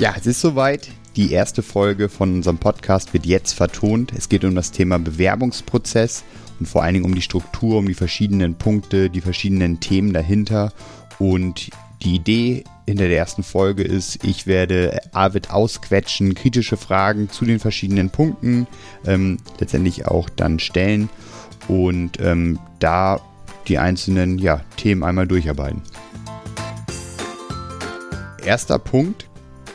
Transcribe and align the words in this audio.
Ja, 0.00 0.14
es 0.18 0.26
ist 0.26 0.40
soweit. 0.40 0.88
Die 1.14 1.30
erste 1.30 1.62
Folge 1.62 2.08
von 2.08 2.32
unserem 2.32 2.56
Podcast 2.56 3.12
wird 3.12 3.26
jetzt 3.26 3.52
vertont. 3.52 4.14
Es 4.16 4.30
geht 4.30 4.44
um 4.46 4.54
das 4.54 4.72
Thema 4.72 4.98
Bewerbungsprozess 4.98 6.24
und 6.58 6.64
vor 6.64 6.82
allen 6.82 6.94
Dingen 6.94 7.04
um 7.04 7.14
die 7.14 7.20
Struktur, 7.20 7.76
um 7.76 7.86
die 7.86 7.92
verschiedenen 7.92 8.54
Punkte, 8.54 9.10
die 9.10 9.20
verschiedenen 9.20 9.78
Themen 9.78 10.14
dahinter. 10.14 10.72
Und 11.18 11.68
die 12.00 12.14
Idee 12.14 12.64
hinter 12.86 13.08
der 13.08 13.18
ersten 13.18 13.42
Folge 13.42 13.82
ist, 13.82 14.24
ich 14.24 14.46
werde 14.46 15.00
Arvid 15.12 15.50
ausquetschen, 15.50 16.34
kritische 16.34 16.78
Fragen 16.78 17.28
zu 17.28 17.44
den 17.44 17.58
verschiedenen 17.58 18.08
Punkten 18.08 18.66
ähm, 19.04 19.36
letztendlich 19.58 20.06
auch 20.06 20.30
dann 20.30 20.60
stellen 20.60 21.10
und 21.68 22.18
ähm, 22.20 22.58
da 22.78 23.20
die 23.68 23.76
einzelnen 23.76 24.38
ja, 24.38 24.62
Themen 24.78 25.02
einmal 25.02 25.26
durcharbeiten. 25.26 25.82
Erster 28.42 28.78
Punkt, 28.78 29.29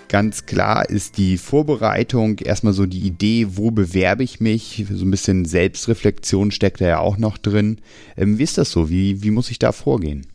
ganz 0.07 0.45
klar, 0.45 0.89
ist 0.89 1.17
die 1.17 1.37
Vorbereitung, 1.37 2.39
erstmal 2.39 2.73
so 2.73 2.85
die 2.85 2.99
Idee, 2.99 3.47
wo 3.51 3.71
bewerbe 3.71 4.23
ich 4.23 4.39
mich, 4.39 4.85
so 4.89 5.05
ein 5.05 5.11
bisschen 5.11 5.45
Selbstreflexion 5.45 6.51
steckt 6.51 6.81
da 6.81 6.85
ja 6.85 6.99
auch 6.99 7.17
noch 7.17 7.37
drin. 7.37 7.79
Ähm, 8.17 8.37
wie 8.37 8.43
ist 8.43 8.57
das 8.57 8.71
so? 8.71 8.89
Wie, 8.89 9.23
wie 9.23 9.31
muss 9.31 9.51
ich 9.51 9.59
da 9.59 9.71
vorgehen? 9.71 10.27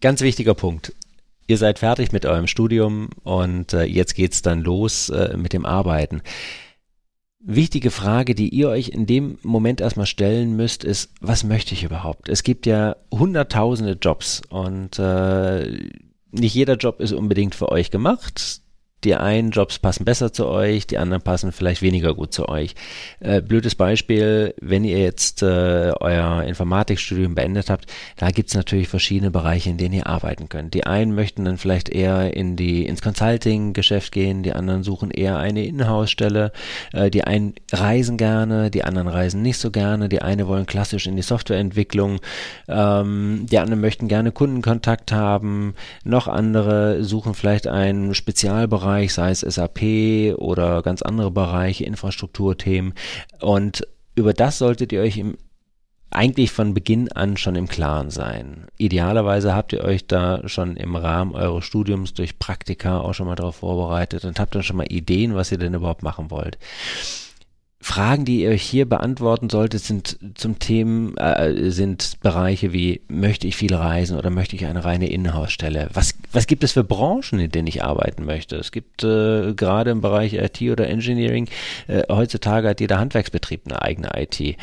Ganz 0.00 0.20
wichtiger 0.20 0.54
Punkt. 0.54 0.94
Ihr 1.46 1.58
seid 1.58 1.78
fertig 1.78 2.12
mit 2.12 2.26
eurem 2.26 2.46
Studium 2.46 3.08
und 3.22 3.72
äh, 3.72 3.84
jetzt 3.84 4.14
geht's 4.14 4.42
dann 4.42 4.62
los 4.62 5.08
äh, 5.08 5.36
mit 5.36 5.52
dem 5.52 5.64
Arbeiten. 5.64 6.22
Wichtige 7.40 7.92
Frage, 7.92 8.34
die 8.34 8.48
ihr 8.48 8.68
euch 8.68 8.88
in 8.88 9.06
dem 9.06 9.38
Moment 9.42 9.80
erstmal 9.80 10.06
stellen 10.06 10.56
müsst, 10.56 10.82
ist, 10.82 11.10
was 11.20 11.44
möchte 11.44 11.74
ich 11.74 11.84
überhaupt? 11.84 12.28
Es 12.28 12.42
gibt 12.42 12.66
ja 12.66 12.96
hunderttausende 13.12 13.92
Jobs 13.92 14.42
und 14.48 14.98
äh, 14.98 15.70
nicht 16.32 16.54
jeder 16.54 16.74
Job 16.74 17.00
ist 17.00 17.12
unbedingt 17.12 17.54
für 17.54 17.70
euch 17.70 17.92
gemacht 17.92 18.60
die 19.06 19.14
einen 19.14 19.52
Jobs 19.52 19.78
passen 19.78 20.04
besser 20.04 20.32
zu 20.32 20.48
euch, 20.48 20.88
die 20.88 20.98
anderen 20.98 21.22
passen 21.22 21.52
vielleicht 21.52 21.80
weniger 21.80 22.12
gut 22.12 22.32
zu 22.32 22.48
euch. 22.48 22.74
Äh, 23.20 23.40
blödes 23.40 23.76
Beispiel, 23.76 24.52
wenn 24.60 24.82
ihr 24.82 24.98
jetzt 24.98 25.42
äh, 25.42 25.92
euer 26.00 26.42
Informatikstudium 26.42 27.36
beendet 27.36 27.70
habt, 27.70 27.86
da 28.16 28.30
gibt's 28.32 28.54
natürlich 28.54 28.88
verschiedene 28.88 29.30
Bereiche, 29.30 29.70
in 29.70 29.78
denen 29.78 29.94
ihr 29.94 30.08
arbeiten 30.08 30.48
könnt. 30.48 30.74
Die 30.74 30.86
einen 30.86 31.14
möchten 31.14 31.44
dann 31.44 31.56
vielleicht 31.56 31.88
eher 31.88 32.36
in 32.36 32.56
die 32.56 32.84
ins 32.84 33.00
Consulting-Geschäft 33.00 34.10
gehen, 34.10 34.42
die 34.42 34.52
anderen 34.52 34.82
suchen 34.82 35.12
eher 35.12 35.38
eine 35.38 35.64
Inhouse-Stelle, 35.64 36.50
äh, 36.92 37.08
die 37.08 37.22
einen 37.22 37.54
reisen 37.72 38.16
gerne, 38.16 38.72
die 38.72 38.82
anderen 38.82 39.06
reisen 39.06 39.40
nicht 39.40 39.58
so 39.58 39.70
gerne, 39.70 40.08
die 40.08 40.20
eine 40.20 40.48
wollen 40.48 40.66
klassisch 40.66 41.06
in 41.06 41.14
die 41.14 41.22
Softwareentwicklung, 41.22 42.18
ähm, 42.66 43.46
die 43.48 43.58
anderen 43.58 43.80
möchten 43.80 44.08
gerne 44.08 44.32
Kundenkontakt 44.32 45.12
haben, 45.12 45.74
noch 46.02 46.26
andere 46.26 47.04
suchen 47.04 47.34
vielleicht 47.34 47.68
einen 47.68 48.12
Spezialbereich 48.12 48.95
Bereich, 48.96 49.12
sei 49.12 49.30
es 49.30 49.40
SAP 49.40 50.38
oder 50.38 50.82
ganz 50.82 51.02
andere 51.02 51.30
Bereiche, 51.30 51.84
Infrastrukturthemen. 51.84 52.94
Und 53.40 53.86
über 54.14 54.32
das 54.32 54.56
solltet 54.56 54.90
ihr 54.92 55.02
euch 55.02 55.18
im 55.18 55.36
eigentlich 56.08 56.52
von 56.52 56.72
Beginn 56.72 57.10
an 57.12 57.36
schon 57.36 57.56
im 57.56 57.68
Klaren 57.68 58.10
sein. 58.10 58.68
Idealerweise 58.78 59.54
habt 59.54 59.72
ihr 59.72 59.82
euch 59.82 60.06
da 60.06 60.48
schon 60.48 60.76
im 60.76 60.94
Rahmen 60.94 61.34
eures 61.34 61.64
Studiums 61.64 62.14
durch 62.14 62.38
Praktika 62.38 63.00
auch 63.00 63.12
schon 63.12 63.26
mal 63.26 63.34
darauf 63.34 63.56
vorbereitet 63.56 64.24
und 64.24 64.38
habt 64.38 64.54
dann 64.54 64.62
schon 64.62 64.76
mal 64.76 64.90
Ideen, 64.90 65.34
was 65.34 65.50
ihr 65.52 65.58
denn 65.58 65.74
überhaupt 65.74 66.04
machen 66.04 66.30
wollt. 66.30 66.58
Fragen, 67.86 68.24
die 68.24 68.42
ihr 68.42 68.50
euch 68.50 68.64
hier 68.64 68.84
beantworten 68.84 69.48
solltet, 69.48 69.80
sind 69.80 70.18
zum 70.34 70.58
Themen, 70.58 71.16
äh, 71.18 71.70
sind 71.70 72.18
Bereiche 72.20 72.72
wie, 72.72 73.00
möchte 73.06 73.46
ich 73.46 73.54
viel 73.54 73.72
reisen 73.72 74.18
oder 74.18 74.28
möchte 74.28 74.56
ich 74.56 74.66
eine 74.66 74.84
reine 74.84 75.08
Inhouse-Stelle? 75.08 75.88
Was, 75.92 76.12
was 76.32 76.48
gibt 76.48 76.64
es 76.64 76.72
für 76.72 76.82
Branchen, 76.82 77.38
in 77.38 77.52
denen 77.52 77.68
ich 77.68 77.84
arbeiten 77.84 78.24
möchte? 78.24 78.56
Es 78.56 78.72
gibt 78.72 79.04
äh, 79.04 79.54
gerade 79.54 79.92
im 79.92 80.00
Bereich 80.00 80.32
IT 80.32 80.60
oder 80.62 80.88
Engineering, 80.88 81.48
äh, 81.86 82.02
heutzutage 82.10 82.68
hat 82.68 82.80
jeder 82.80 82.98
Handwerksbetrieb 82.98 83.60
eine 83.66 83.80
eigene 83.80 84.10
IT 84.16 84.56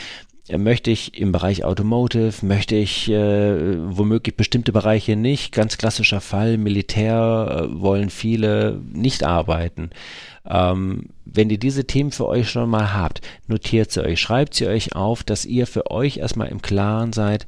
möchte 0.52 0.92
ich 0.92 1.18
im 1.20 1.32
Bereich 1.32 1.64
Automotive, 1.64 2.46
möchte 2.46 2.76
ich 2.76 3.10
äh, 3.10 3.78
womöglich 3.96 4.36
bestimmte 4.36 4.74
Bereiche 4.74 5.16
nicht. 5.16 5.54
Ganz 5.54 5.78
klassischer 5.78 6.20
Fall, 6.20 6.58
Militär 6.58 7.70
äh, 7.70 7.82
wollen 7.82 8.10
viele 8.10 8.82
nicht 8.92 9.24
arbeiten. 9.24 9.92
Ähm, 10.46 11.10
wenn 11.26 11.50
ihr 11.50 11.58
diese 11.58 11.86
Themen 11.86 12.12
für 12.12 12.28
euch 12.28 12.50
schon 12.50 12.70
mal 12.70 12.94
habt, 12.94 13.22
notiert 13.48 13.92
sie 13.92 14.04
euch, 14.04 14.20
schreibt 14.20 14.54
sie 14.56 14.68
euch 14.68 14.96
auf, 14.96 15.24
dass 15.24 15.46
ihr 15.46 15.66
für 15.66 15.90
euch 15.90 16.18
erstmal 16.18 16.50
im 16.50 16.62
Klaren 16.62 17.14
seid, 17.14 17.48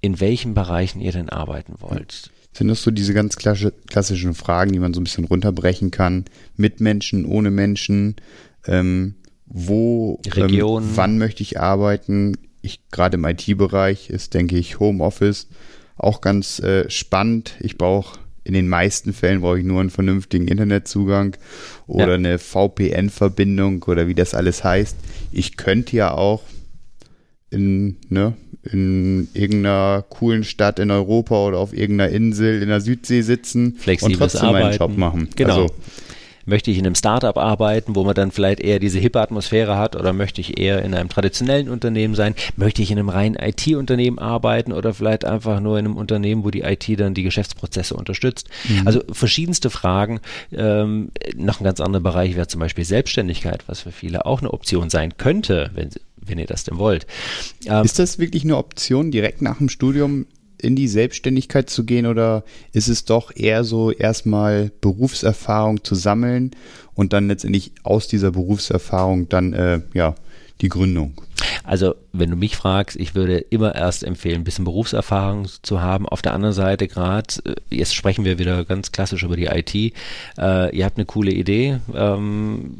in 0.00 0.18
welchen 0.18 0.54
Bereichen 0.54 1.00
ihr 1.00 1.12
denn 1.12 1.28
arbeiten 1.28 1.74
wollt. 1.78 2.30
Sind 2.54 2.68
das 2.68 2.82
so 2.82 2.90
diese 2.90 3.14
ganz 3.14 3.36
klassischen 3.36 4.34
Fragen, 4.34 4.72
die 4.72 4.78
man 4.78 4.92
so 4.94 5.00
ein 5.00 5.04
bisschen 5.04 5.24
runterbrechen 5.24 5.90
kann? 5.90 6.24
Mit 6.56 6.80
Menschen, 6.80 7.24
ohne 7.24 7.50
Menschen? 7.50 8.16
Ähm, 8.66 9.14
wo, 9.52 10.20
Region. 10.26 10.82
Ähm, 10.82 10.90
wann 10.94 11.18
möchte 11.18 11.42
ich 11.42 11.60
arbeiten? 11.60 12.36
Ich, 12.62 12.80
gerade 12.90 13.16
im 13.16 13.24
IT-Bereich 13.24 14.08
ist, 14.08 14.34
denke 14.34 14.56
ich, 14.56 14.80
Homeoffice 14.80 15.48
auch 15.96 16.20
ganz 16.20 16.58
äh, 16.60 16.88
spannend. 16.90 17.54
Ich 17.60 17.76
brauche 17.76 18.18
in 18.44 18.54
den 18.54 18.68
meisten 18.68 19.12
Fällen 19.12 19.40
brauche 19.40 19.58
ich 19.58 19.64
nur 19.64 19.80
einen 19.80 19.90
vernünftigen 19.90 20.48
Internetzugang 20.48 21.36
oder 21.86 22.08
ja. 22.08 22.14
eine 22.14 22.38
VPN-Verbindung 22.38 23.84
oder 23.84 24.08
wie 24.08 24.14
das 24.14 24.34
alles 24.34 24.64
heißt. 24.64 24.96
Ich 25.30 25.56
könnte 25.56 25.96
ja 25.96 26.12
auch 26.12 26.42
in, 27.50 27.98
ne, 28.08 28.32
in 28.64 29.28
irgendeiner 29.34 30.04
coolen 30.08 30.42
Stadt 30.42 30.78
in 30.78 30.90
Europa 30.90 31.36
oder 31.36 31.58
auf 31.58 31.72
irgendeiner 31.72 32.10
Insel 32.10 32.62
in 32.62 32.68
der 32.68 32.80
Südsee 32.80 33.22
sitzen 33.22 33.76
Flexibles 33.78 34.14
und 34.14 34.18
trotzdem 34.18 34.48
Arbeiten. 34.48 34.66
meinen 34.66 34.78
Job 34.78 34.96
machen. 34.96 35.28
Genau. 35.36 35.62
Also, 35.62 35.74
möchte 36.46 36.70
ich 36.70 36.78
in 36.78 36.86
einem 36.86 36.94
Startup 36.94 37.36
arbeiten, 37.36 37.94
wo 37.94 38.04
man 38.04 38.14
dann 38.14 38.30
vielleicht 38.30 38.60
eher 38.60 38.78
diese 38.78 38.98
hippe 38.98 39.20
Atmosphäre 39.20 39.76
hat 39.76 39.96
oder 39.96 40.12
möchte 40.12 40.40
ich 40.40 40.58
eher 40.58 40.82
in 40.82 40.94
einem 40.94 41.08
traditionellen 41.08 41.68
Unternehmen 41.68 42.14
sein? 42.14 42.34
Möchte 42.56 42.82
ich 42.82 42.90
in 42.90 42.98
einem 42.98 43.08
reinen 43.08 43.36
IT-Unternehmen 43.36 44.18
arbeiten 44.18 44.72
oder 44.72 44.94
vielleicht 44.94 45.24
einfach 45.24 45.60
nur 45.60 45.78
in 45.78 45.86
einem 45.86 45.96
Unternehmen, 45.96 46.44
wo 46.44 46.50
die 46.50 46.62
IT 46.62 46.88
dann 46.98 47.14
die 47.14 47.22
Geschäftsprozesse 47.22 47.94
unterstützt? 47.94 48.48
Mhm. 48.68 48.86
Also 48.86 49.02
verschiedenste 49.12 49.70
Fragen. 49.70 50.20
Ähm, 50.52 51.10
noch 51.36 51.60
ein 51.60 51.64
ganz 51.64 51.80
anderer 51.80 52.02
Bereich 52.02 52.36
wäre 52.36 52.48
zum 52.48 52.60
Beispiel 52.60 52.84
Selbstständigkeit, 52.84 53.64
was 53.66 53.80
für 53.80 53.92
viele 53.92 54.26
auch 54.26 54.40
eine 54.40 54.52
Option 54.52 54.90
sein 54.90 55.16
könnte, 55.16 55.70
wenn 55.74 55.90
wenn 56.24 56.38
ihr 56.38 56.46
das 56.46 56.64
denn 56.64 56.78
wollt. 56.78 57.06
Ähm, 57.66 57.84
ist 57.84 57.98
das 57.98 58.18
wirklich 58.18 58.44
eine 58.44 58.56
Option, 58.56 59.10
direkt 59.10 59.42
nach 59.42 59.58
dem 59.58 59.68
Studium 59.68 60.26
in 60.62 60.76
die 60.76 60.88
Selbstständigkeit 60.88 61.68
zu 61.68 61.84
gehen 61.84 62.06
oder 62.06 62.44
ist 62.72 62.88
es 62.88 63.04
doch 63.04 63.34
eher 63.34 63.64
so 63.64 63.90
erstmal 63.90 64.70
Berufserfahrung 64.80 65.84
zu 65.84 65.94
sammeln 65.94 66.52
und 66.94 67.12
dann 67.12 67.28
letztendlich 67.28 67.72
aus 67.82 68.08
dieser 68.08 68.32
Berufserfahrung 68.32 69.28
dann 69.28 69.52
äh, 69.52 69.80
ja 69.94 70.14
die 70.60 70.68
Gründung? 70.68 71.20
Also, 71.64 71.94
wenn 72.12 72.30
du 72.30 72.36
mich 72.36 72.56
fragst, 72.56 72.96
ich 72.96 73.14
würde 73.14 73.38
immer 73.38 73.74
erst 73.74 74.04
empfehlen, 74.04 74.42
ein 74.42 74.44
bisschen 74.44 74.64
Berufserfahrung 74.64 75.48
zu 75.62 75.80
haben. 75.80 76.08
Auf 76.08 76.22
der 76.22 76.34
anderen 76.34 76.54
Seite 76.54 76.88
gerade, 76.88 77.34
äh, 77.44 77.54
jetzt 77.70 77.94
sprechen 77.94 78.24
wir 78.24 78.38
wieder 78.38 78.64
ganz 78.64 78.92
klassisch 78.92 79.22
über 79.22 79.36
die 79.36 79.46
IT. 79.46 79.74
Äh, 79.74 80.76
ihr 80.76 80.84
habt 80.84 80.98
eine 80.98 81.06
coole 81.06 81.32
Idee. 81.32 81.78
Ähm, 81.94 82.78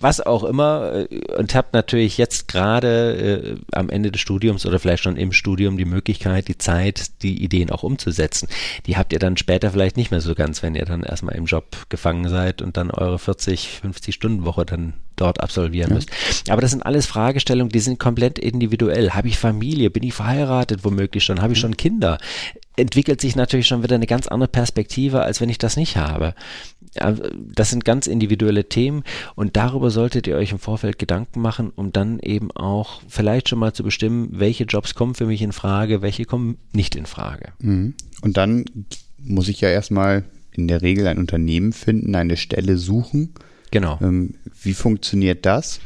was 0.00 0.20
auch 0.20 0.44
immer 0.44 1.06
äh, 1.10 1.34
und 1.36 1.54
habt 1.54 1.74
natürlich 1.74 2.18
jetzt 2.18 2.48
gerade 2.48 3.58
äh, 3.72 3.76
am 3.76 3.90
Ende 3.90 4.10
des 4.10 4.20
Studiums 4.20 4.66
oder 4.66 4.78
vielleicht 4.78 5.02
schon 5.02 5.16
im 5.16 5.32
Studium 5.32 5.76
die 5.76 5.84
Möglichkeit, 5.84 6.48
die 6.48 6.58
Zeit, 6.58 7.22
die 7.22 7.42
Ideen 7.42 7.70
auch 7.70 7.82
umzusetzen. 7.82 8.48
Die 8.86 8.96
habt 8.96 9.12
ihr 9.12 9.18
dann 9.18 9.36
später 9.36 9.70
vielleicht 9.70 9.96
nicht 9.96 10.10
mehr 10.10 10.20
so 10.20 10.34
ganz, 10.34 10.62
wenn 10.62 10.74
ihr 10.74 10.84
dann 10.84 11.02
erstmal 11.02 11.36
im 11.36 11.46
Job 11.46 11.86
gefangen 11.88 12.28
seid 12.28 12.62
und 12.62 12.76
dann 12.76 12.90
eure 12.90 13.18
40, 13.18 13.80
50 13.82 14.14
Stunden 14.14 14.44
Woche 14.44 14.64
dann 14.64 14.94
dort 15.16 15.40
absolvieren 15.40 15.90
ja. 15.90 15.96
müsst. 15.96 16.10
Aber 16.50 16.60
das 16.60 16.70
sind 16.70 16.84
alles 16.84 17.06
Fragestellungen, 17.06 17.72
die 17.72 17.80
sind 17.80 17.98
komplett 17.98 18.38
individuell. 18.38 19.10
Habe 19.10 19.28
ich 19.28 19.38
Familie? 19.38 19.90
Bin 19.90 20.02
ich 20.02 20.14
verheiratet 20.14 20.84
womöglich 20.84 21.24
schon? 21.24 21.42
Habe 21.42 21.54
ich 21.54 21.58
schon 21.58 21.76
Kinder? 21.76 22.18
Entwickelt 22.76 23.22
sich 23.22 23.36
natürlich 23.36 23.66
schon 23.66 23.82
wieder 23.82 23.94
eine 23.94 24.06
ganz 24.06 24.26
andere 24.26 24.48
Perspektive, 24.48 25.22
als 25.22 25.40
wenn 25.40 25.48
ich 25.48 25.58
das 25.58 25.76
nicht 25.76 25.96
habe. 25.96 26.34
Das 27.54 27.70
sind 27.70 27.84
ganz 27.84 28.06
individuelle 28.06 28.68
Themen 28.68 29.04
und 29.34 29.56
darüber 29.56 29.90
solltet 29.90 30.26
ihr 30.26 30.36
euch 30.36 30.52
im 30.52 30.58
Vorfeld 30.58 30.98
Gedanken 30.98 31.40
machen, 31.40 31.72
um 31.74 31.92
dann 31.92 32.18
eben 32.20 32.50
auch 32.52 33.02
vielleicht 33.08 33.48
schon 33.48 33.58
mal 33.58 33.72
zu 33.72 33.82
bestimmen, 33.82 34.28
welche 34.32 34.64
Jobs 34.64 34.94
kommen 34.94 35.14
für 35.14 35.26
mich 35.26 35.42
in 35.42 35.52
Frage, 35.52 36.02
welche 36.02 36.24
kommen 36.24 36.58
nicht 36.72 36.96
in 36.96 37.06
Frage. 37.06 37.52
Mhm. 37.60 37.94
Und 38.22 38.36
dann 38.36 38.64
muss 39.18 39.48
ich 39.48 39.60
ja 39.60 39.68
erstmal 39.68 40.24
in 40.52 40.68
der 40.68 40.82
Regel 40.82 41.06
ein 41.06 41.18
Unternehmen 41.18 41.72
finden, 41.72 42.14
eine 42.14 42.36
Stelle 42.36 42.78
suchen 42.78 43.34
Genau. 43.70 43.98
Ähm, 44.02 44.34
wie 44.62 44.74
funktioniert 44.74 45.46
das? 45.46 45.80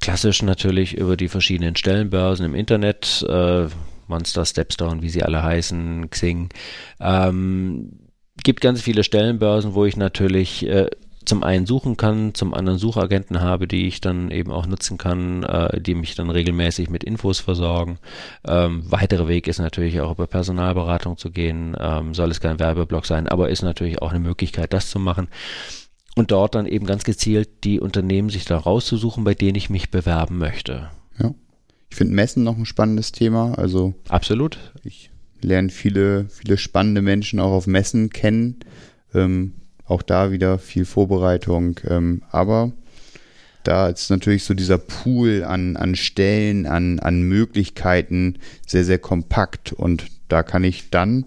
Klassisch 0.00 0.42
natürlich 0.42 0.96
über 0.96 1.16
die 1.16 1.28
verschiedenen 1.28 1.76
Stellenbörsen 1.76 2.46
im 2.46 2.54
Internet, 2.54 3.24
äh, 3.28 3.66
Monster, 4.08 4.44
Stepstone, 4.44 5.02
wie 5.02 5.08
sie 5.08 5.22
alle 5.22 5.42
heißen, 5.42 6.10
Xing. 6.10 6.48
Ähm, 7.00 7.90
gibt 8.46 8.60
ganz 8.60 8.80
viele 8.80 9.02
Stellenbörsen, 9.02 9.74
wo 9.74 9.86
ich 9.86 9.96
natürlich 9.96 10.64
äh, 10.68 10.88
zum 11.24 11.42
einen 11.42 11.66
suchen 11.66 11.96
kann, 11.96 12.32
zum 12.32 12.54
anderen 12.54 12.78
Suchagenten 12.78 13.40
habe, 13.40 13.66
die 13.66 13.88
ich 13.88 14.00
dann 14.00 14.30
eben 14.30 14.52
auch 14.52 14.66
nutzen 14.66 14.98
kann, 14.98 15.42
äh, 15.42 15.80
die 15.80 15.96
mich 15.96 16.14
dann 16.14 16.30
regelmäßig 16.30 16.88
mit 16.88 17.02
Infos 17.02 17.40
versorgen. 17.40 17.98
Ähm, 18.46 18.84
weiterer 18.88 19.26
Weg 19.26 19.48
ist 19.48 19.58
natürlich 19.58 20.00
auch 20.00 20.12
über 20.12 20.28
Personalberatung 20.28 21.16
zu 21.18 21.32
gehen, 21.32 21.76
ähm, 21.76 22.14
soll 22.14 22.30
es 22.30 22.40
kein 22.40 22.60
Werbeblock 22.60 23.04
sein, 23.04 23.26
aber 23.26 23.48
ist 23.48 23.62
natürlich 23.62 24.00
auch 24.00 24.10
eine 24.10 24.20
Möglichkeit, 24.20 24.72
das 24.72 24.90
zu 24.90 25.00
machen. 25.00 25.26
und 26.14 26.30
dort 26.30 26.54
dann 26.54 26.66
eben 26.66 26.86
ganz 26.86 27.02
gezielt 27.02 27.64
die 27.64 27.80
Unternehmen 27.80 28.30
sich 28.30 28.44
da 28.44 28.56
rauszusuchen, 28.56 29.24
bei 29.24 29.34
denen 29.34 29.56
ich 29.56 29.70
mich 29.70 29.90
bewerben 29.90 30.38
möchte. 30.38 30.88
Ja. 31.18 31.34
Ich 31.90 31.96
finde 31.96 32.14
Messen 32.14 32.44
noch 32.44 32.56
ein 32.56 32.64
spannendes 32.64 33.10
Thema. 33.10 33.58
Also 33.58 33.94
absolut. 34.08 34.58
Ich 34.84 35.10
lerne 35.40 35.70
viele, 35.70 36.26
viele 36.28 36.58
spannende 36.58 37.02
Menschen 37.02 37.40
auch 37.40 37.52
auf 37.52 37.66
Messen 37.66 38.10
kennen. 38.10 38.56
Ähm, 39.14 39.54
auch 39.84 40.02
da 40.02 40.32
wieder 40.32 40.58
viel 40.58 40.84
Vorbereitung. 40.84 41.80
Ähm, 41.88 42.22
aber 42.30 42.72
da 43.62 43.88
ist 43.88 44.10
natürlich 44.10 44.44
so 44.44 44.54
dieser 44.54 44.78
Pool 44.78 45.44
an, 45.44 45.76
an 45.76 45.96
Stellen, 45.96 46.66
an, 46.66 46.98
an 47.00 47.22
Möglichkeiten 47.22 48.38
sehr, 48.66 48.84
sehr 48.84 48.98
kompakt. 48.98 49.72
Und 49.72 50.06
da 50.28 50.42
kann 50.42 50.64
ich 50.64 50.90
dann 50.90 51.24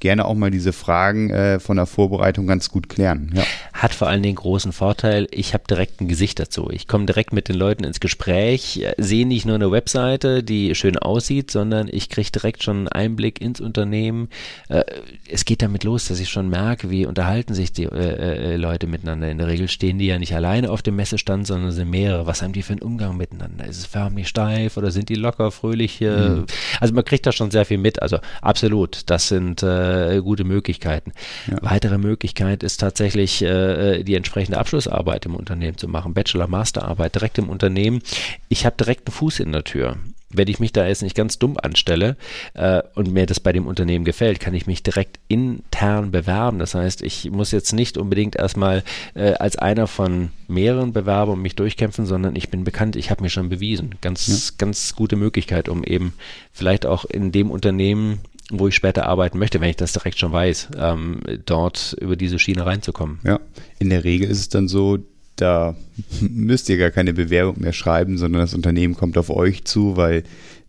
gerne 0.00 0.26
auch 0.26 0.34
mal 0.34 0.50
diese 0.50 0.72
Fragen 0.72 1.30
äh, 1.30 1.58
von 1.58 1.76
der 1.76 1.86
Vorbereitung 1.86 2.46
ganz 2.46 2.70
gut 2.70 2.88
klären. 2.88 3.32
Ja. 3.34 3.42
Hat 3.72 3.94
vor 3.94 4.08
allen 4.08 4.22
Dingen 4.22 4.36
großen 4.36 4.72
Vorteil, 4.72 5.26
ich 5.30 5.54
habe 5.54 5.64
direkt 5.68 6.00
ein 6.00 6.08
Gesicht 6.08 6.38
dazu. 6.38 6.68
Ich 6.70 6.86
komme 6.86 7.06
direkt 7.06 7.32
mit 7.32 7.48
den 7.48 7.56
Leuten 7.56 7.84
ins 7.84 8.00
Gespräch, 8.00 8.82
äh, 8.82 8.94
sehe 8.98 9.26
nicht 9.26 9.46
nur 9.46 9.54
eine 9.54 9.70
Webseite, 9.70 10.42
die 10.42 10.74
schön 10.74 10.98
aussieht, 10.98 11.50
sondern 11.50 11.88
ich 11.90 12.10
kriege 12.10 12.30
direkt 12.30 12.62
schon 12.62 12.76
einen 12.76 12.88
Einblick 12.88 13.40
ins 13.40 13.60
Unternehmen. 13.60 14.28
Äh, 14.68 14.84
es 15.30 15.44
geht 15.44 15.62
damit 15.62 15.84
los, 15.84 16.08
dass 16.08 16.20
ich 16.20 16.28
schon 16.28 16.48
merke, 16.48 16.90
wie 16.90 17.06
unterhalten 17.06 17.54
sich 17.54 17.72
die 17.72 17.84
äh, 17.84 18.52
äh, 18.52 18.56
Leute 18.56 18.86
miteinander. 18.86 19.30
In 19.30 19.38
der 19.38 19.48
Regel 19.48 19.68
stehen 19.68 19.98
die 19.98 20.06
ja 20.06 20.18
nicht 20.18 20.34
alleine 20.34 20.70
auf 20.70 20.82
dem 20.82 20.96
Messestand, 20.96 21.46
sondern 21.46 21.72
sind 21.72 21.90
mehrere. 21.90 22.26
Was 22.26 22.42
haben 22.42 22.52
die 22.52 22.62
für 22.62 22.74
einen 22.74 22.82
Umgang 22.82 23.16
miteinander? 23.16 23.66
Ist 23.66 23.78
es 23.78 23.86
förmlich 23.86 24.28
steif 24.28 24.76
oder 24.76 24.90
sind 24.90 25.08
die 25.08 25.14
locker, 25.14 25.50
fröhlich? 25.50 26.00
Mhm. 26.00 26.44
Also 26.80 26.92
man 26.92 27.04
kriegt 27.04 27.26
da 27.26 27.32
schon 27.32 27.50
sehr 27.50 27.64
viel 27.64 27.78
mit. 27.78 28.02
Also 28.02 28.18
absolut, 28.42 29.02
das 29.06 29.28
sind 29.28 29.62
äh, 29.62 29.85
äh, 29.86 30.20
gute 30.20 30.44
Möglichkeiten. 30.44 31.12
Ja. 31.50 31.58
Weitere 31.62 31.98
Möglichkeit 31.98 32.62
ist 32.62 32.78
tatsächlich 32.78 33.42
äh, 33.42 34.02
die 34.02 34.14
entsprechende 34.14 34.58
Abschlussarbeit 34.58 35.26
im 35.26 35.34
Unternehmen 35.34 35.78
zu 35.78 35.88
machen, 35.88 36.14
Bachelor, 36.14 36.48
Masterarbeit 36.48 37.14
direkt 37.14 37.38
im 37.38 37.48
Unternehmen. 37.48 38.02
Ich 38.48 38.66
habe 38.66 38.76
direkt 38.76 39.08
einen 39.08 39.14
Fuß 39.14 39.40
in 39.40 39.52
der 39.52 39.64
Tür 39.64 39.96
wenn 40.36 40.48
ich 40.48 40.60
mich 40.60 40.72
da 40.72 40.86
jetzt 40.86 41.02
nicht 41.02 41.14
ganz 41.14 41.38
dumm 41.38 41.56
anstelle 41.60 42.16
äh, 42.54 42.82
und 42.94 43.12
mir 43.12 43.26
das 43.26 43.40
bei 43.40 43.52
dem 43.52 43.66
Unternehmen 43.66 44.04
gefällt, 44.04 44.40
kann 44.40 44.54
ich 44.54 44.66
mich 44.66 44.82
direkt 44.82 45.18
intern 45.28 46.10
bewerben. 46.10 46.58
Das 46.58 46.74
heißt, 46.74 47.02
ich 47.02 47.30
muss 47.30 47.52
jetzt 47.52 47.72
nicht 47.72 47.96
unbedingt 47.96 48.36
erstmal 48.36 48.82
äh, 49.14 49.32
als 49.34 49.56
einer 49.56 49.86
von 49.86 50.30
mehreren 50.48 50.92
Bewerbern 50.92 51.40
mich 51.40 51.56
durchkämpfen, 51.56 52.06
sondern 52.06 52.36
ich 52.36 52.50
bin 52.50 52.64
bekannt, 52.64 52.96
ich 52.96 53.10
habe 53.10 53.22
mich 53.22 53.32
schon 53.32 53.48
bewiesen. 53.48 53.94
Ganz, 54.00 54.26
ja. 54.26 54.54
ganz 54.58 54.94
gute 54.94 55.16
Möglichkeit, 55.16 55.68
um 55.68 55.84
eben 55.84 56.12
vielleicht 56.52 56.86
auch 56.86 57.04
in 57.04 57.32
dem 57.32 57.50
Unternehmen 57.50 58.20
wo 58.50 58.68
ich 58.68 58.74
später 58.74 59.06
arbeiten 59.06 59.38
möchte, 59.38 59.60
wenn 59.60 59.70
ich 59.70 59.76
das 59.76 59.92
direkt 59.92 60.18
schon 60.18 60.32
weiß, 60.32 60.68
ähm, 60.76 61.20
dort 61.44 61.96
über 62.00 62.16
diese 62.16 62.38
Schiene 62.38 62.64
reinzukommen. 62.64 63.18
Ja, 63.24 63.40
in 63.78 63.90
der 63.90 64.04
Regel 64.04 64.30
ist 64.30 64.38
es 64.38 64.48
dann 64.48 64.68
so, 64.68 64.98
da 65.36 65.74
müsst 66.20 66.68
ihr 66.68 66.78
gar 66.78 66.90
keine 66.90 67.12
Bewerbung 67.12 67.60
mehr 67.60 67.72
schreiben, 67.72 68.18
sondern 68.18 68.42
das 68.42 68.54
Unternehmen 68.54 68.94
kommt 68.94 69.18
auf 69.18 69.30
euch 69.30 69.64
zu, 69.64 69.96
weil 69.96 70.22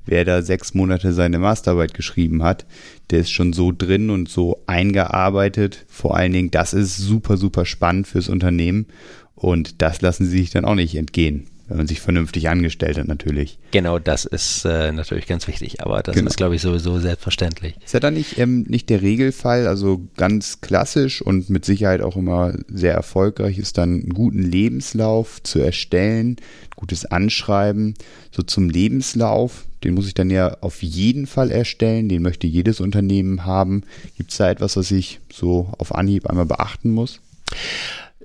wer 0.06 0.26
da 0.26 0.42
sechs 0.42 0.74
Monate 0.74 1.14
seine 1.14 1.38
Masterarbeit 1.38 1.94
geschrieben 1.94 2.42
hat, 2.44 2.66
der 3.12 3.20
ist 3.20 3.32
schon 3.32 3.54
so 3.54 3.72
drin 3.72 4.10
und 4.10 4.30
so 4.30 4.62
eingearbeitet. 4.66 5.86
Vor 5.88 6.16
allen 6.16 6.34
Dingen, 6.34 6.52
das 6.52 6.74
ist 6.74 6.98
super, 6.98 7.38
super 7.38 7.66
spannend 7.66 8.08
fürs 8.08 8.30
Unternehmen 8.30 8.88
und 9.36 9.82
das 9.82 10.02
lassen 10.02 10.26
sie 10.26 10.38
sich 10.40 10.50
dann 10.50 10.66
auch 10.66 10.76
nicht 10.76 10.96
entgehen 10.96 11.48
wenn 11.68 11.78
man 11.78 11.88
sich 11.88 12.00
vernünftig 12.00 12.50
angestellt 12.50 12.98
hat 12.98 13.08
natürlich. 13.08 13.60
Genau, 13.72 14.00
das 14.00 14.26
ist 14.26 14.66
äh, 14.66 14.92
natürlich 14.92 15.28
ganz 15.28 15.48
wichtig, 15.48 15.82
aber 15.82 16.02
das 16.02 16.16
genau. 16.16 16.30
ist, 16.30 16.38
glaube 16.38 16.56
ich, 16.56 16.62
sowieso 16.62 17.00
selbstverständlich. 17.00 17.76
Ist 17.84 17.94
ja 17.94 18.00
dann 18.00 18.14
nicht, 18.14 18.38
ähm, 18.38 18.66
nicht 18.68 18.90
der 18.90 19.02
Regelfall, 19.02 19.68
also 19.68 20.08
ganz 20.16 20.62
klassisch 20.62 21.22
und 21.22 21.50
mit 21.50 21.66
Sicherheit 21.66 22.02
auch 22.02 22.16
immer 22.16 22.54
sehr 22.68 22.94
erfolgreich 22.94 23.58
ist 23.58 23.78
dann 23.78 24.02
einen 24.02 24.14
guten 24.14 24.44
Lebenslauf 24.44 25.44
zu 25.44 25.60
erstellen, 25.60 26.38
gutes 26.76 27.06
Anschreiben. 27.06 27.96
So 28.32 28.44
zum 28.44 28.70
Lebenslauf, 28.70 29.66
den 29.84 29.94
muss 29.94 30.08
ich 30.08 30.14
dann 30.14 30.30
ja 30.30 30.58
auf 30.62 30.82
jeden 30.82 31.28
Fall 31.28 31.52
erstellen, 31.52 32.08
den 32.08 32.22
möchte 32.22 32.48
jedes 32.48 32.80
Unternehmen 32.80 33.46
haben. 33.46 33.84
Gibt 34.16 34.32
es 34.32 34.38
da 34.38 34.50
etwas, 34.50 34.78
was 34.78 34.92
ich 34.92 35.20
so 35.32 35.74
auf 35.78 35.94
Anhieb 35.94 36.28
einmal 36.28 36.46
beachten 36.46 36.92
muss? 36.92 37.20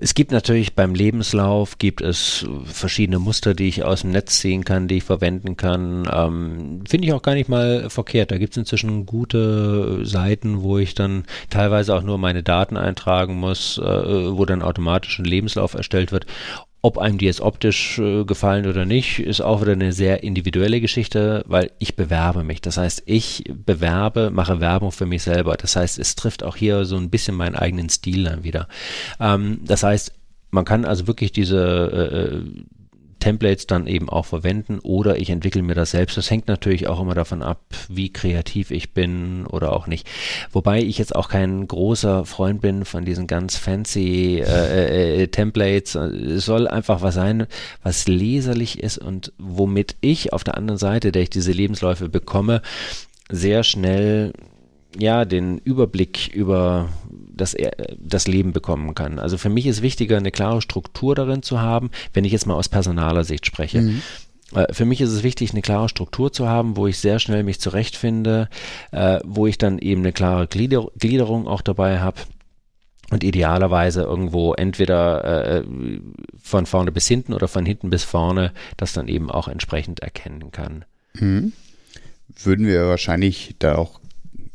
Es 0.03 0.15
gibt 0.15 0.33
natürlich 0.33 0.75
beim 0.75 0.95
Lebenslauf 0.95 1.77
gibt 1.77 2.01
es 2.01 2.45
verschiedene 2.65 3.19
Muster, 3.19 3.53
die 3.53 3.69
ich 3.69 3.85
aus 3.85 4.01
dem 4.01 4.11
Netz 4.11 4.39
ziehen 4.39 4.65
kann, 4.65 4.89
die 4.89 4.97
ich 4.97 5.05
verwenden 5.05 5.55
kann. 5.55 6.05
Ähm, 6.11 6.83
Finde 6.85 7.07
ich 7.07 7.13
auch 7.13 7.21
gar 7.21 7.35
nicht 7.35 7.47
mal 7.47 7.89
verkehrt. 7.89 8.29
Da 8.31 8.37
gibt 8.37 8.51
es 8.51 8.57
inzwischen 8.57 9.05
gute 9.05 10.05
Seiten, 10.05 10.61
wo 10.61 10.77
ich 10.77 10.93
dann 10.93 11.23
teilweise 11.49 11.95
auch 11.95 12.03
nur 12.03 12.17
meine 12.17 12.43
Daten 12.43 12.75
eintragen 12.75 13.35
muss, 13.35 13.77
äh, 13.77 13.81
wo 13.81 14.43
dann 14.43 14.61
automatisch 14.61 15.19
ein 15.19 15.25
Lebenslauf 15.25 15.73
erstellt 15.73 16.11
wird. 16.11 16.25
Ob 16.85 16.97
einem 16.97 17.17
die 17.17 17.25
jetzt 17.25 17.39
optisch 17.39 17.97
äh, 17.97 18.25
gefallen 18.25 18.67
oder 18.67 18.83
nicht, 18.83 19.19
ist 19.19 19.39
auch 19.39 19.61
wieder 19.61 19.71
eine 19.71 19.93
sehr 19.93 20.21
individuelle 20.21 20.81
Geschichte, 20.81 21.45
weil 21.47 21.71
ich 21.79 21.95
bewerbe 21.95 22.43
mich. 22.43 22.59
Das 22.59 22.75
heißt, 22.75 23.03
ich 23.05 23.45
bewerbe, 23.47 24.31
mache 24.31 24.59
Werbung 24.59 24.91
für 24.91 25.05
mich 25.05 25.23
selber. 25.23 25.55
Das 25.55 25.77
heißt, 25.77 25.97
es 25.97 26.15
trifft 26.15 26.43
auch 26.43 26.57
hier 26.57 26.83
so 26.83 26.97
ein 26.97 27.09
bisschen 27.09 27.35
meinen 27.35 27.55
eigenen 27.55 27.87
Stil 27.87 28.25
dann 28.25 28.43
wieder. 28.43 28.67
Ähm, 29.17 29.61
das 29.63 29.83
heißt, 29.83 30.11
man 30.51 30.65
kann 30.65 30.83
also 30.83 31.07
wirklich 31.07 31.31
diese 31.31 32.43
äh, 32.43 32.63
Templates 33.23 33.67
dann 33.67 33.87
eben 33.87 34.09
auch 34.09 34.25
verwenden 34.25 34.79
oder 34.79 35.17
ich 35.17 35.29
entwickle 35.29 35.61
mir 35.61 35.75
das 35.75 35.91
selbst. 35.91 36.17
Das 36.17 36.29
hängt 36.29 36.49
natürlich 36.49 36.87
auch 36.89 36.99
immer 36.99 37.15
davon 37.15 37.41
ab, 37.41 37.61
wie 37.87 38.11
kreativ 38.11 38.69
ich 38.69 38.93
bin 38.93 39.45
oder 39.47 39.71
auch 39.71 39.87
nicht. 39.87 40.09
Wobei 40.51 40.81
ich 40.81 40.97
jetzt 40.97 41.15
auch 41.15 41.29
kein 41.29 41.65
großer 41.65 42.25
Freund 42.25 42.59
bin 42.59 42.83
von 42.83 43.05
diesen 43.05 43.25
ganz 43.25 43.55
fancy 43.55 44.43
äh, 44.45 45.21
äh, 45.21 45.27
Templates. 45.27 45.95
Es 45.95 46.43
soll 46.43 46.67
einfach 46.67 47.01
was 47.01 47.15
sein, 47.15 47.47
was 47.81 48.09
leserlich 48.09 48.83
ist 48.83 48.97
und 48.97 49.31
womit 49.37 49.95
ich 50.01 50.33
auf 50.33 50.43
der 50.43 50.57
anderen 50.57 50.77
Seite, 50.77 51.13
der 51.13 51.21
ich 51.21 51.29
diese 51.29 51.53
Lebensläufe 51.53 52.09
bekomme, 52.09 52.61
sehr 53.29 53.63
schnell 53.63 54.33
ja, 54.97 55.25
den 55.25 55.57
Überblick 55.59 56.29
über 56.33 56.89
das, 57.09 57.55
das 57.97 58.27
Leben 58.27 58.53
bekommen 58.53 58.93
kann. 58.95 59.19
Also 59.19 59.37
für 59.37 59.49
mich 59.49 59.65
ist 59.65 59.81
wichtiger, 59.81 60.17
eine 60.17 60.31
klare 60.31 60.61
Struktur 60.61 61.15
darin 61.15 61.41
zu 61.41 61.61
haben, 61.61 61.91
wenn 62.13 62.25
ich 62.25 62.31
jetzt 62.31 62.45
mal 62.45 62.55
aus 62.55 62.69
personaler 62.69 63.23
Sicht 63.23 63.45
spreche. 63.45 63.81
Mhm. 63.81 64.01
Äh, 64.53 64.73
für 64.73 64.85
mich 64.85 65.01
ist 65.01 65.11
es 65.11 65.23
wichtig, 65.23 65.51
eine 65.51 65.61
klare 65.61 65.89
Struktur 65.89 66.31
zu 66.31 66.47
haben, 66.47 66.77
wo 66.77 66.87
ich 66.87 66.99
sehr 66.99 67.19
schnell 67.19 67.43
mich 67.43 67.59
zurechtfinde, 67.59 68.49
äh, 68.91 69.19
wo 69.23 69.47
ich 69.47 69.57
dann 69.57 69.79
eben 69.79 70.01
eine 70.01 70.13
klare 70.13 70.47
Glieder 70.47 70.87
Gliederung 70.97 71.47
auch 71.47 71.61
dabei 71.61 71.99
habe 71.99 72.21
und 73.11 73.23
idealerweise 73.23 74.01
irgendwo 74.01 74.53
entweder 74.53 75.61
äh, 75.63 75.63
von 76.41 76.65
vorne 76.65 76.91
bis 76.91 77.07
hinten 77.07 77.33
oder 77.33 77.47
von 77.47 77.65
hinten 77.65 77.89
bis 77.89 78.03
vorne 78.03 78.53
das 78.77 78.93
dann 78.93 79.07
eben 79.07 79.29
auch 79.29 79.47
entsprechend 79.47 79.99
erkennen 80.01 80.51
kann. 80.51 80.85
Mhm. 81.13 81.53
Würden 82.41 82.65
wir 82.65 82.87
wahrscheinlich 82.87 83.55
da 83.59 83.75
auch 83.75 83.99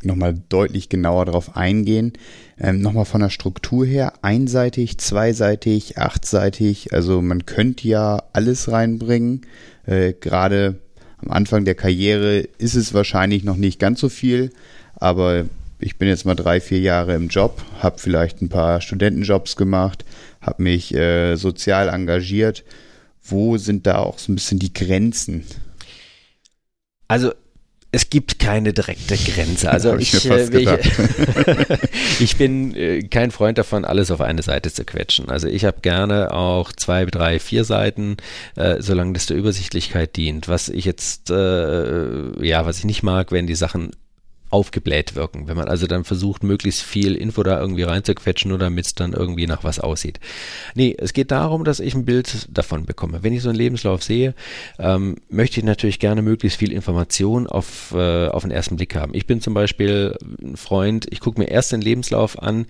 nochmal 0.03 0.41
deutlich 0.49 0.89
genauer 0.89 1.27
darauf 1.27 1.57
eingehen. 1.57 2.13
Ähm, 2.59 2.81
nochmal 2.81 3.05
von 3.05 3.21
der 3.21 3.31
Struktur 3.31 3.85
her, 3.85 4.13
einseitig, 4.23 4.99
zweiseitig, 4.99 5.99
achtseitig, 5.99 6.93
also 6.93 7.21
man 7.23 7.47
könnte 7.47 7.89
ja 7.89 8.23
alles 8.33 8.71
reinbringen. 8.71 9.43
Äh, 9.87 10.13
Gerade 10.13 10.79
am 11.19 11.31
Anfang 11.31 11.65
der 11.65 11.75
Karriere 11.75 12.39
ist 12.59 12.75
es 12.75 12.95
wahrscheinlich 12.95 13.45
noch 13.45 13.57
nicht 13.57 13.81
ganz 13.81 14.01
so 14.01 14.09
viel, 14.09 14.51
aber 14.97 15.47
ich 15.81 15.97
bin 15.97 16.09
jetzt 16.09 16.25
mal 16.25 16.35
drei, 16.35 16.61
vier 16.61 16.81
Jahre 16.81 17.15
im 17.15 17.29
Job, 17.29 17.63
habe 17.81 17.99
vielleicht 17.99 18.43
ein 18.43 18.49
paar 18.49 18.81
Studentenjobs 18.81 19.57
gemacht, 19.57 20.05
habe 20.41 20.63
mich 20.63 20.95
äh, 20.95 21.37
sozial 21.37 21.89
engagiert. 21.89 22.65
Wo 23.23 23.59
sind 23.59 23.87
da 23.87 23.99
auch 23.99 24.19
so 24.19 24.33
ein 24.33 24.37
bisschen 24.37 24.59
die 24.59 24.73
Grenzen? 24.73 25.45
Also 27.09 27.33
es 27.91 28.11
gibt 28.11 28.39
keine 28.39 28.73
direkte 28.73 29.17
Grenze. 29.17 29.69
Also 29.79 29.97
ich, 29.97 30.15
ich, 30.15 30.31
äh, 30.31 30.59
ich, 30.59 32.21
ich, 32.21 32.37
bin 32.37 32.75
äh, 32.75 33.03
kein 33.03 33.31
Freund 33.31 33.59
davon, 33.59 33.85
alles 33.85 34.11
auf 34.11 34.21
eine 34.21 34.43
Seite 34.43 34.73
zu 34.73 34.85
quetschen. 34.85 35.29
Also 35.29 35.47
ich 35.47 35.65
habe 35.65 35.81
gerne 35.81 36.33
auch 36.33 36.73
zwei, 36.73 37.05
drei, 37.07 37.39
vier 37.39 37.65
Seiten, 37.65 38.17
äh, 38.57 38.77
solange 38.81 39.13
das 39.13 39.27
der 39.27 39.37
Übersichtlichkeit 39.37 40.17
dient. 40.17 40.49
Was 40.49 40.69
ich 40.69 40.85
jetzt, 40.85 41.31
äh, 41.31 42.47
ja, 42.47 42.67
was 42.67 42.79
ich 42.79 42.85
nicht 42.85 43.03
mag, 43.03 43.31
wenn 43.31 43.47
die 43.47 43.55
Sachen 43.55 43.91
aufgebläht 44.51 45.15
wirken. 45.15 45.49
Wenn 45.49 45.57
man 45.57 45.69
also 45.69 45.87
dann 45.87 46.05
versucht, 46.05 46.43
möglichst 46.43 46.83
viel 46.83 47.15
Info 47.15 47.43
da 47.43 47.61
irgendwie 47.61 47.83
reinzuquetschen, 47.83 48.49
nur 48.49 48.59
damit 48.59 48.87
es 48.87 48.95
dann 48.95 49.13
irgendwie 49.13 49.47
nach 49.47 49.65
was 49.65 49.81
aussieht. 49.81 50.21
Nee, 50.75 50.97
es 50.99 51.13
geht 51.13 51.31
darum, 51.31 51.65
dass 51.65 51.81
ich 51.81 51.95
ein 51.95 52.05
Bild 52.05 52.49
davon 52.51 52.87
bekomme. 52.87 53.23
Wenn 53.23 53.33
ich 53.33 53.43
so 53.43 53.49
einen 53.49 53.59
Lebenslauf 53.59 54.03
sehe, 54.03 54.35
ähm, 54.79 55.17
möchte 55.29 55.61
ich 55.61 55.65
natürlich 55.65 55.99
gerne 55.99 56.23
möglichst 56.23 56.59
viel 56.59 56.73
Information 56.73 57.47
auf, 57.47 57.93
äh, 57.95 58.29
auf 58.29 58.43
den 58.43 58.51
ersten 58.51 58.77
Blick 58.77 58.95
haben. 58.95 59.15
Ich 59.15 59.27
bin 59.27 59.41
zum 59.41 59.55
Beispiel 59.55 60.17
ein 60.43 60.57
Freund, 60.57 61.07
ich 61.11 61.21
gucke 61.21 61.41
mir 61.41 61.49
erst 61.49 61.73
den 61.73 61.81
Lebenslauf 61.81 62.41
an 62.43 62.67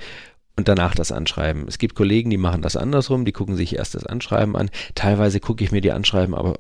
und 0.58 0.66
danach 0.66 0.96
das 0.96 1.12
Anschreiben. 1.12 1.66
Es 1.68 1.78
gibt 1.78 1.94
Kollegen, 1.94 2.30
die 2.30 2.36
machen 2.36 2.62
das 2.62 2.76
andersrum, 2.76 3.24
die 3.24 3.30
gucken 3.30 3.54
sich 3.54 3.76
erst 3.76 3.94
das 3.94 4.04
Anschreiben 4.04 4.56
an. 4.56 4.70
Teilweise 4.96 5.38
gucke 5.38 5.62
ich 5.62 5.70
mir 5.70 5.80
die 5.80 5.92
Anschreiben 5.92 6.34
aber 6.34 6.58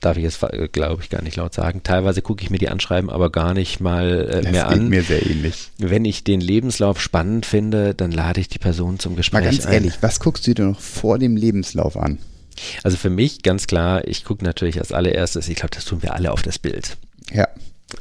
darf 0.00 0.16
ich 0.16 0.22
jetzt, 0.22 0.42
äh, 0.42 0.68
glaube 0.68 1.02
ich, 1.02 1.10
gar 1.10 1.22
nicht 1.22 1.36
laut 1.36 1.54
sagen. 1.54 1.82
Teilweise 1.82 2.22
gucke 2.22 2.42
ich 2.42 2.50
mir 2.50 2.58
die 2.58 2.68
Anschreiben 2.68 3.10
aber 3.10 3.30
gar 3.30 3.54
nicht 3.54 3.80
mal 3.80 4.42
äh, 4.44 4.50
mehr 4.50 4.68
an. 4.68 4.88
mir 4.88 5.02
sehr 5.02 5.24
ähnlich. 5.24 5.70
Wenn 5.78 6.04
ich 6.04 6.24
den 6.24 6.40
Lebenslauf 6.40 7.00
spannend 7.00 7.46
finde, 7.46 7.94
dann 7.94 8.12
lade 8.12 8.40
ich 8.40 8.48
die 8.48 8.58
Person 8.58 8.98
zum 8.98 9.16
Gespräch 9.16 9.40
Mal 9.44 9.50
ganz 9.50 9.66
ein. 9.66 9.72
ehrlich, 9.74 9.94
was 10.00 10.20
guckst 10.20 10.46
du 10.46 10.54
dir 10.54 10.64
noch 10.66 10.80
vor 10.80 11.18
dem 11.18 11.36
Lebenslauf 11.36 11.96
an? 11.96 12.18
Also 12.82 12.96
für 12.96 13.10
mich 13.10 13.42
ganz 13.42 13.66
klar, 13.66 14.06
ich 14.06 14.24
gucke 14.24 14.44
natürlich 14.44 14.78
als 14.78 14.92
allererstes, 14.92 15.48
ich 15.48 15.56
glaube, 15.56 15.74
das 15.74 15.84
tun 15.84 16.02
wir 16.02 16.14
alle 16.14 16.32
auf 16.32 16.42
das 16.42 16.58
Bild. 16.58 16.96
Ja. 17.32 17.46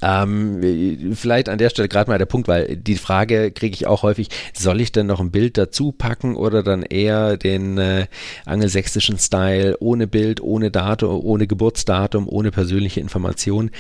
Ähm, 0.01 1.13
vielleicht 1.15 1.48
an 1.48 1.58
der 1.58 1.70
Stelle 1.70 1.88
gerade 1.88 2.10
mal 2.10 2.17
der 2.17 2.25
Punkt, 2.25 2.48
weil 2.48 2.75
die 2.75 2.98
Frage 2.98 3.51
kriege 3.51 3.74
ich 3.74 3.88
auch 3.88 4.03
häufig, 4.03 4.29
soll 4.53 4.82
ich 4.82 4.91
denn 4.91 5.08
noch 5.08 5.22
ein 5.22 5.32
Bild 5.32 5.58
dazu 5.58 5.94
packen 5.94 6.36
oder 6.36 6.62
dann 6.62 6.84
eher 6.84 7.38
den 7.38 7.77
äh, 7.77 8.08
angelsächsischen 8.46 9.17
Style 9.17 9.77
ohne 9.79 10.08
Bild, 10.08 10.41
ohne 10.41 10.72
Datum, 10.72 11.24
ohne 11.24 11.48
Geburtsdatum, 11.48 12.27
ohne 12.27 12.51
persönliche 12.51 13.00
Information? 13.00 13.72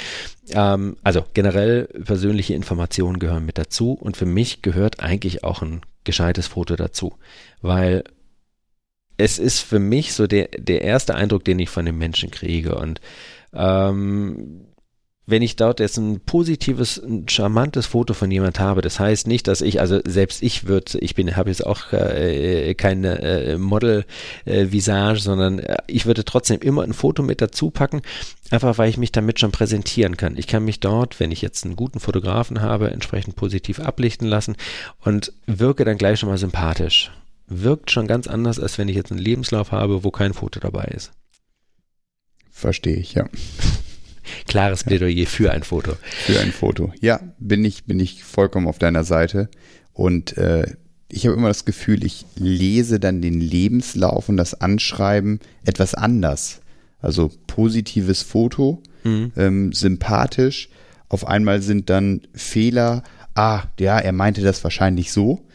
Ähm, 0.51 0.95
also 1.03 1.25
generell 1.33 1.85
persönliche 2.05 2.53
Informationen 2.53 3.19
gehören 3.19 3.45
mit 3.45 3.57
dazu 3.57 3.91
und 3.91 4.15
für 4.15 4.25
mich 4.25 4.61
gehört 4.61 5.01
eigentlich 5.01 5.43
auch 5.43 5.61
ein 5.61 5.81
gescheites 6.05 6.47
Foto 6.47 6.77
dazu, 6.77 7.15
weil 7.61 8.05
es 9.17 9.39
ist 9.39 9.59
für 9.59 9.79
mich 9.79 10.13
so 10.13 10.25
der, 10.25 10.47
der 10.57 10.83
erste 10.83 11.15
Eindruck, 11.15 11.43
den 11.43 11.59
ich 11.59 11.69
von 11.69 11.85
dem 11.85 11.97
Menschen 11.97 12.31
kriege 12.31 12.75
und 12.75 13.01
ähm, 13.53 14.67
wenn 15.29 15.41
ich 15.41 15.57
dort 15.57 15.81
jetzt 15.81 15.97
ein 15.97 16.21
positives, 16.21 16.97
ein 16.97 17.27
charmantes 17.27 17.85
Foto 17.85 18.13
von 18.13 18.31
jemand 18.31 18.61
habe, 18.61 18.81
das 18.81 18.97
heißt 18.97 19.27
nicht, 19.27 19.49
dass 19.49 19.59
ich, 19.59 19.81
also 19.81 19.99
selbst 20.07 20.41
ich 20.41 20.67
würde, 20.67 20.97
ich 20.99 21.15
bin, 21.15 21.35
habe 21.35 21.49
jetzt 21.49 21.65
auch 21.65 21.91
äh, 21.91 22.73
keine 22.75 23.19
äh, 23.21 23.57
Model-Visage, 23.57 25.19
äh, 25.19 25.21
sondern 25.21 25.59
äh, 25.59 25.77
ich 25.87 26.05
würde 26.05 26.23
trotzdem 26.23 26.61
immer 26.61 26.83
ein 26.83 26.93
Foto 26.93 27.23
mit 27.23 27.41
dazu 27.41 27.71
packen, 27.71 28.03
einfach 28.51 28.77
weil 28.77 28.89
ich 28.89 28.97
mich 28.97 29.11
damit 29.11 29.41
schon 29.41 29.51
präsentieren 29.51 30.15
kann. 30.15 30.37
Ich 30.37 30.47
kann 30.47 30.63
mich 30.63 30.79
dort, 30.79 31.19
wenn 31.19 31.31
ich 31.31 31.41
jetzt 31.41 31.65
einen 31.65 31.75
guten 31.75 31.99
Fotografen 31.99 32.61
habe, 32.61 32.91
entsprechend 32.91 33.35
positiv 33.35 33.81
ablichten 33.81 34.29
lassen 34.29 34.55
und 35.01 35.33
wirke 35.45 35.83
dann 35.83 35.97
gleich 35.97 36.19
schon 36.19 36.29
mal 36.29 36.37
sympathisch. 36.37 37.11
Wirkt 37.47 37.91
schon 37.91 38.07
ganz 38.07 38.27
anders, 38.27 38.61
als 38.61 38.77
wenn 38.77 38.87
ich 38.87 38.95
jetzt 38.95 39.11
einen 39.11 39.19
Lebenslauf 39.19 39.73
habe, 39.73 40.05
wo 40.05 40.11
kein 40.11 40.33
Foto 40.33 40.61
dabei 40.61 40.85
ist. 40.85 41.11
Verstehe 42.49 42.95
ich, 42.95 43.13
ja. 43.13 43.27
Klares 44.47 44.83
Plädoyer 44.83 45.27
für 45.27 45.51
ein 45.51 45.63
Foto. 45.63 45.93
Für 46.25 46.39
ein 46.39 46.51
Foto. 46.51 46.91
Ja, 47.01 47.19
bin 47.39 47.63
ich, 47.65 47.83
bin 47.83 47.99
ich 47.99 48.23
vollkommen 48.23 48.67
auf 48.67 48.79
deiner 48.79 49.03
Seite. 49.03 49.49
Und 49.93 50.37
äh, 50.37 50.75
ich 51.09 51.25
habe 51.25 51.35
immer 51.35 51.47
das 51.47 51.65
Gefühl, 51.65 52.03
ich 52.03 52.25
lese 52.35 52.99
dann 52.99 53.21
den 53.21 53.39
Lebenslauf 53.39 54.29
und 54.29 54.37
das 54.37 54.59
Anschreiben 54.59 55.39
etwas 55.65 55.93
anders. 55.93 56.61
Also 56.99 57.31
positives 57.47 58.23
Foto, 58.23 58.81
mhm. 59.03 59.31
ähm, 59.37 59.73
sympathisch. 59.73 60.69
Auf 61.09 61.27
einmal 61.27 61.61
sind 61.61 61.89
dann 61.89 62.21
Fehler. 62.33 63.03
Ah, 63.35 63.63
ja, 63.79 63.99
er 63.99 64.11
meinte 64.11 64.41
das 64.41 64.63
wahrscheinlich 64.63 65.11
so. 65.11 65.45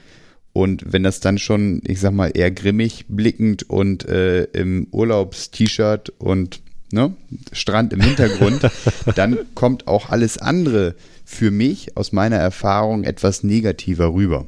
Und 0.53 0.93
wenn 0.93 1.03
das 1.03 1.21
dann 1.21 1.39
schon, 1.39 1.81
ich 1.87 2.01
sag 2.01 2.13
mal, 2.13 2.31
eher 2.35 2.51
grimmig 2.51 3.07
blickend 3.09 3.69
und 3.69 4.05
äh, 4.07 4.45
im 4.45 4.87
Urlaubst-T-Shirt 4.91 6.11
und 6.19 6.62
ne, 6.93 7.15
Strand 7.53 7.93
im 7.93 8.01
Hintergrund, 8.01 8.69
dann 9.15 9.39
kommt 9.55 9.89
auch 9.89 10.11
alles 10.11 10.39
andere 10.39 10.95
für 11.25 11.51
mich 11.51 11.97
aus 11.97 12.13
meiner 12.13 12.37
Erfahrung 12.37 13.05
etwas 13.05 13.43
negativer 13.43 14.13
rüber. 14.13 14.47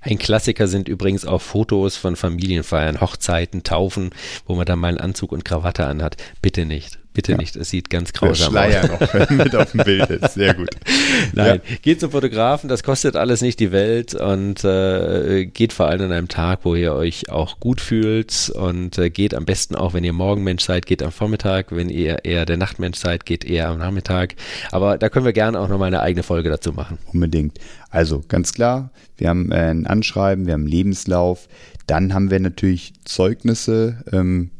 Ein 0.00 0.18
Klassiker 0.18 0.68
sind 0.68 0.88
übrigens 0.88 1.26
auch 1.26 1.42
Fotos 1.42 1.96
von 1.96 2.16
Familienfeiern, 2.16 3.00
Hochzeiten, 3.00 3.64
Taufen, 3.64 4.10
wo 4.46 4.54
man 4.54 4.66
dann 4.66 4.78
mal 4.78 4.88
einen 4.88 4.98
Anzug 4.98 5.32
und 5.32 5.44
Krawatte 5.44 5.86
anhat. 5.86 6.16
Bitte 6.40 6.64
nicht. 6.64 6.98
Bitte 7.14 7.32
ja. 7.32 7.38
nicht, 7.38 7.54
es 7.54 7.70
sieht 7.70 7.90
ganz 7.90 8.12
grausam 8.12 8.52
Der 8.52 8.70
Schleier 8.70 8.92
aus. 8.92 9.14
noch 9.14 9.30
mit 9.44 9.54
auf 9.54 9.70
dem 9.70 9.84
Bild 9.84 10.10
ist, 10.10 10.34
sehr 10.34 10.52
gut. 10.52 10.70
Nein, 11.32 11.60
ja. 11.64 11.76
geht 11.80 12.00
zum 12.00 12.10
Fotografen, 12.10 12.68
das 12.68 12.82
kostet 12.82 13.14
alles 13.14 13.40
nicht 13.40 13.60
die 13.60 13.70
Welt 13.70 14.14
und 14.14 14.64
äh, 14.64 15.46
geht 15.46 15.72
vor 15.72 15.86
allem 15.86 16.06
an 16.06 16.12
einem 16.12 16.28
Tag, 16.28 16.60
wo 16.64 16.74
ihr 16.74 16.92
euch 16.92 17.30
auch 17.30 17.60
gut 17.60 17.80
fühlt 17.80 18.50
und 18.50 18.98
äh, 18.98 19.10
geht 19.10 19.32
am 19.32 19.44
besten 19.44 19.76
auch, 19.76 19.94
wenn 19.94 20.02
ihr 20.02 20.12
Morgenmensch 20.12 20.64
seid, 20.64 20.86
geht 20.86 21.04
am 21.04 21.12
Vormittag, 21.12 21.68
wenn 21.70 21.88
ihr 21.88 22.24
eher 22.24 22.46
der 22.46 22.56
Nachtmensch 22.56 22.98
seid, 22.98 23.24
geht 23.24 23.44
eher 23.44 23.68
am 23.68 23.78
Nachmittag. 23.78 24.34
Aber 24.72 24.98
da 24.98 25.08
können 25.08 25.24
wir 25.24 25.32
gerne 25.32 25.60
auch 25.60 25.68
nochmal 25.68 25.86
eine 25.86 26.00
eigene 26.00 26.24
Folge 26.24 26.50
dazu 26.50 26.72
machen. 26.72 26.98
Unbedingt. 27.12 27.58
Also 27.90 28.24
ganz 28.26 28.52
klar, 28.52 28.90
wir 29.16 29.28
haben 29.28 29.52
äh, 29.52 29.70
ein 29.70 29.86
Anschreiben, 29.86 30.46
wir 30.46 30.54
haben 30.54 30.62
einen 30.62 30.68
Lebenslauf, 30.68 31.46
dann 31.86 32.12
haben 32.12 32.32
wir 32.32 32.40
natürlich 32.40 32.92
Zeugnisse, 33.04 34.02
ähm, 34.12 34.50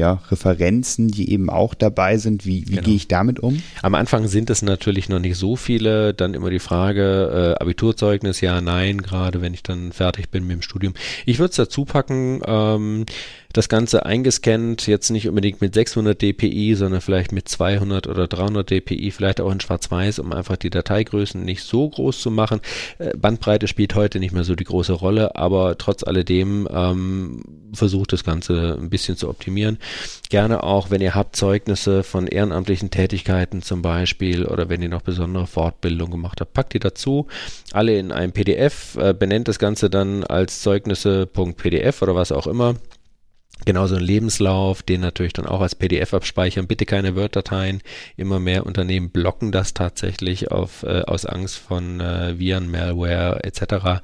ja, 0.00 0.22
Referenzen, 0.30 1.08
die 1.08 1.30
eben 1.30 1.50
auch 1.50 1.74
dabei 1.74 2.16
sind. 2.16 2.46
Wie, 2.46 2.66
wie 2.66 2.72
genau. 2.72 2.82
gehe 2.82 2.96
ich 2.96 3.06
damit 3.06 3.38
um? 3.38 3.62
Am 3.82 3.94
Anfang 3.94 4.26
sind 4.28 4.48
es 4.48 4.62
natürlich 4.62 5.10
noch 5.10 5.20
nicht 5.20 5.36
so 5.36 5.56
viele. 5.56 6.14
Dann 6.14 6.32
immer 6.32 6.48
die 6.48 6.58
Frage, 6.58 7.56
äh, 7.58 7.62
Abiturzeugnis, 7.62 8.40
ja, 8.40 8.60
nein, 8.62 9.02
gerade 9.02 9.42
wenn 9.42 9.52
ich 9.52 9.62
dann 9.62 9.92
fertig 9.92 10.30
bin 10.30 10.46
mit 10.46 10.56
dem 10.56 10.62
Studium. 10.62 10.94
Ich 11.26 11.38
würde 11.38 11.50
es 11.50 11.56
dazu 11.56 11.84
packen, 11.84 12.40
ähm, 12.46 13.04
das 13.52 13.68
Ganze 13.68 14.06
eingescannt, 14.06 14.86
jetzt 14.86 15.10
nicht 15.10 15.28
unbedingt 15.28 15.60
mit 15.60 15.74
600 15.74 16.20
dpi, 16.20 16.74
sondern 16.76 17.00
vielleicht 17.00 17.32
mit 17.32 17.48
200 17.48 18.06
oder 18.06 18.28
300 18.28 18.70
dpi, 18.70 19.10
vielleicht 19.10 19.40
auch 19.40 19.50
in 19.50 19.60
Schwarz-Weiß, 19.60 20.20
um 20.20 20.32
einfach 20.32 20.56
die 20.56 20.70
Dateigrößen 20.70 21.44
nicht 21.44 21.64
so 21.64 21.88
groß 21.88 22.20
zu 22.20 22.30
machen. 22.30 22.60
Äh, 22.98 23.16
Bandbreite 23.16 23.68
spielt 23.68 23.94
heute 23.94 24.18
nicht 24.20 24.32
mehr 24.32 24.44
so 24.44 24.54
die 24.54 24.64
große 24.64 24.92
Rolle, 24.92 25.36
aber 25.36 25.76
trotz 25.78 26.04
alledem 26.04 26.68
ähm, 26.72 27.42
versucht 27.72 28.12
das 28.12 28.24
Ganze 28.24 28.78
ein 28.80 28.90
bisschen 28.90 29.16
zu 29.16 29.28
optimieren. 29.28 29.78
Gerne 30.28 30.62
auch, 30.62 30.90
wenn 30.90 31.00
ihr 31.00 31.14
habt 31.14 31.34
Zeugnisse 31.34 32.02
von 32.02 32.26
ehrenamtlichen 32.26 32.90
Tätigkeiten 32.90 33.62
zum 33.62 33.82
Beispiel 33.82 34.46
oder 34.46 34.68
wenn 34.68 34.82
ihr 34.82 34.88
noch 34.88 35.02
besondere 35.02 35.46
Fortbildung 35.46 36.10
gemacht 36.10 36.40
habt, 36.40 36.52
packt 36.52 36.74
die 36.74 36.78
dazu. 36.78 37.26
Alle 37.72 37.98
in 37.98 38.12
einem 38.12 38.32
PDF, 38.32 38.96
äh, 38.96 39.12
benennt 39.12 39.48
das 39.48 39.58
Ganze 39.58 39.90
dann 39.90 40.24
als 40.24 40.60
Zeugnisse.pdf 40.62 42.02
oder 42.02 42.14
was 42.14 42.32
auch 42.32 42.46
immer. 42.46 42.76
Genauso 43.64 43.96
ein 43.96 44.02
Lebenslauf, 44.02 44.82
den 44.82 45.00
natürlich 45.00 45.32
dann 45.32 45.46
auch 45.46 45.60
als 45.60 45.74
PDF 45.74 46.14
abspeichern. 46.14 46.66
Bitte 46.66 46.86
keine 46.86 47.14
Word-Dateien. 47.16 47.82
Immer 48.16 48.40
mehr 48.40 48.66
Unternehmen 48.66 49.10
blocken 49.10 49.52
das 49.52 49.74
tatsächlich 49.74 50.50
auf, 50.50 50.82
äh, 50.82 51.02
aus 51.02 51.26
Angst 51.26 51.58
von 51.58 52.00
äh, 52.00 52.38
Viren, 52.38 52.70
Malware 52.70 53.44
etc. 53.44 54.02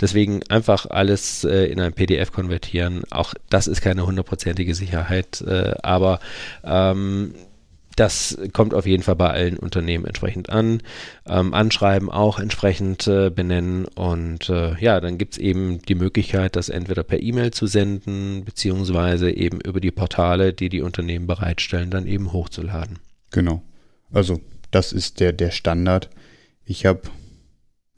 Deswegen 0.00 0.42
einfach 0.48 0.86
alles 0.86 1.44
äh, 1.44 1.66
in 1.66 1.80
ein 1.80 1.92
PDF 1.92 2.32
konvertieren. 2.32 3.04
Auch 3.10 3.34
das 3.48 3.66
ist 3.66 3.80
keine 3.80 4.06
hundertprozentige 4.06 4.74
Sicherheit, 4.74 5.40
äh, 5.42 5.74
aber 5.82 6.20
ähm, 6.64 7.34
das 7.96 8.38
kommt 8.52 8.74
auf 8.74 8.86
jeden 8.86 9.02
Fall 9.02 9.16
bei 9.16 9.30
allen 9.30 9.56
Unternehmen 9.56 10.04
entsprechend 10.04 10.50
an. 10.50 10.82
Ähm, 11.26 11.54
Anschreiben 11.54 12.10
auch 12.10 12.38
entsprechend 12.38 13.06
äh, 13.08 13.30
benennen 13.30 13.86
und 13.86 14.50
äh, 14.50 14.78
ja, 14.78 15.00
dann 15.00 15.16
gibt 15.16 15.34
es 15.34 15.38
eben 15.38 15.80
die 15.82 15.94
Möglichkeit, 15.94 16.56
das 16.56 16.68
entweder 16.68 17.02
per 17.02 17.22
E-Mail 17.22 17.52
zu 17.52 17.66
senden, 17.66 18.44
beziehungsweise 18.44 19.30
eben 19.30 19.60
über 19.60 19.80
die 19.80 19.90
Portale, 19.90 20.52
die 20.52 20.68
die 20.68 20.82
Unternehmen 20.82 21.26
bereitstellen, 21.26 21.90
dann 21.90 22.06
eben 22.06 22.32
hochzuladen. 22.32 22.98
Genau. 23.30 23.62
Also 24.12 24.40
das 24.70 24.92
ist 24.92 25.20
der, 25.20 25.32
der 25.32 25.50
Standard. 25.50 26.10
Ich 26.64 26.84
habe 26.84 27.02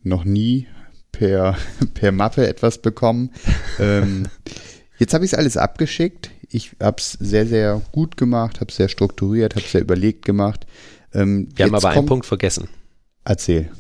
noch 0.02 0.24
nie 0.24 0.68
per, 1.10 1.56
per 1.94 2.12
Mappe 2.12 2.46
etwas 2.46 2.78
bekommen. 2.78 3.30
ähm, 3.80 4.28
jetzt 4.98 5.14
habe 5.14 5.24
ich 5.24 5.32
es 5.32 5.38
alles 5.38 5.56
abgeschickt 5.56 6.30
ich 6.50 6.72
habe 6.80 6.96
es 6.98 7.12
sehr, 7.12 7.46
sehr 7.46 7.80
gut 7.92 8.16
gemacht, 8.16 8.60
habe 8.60 8.70
es 8.70 8.76
sehr 8.76 8.88
strukturiert, 8.88 9.54
habe 9.54 9.64
es 9.64 9.72
sehr 9.72 9.82
überlegt 9.82 10.24
gemacht. 10.24 10.66
Ähm, 11.12 11.48
Wir 11.54 11.66
haben 11.66 11.74
aber 11.74 11.90
einen 11.90 12.06
Punkt 12.06 12.26
vergessen. 12.26 12.68
Erzähl. 13.24 13.70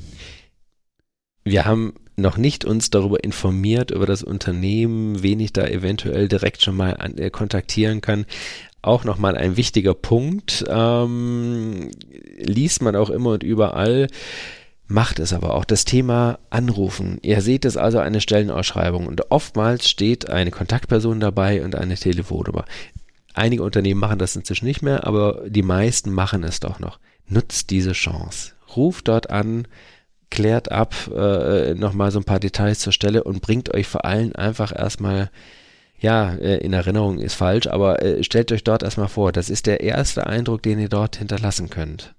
Wir 1.44 1.64
haben 1.64 1.94
noch 2.16 2.36
nicht 2.36 2.64
uns 2.64 2.90
darüber 2.90 3.22
informiert, 3.24 3.90
über 3.90 4.06
das 4.06 4.22
Unternehmen, 4.22 5.22
wen 5.22 5.40
ich 5.40 5.52
da 5.52 5.66
eventuell 5.66 6.28
direkt 6.28 6.62
schon 6.62 6.76
mal 6.76 6.96
an, 6.96 7.16
äh, 7.16 7.30
kontaktieren 7.30 8.00
kann. 8.00 8.26
Auch 8.82 9.04
nochmal 9.04 9.36
ein 9.36 9.56
wichtiger 9.56 9.94
Punkt, 9.94 10.64
ähm, 10.68 11.90
liest 12.38 12.82
man 12.82 12.96
auch 12.96 13.10
immer 13.10 13.30
und 13.30 13.42
überall 13.42 14.08
macht 14.88 15.18
es 15.18 15.32
aber 15.32 15.54
auch. 15.54 15.64
Das 15.64 15.84
Thema 15.84 16.38
Anrufen. 16.50 17.18
Ihr 17.22 17.40
seht 17.42 17.64
es 17.64 17.76
also 17.76 17.98
eine 17.98 18.20
Stellenausschreibung 18.20 19.06
und 19.06 19.30
oftmals 19.30 19.88
steht 19.88 20.28
eine 20.30 20.50
Kontaktperson 20.50 21.20
dabei 21.20 21.62
und 21.62 21.76
eine 21.76 21.94
Telefonnummer. 21.94 22.64
Einige 23.34 23.62
Unternehmen 23.62 24.00
machen 24.00 24.18
das 24.18 24.34
inzwischen 24.34 24.64
nicht 24.64 24.82
mehr, 24.82 25.06
aber 25.06 25.42
die 25.46 25.62
meisten 25.62 26.10
machen 26.10 26.42
es 26.42 26.58
doch 26.58 26.80
noch. 26.80 26.98
Nutzt 27.28 27.70
diese 27.70 27.92
Chance. 27.92 28.52
Ruft 28.74 29.08
dort 29.08 29.30
an, 29.30 29.68
klärt 30.30 30.72
ab, 30.72 30.94
äh, 31.14 31.74
nochmal 31.74 32.10
so 32.10 32.18
ein 32.18 32.24
paar 32.24 32.40
Details 32.40 32.80
zur 32.80 32.92
Stelle 32.92 33.22
und 33.22 33.42
bringt 33.42 33.72
euch 33.74 33.86
vor 33.86 34.04
allem 34.04 34.32
einfach 34.34 34.74
erstmal 34.76 35.30
ja, 36.00 36.32
äh, 36.34 36.58
in 36.58 36.72
Erinnerung 36.72 37.18
ist 37.18 37.34
falsch, 37.34 37.66
aber 37.66 38.02
äh, 38.02 38.22
stellt 38.22 38.52
euch 38.52 38.62
dort 38.62 38.82
erstmal 38.82 39.08
vor, 39.08 39.32
das 39.32 39.50
ist 39.50 39.66
der 39.66 39.80
erste 39.80 40.26
Eindruck, 40.26 40.62
den 40.62 40.78
ihr 40.78 40.88
dort 40.88 41.16
hinterlassen 41.16 41.70
könnt. 41.70 42.14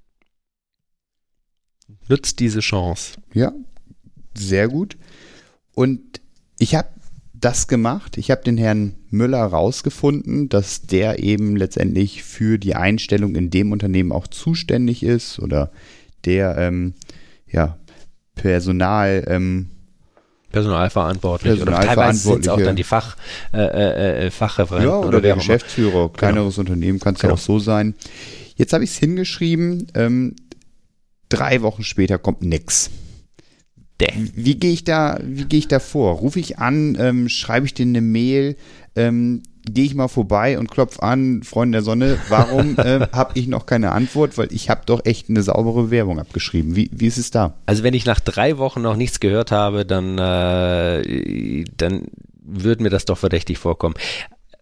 Nutzt 2.08 2.40
diese 2.40 2.60
Chance. 2.60 3.14
Ja, 3.34 3.52
sehr 4.34 4.68
gut. 4.68 4.98
Und 5.74 6.22
ich 6.58 6.76
habe 6.76 6.90
das 7.34 7.68
gemacht. 7.68 8.18
Ich 8.18 8.32
habe 8.32 8.44
den 8.44 8.58
Herrn 8.58 8.96
Müller 9.10 9.44
rausgefunden, 9.44 10.50
dass 10.50 10.82
der 10.82 11.20
eben 11.20 11.56
letztendlich 11.56 12.24
für 12.24 12.58
die 12.58 12.76
Einstellung 12.76 13.36
in 13.36 13.50
dem 13.50 13.72
Unternehmen 13.72 14.12
auch 14.12 14.28
zuständig 14.28 15.04
ist 15.04 15.40
oder 15.40 15.72
der 16.26 16.58
ähm, 16.58 16.94
ja, 17.48 17.78
Personal 18.36 19.24
ähm, 19.28 19.70
Personalverantwortlich, 20.52 21.58
Personalverantwortliche. 21.58 22.32
oder 22.32 22.32
teilweise 22.34 22.54
auch 22.54 22.66
dann 22.66 22.76
die 22.76 22.84
Fach, 22.84 23.18
äh, 23.54 23.60
äh, 23.60 24.26
äh 24.26 24.32
Fachreferenten. 24.32 24.90
Ja, 24.90 24.98
oder, 24.98 25.08
oder 25.10 25.22
der 25.22 25.36
Geschäftsführer. 25.36 25.92
Genau. 25.92 26.10
Kleineres 26.10 26.56
genau. 26.56 26.72
Unternehmen 26.72 27.00
kann 27.00 27.14
es 27.14 27.22
genau. 27.22 27.36
auch 27.36 27.38
so 27.38 27.60
sein. 27.60 27.94
Jetzt 28.56 28.74
habe 28.74 28.84
ich 28.84 28.90
es 28.90 28.98
hingeschrieben, 28.98 29.88
ähm, 29.94 30.36
drei 31.30 31.62
Wochen 31.62 31.84
später 31.84 32.18
kommt 32.18 32.42
nix. 32.42 32.90
Wie 34.18 34.56
gehe 34.56 34.72
ich 34.72 34.86
da, 34.86 35.20
wie 35.22 35.46
gehe 35.46 35.60
ich 35.60 35.68
da 35.68 35.80
vor? 35.80 36.16
Rufe 36.16 36.40
ich 36.40 36.58
an, 36.58 36.98
ähm, 37.00 37.28
schreibe 37.28 37.66
ich 37.66 37.74
dir 37.74 37.86
eine 37.86 38.02
Mail, 38.02 38.56
ähm, 38.96 39.44
gehe 39.66 39.84
ich 39.84 39.94
mal 39.94 40.08
vorbei 40.08 40.58
und 40.58 40.72
klopf 40.72 41.00
an, 41.00 41.44
Freunde 41.44 41.78
der 41.78 41.84
Sonne, 41.84 42.18
warum 42.30 42.76
äh, 42.78 43.08
habe 43.12 43.32
ich 43.38 43.48
noch 43.48 43.66
keine 43.66 43.92
Antwort? 43.92 44.38
Weil 44.38 44.54
ich 44.54 44.70
habe 44.70 44.82
doch 44.86 45.06
echt 45.06 45.30
eine 45.30 45.44
saubere 45.44 45.84
Bewerbung 45.84 46.18
abgeschrieben. 46.18 46.78
Wie, 46.78 46.90
wie 46.94 47.08
ist 47.08 47.18
es 47.18 47.30
da? 47.32 47.56
Also 47.66 47.84
wenn 47.84 47.94
ich 47.94 48.06
nach 48.06 48.22
drei 48.22 48.58
Wochen 48.58 48.82
noch 48.82 48.96
nichts 48.96 49.20
gehört 49.20 49.52
habe, 49.52 49.86
dann, 49.86 50.18
äh, 50.18 51.66
dann 51.76 52.04
würde 52.42 52.84
mir 52.84 52.90
das 52.90 53.04
doch 53.04 53.18
verdächtig 53.18 53.58
vorkommen. 53.58 53.96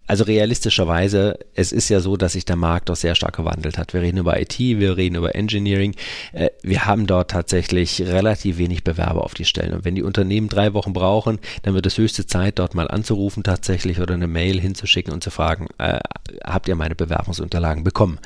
Also 0.08 0.24
realistischerweise, 0.24 1.38
es 1.54 1.74
ist 1.74 1.90
ja 1.90 2.00
so, 2.00 2.16
dass 2.16 2.34
sich 2.34 2.46
der 2.46 2.56
Markt 2.56 2.88
doch 2.88 2.96
sehr 2.96 3.14
stark 3.14 3.36
gewandelt 3.36 3.78
hat. 3.78 3.94
Wir 3.94 4.02
reden 4.02 4.18
über 4.18 4.40
IT, 4.40 4.58
wir 4.58 4.96
reden 4.96 5.16
über 5.16 5.36
Engineering. 5.36 5.96
Äh, 6.32 6.50
wir 6.64 6.86
haben 6.86 7.08
dort 7.08 7.32
tatsächlich 7.32 8.02
relativ 8.02 8.58
wenig 8.58 8.86
Bewerber 8.86 9.24
auf 9.24 9.34
die 9.34 9.44
Stellen. 9.46 9.74
Und 9.74 9.86
wenn 9.86 9.96
die 9.96 10.04
Unternehmen 10.04 10.48
drei 10.48 10.74
Wochen 10.74 10.94
brauchen, 10.94 11.40
dann 11.64 11.74
wird 11.74 11.86
es 11.86 11.98
höchste 11.98 12.26
Zeit, 12.26 12.58
dort 12.60 12.74
mal 12.74 12.88
anzurufen 12.88 13.44
tatsächlich 13.44 14.00
oder 14.00 14.14
eine 14.14 14.28
Mail 14.28 14.62
hinzuschicken 14.62 15.14
und 15.14 15.24
zu 15.24 15.30
fragen, 15.30 15.68
äh, 15.78 16.00
habt 16.44 16.70
ihr 16.70 16.76
meine 16.76 16.96
Bewerbungsunterlagen 16.96 17.84
bekommen? 17.84 18.20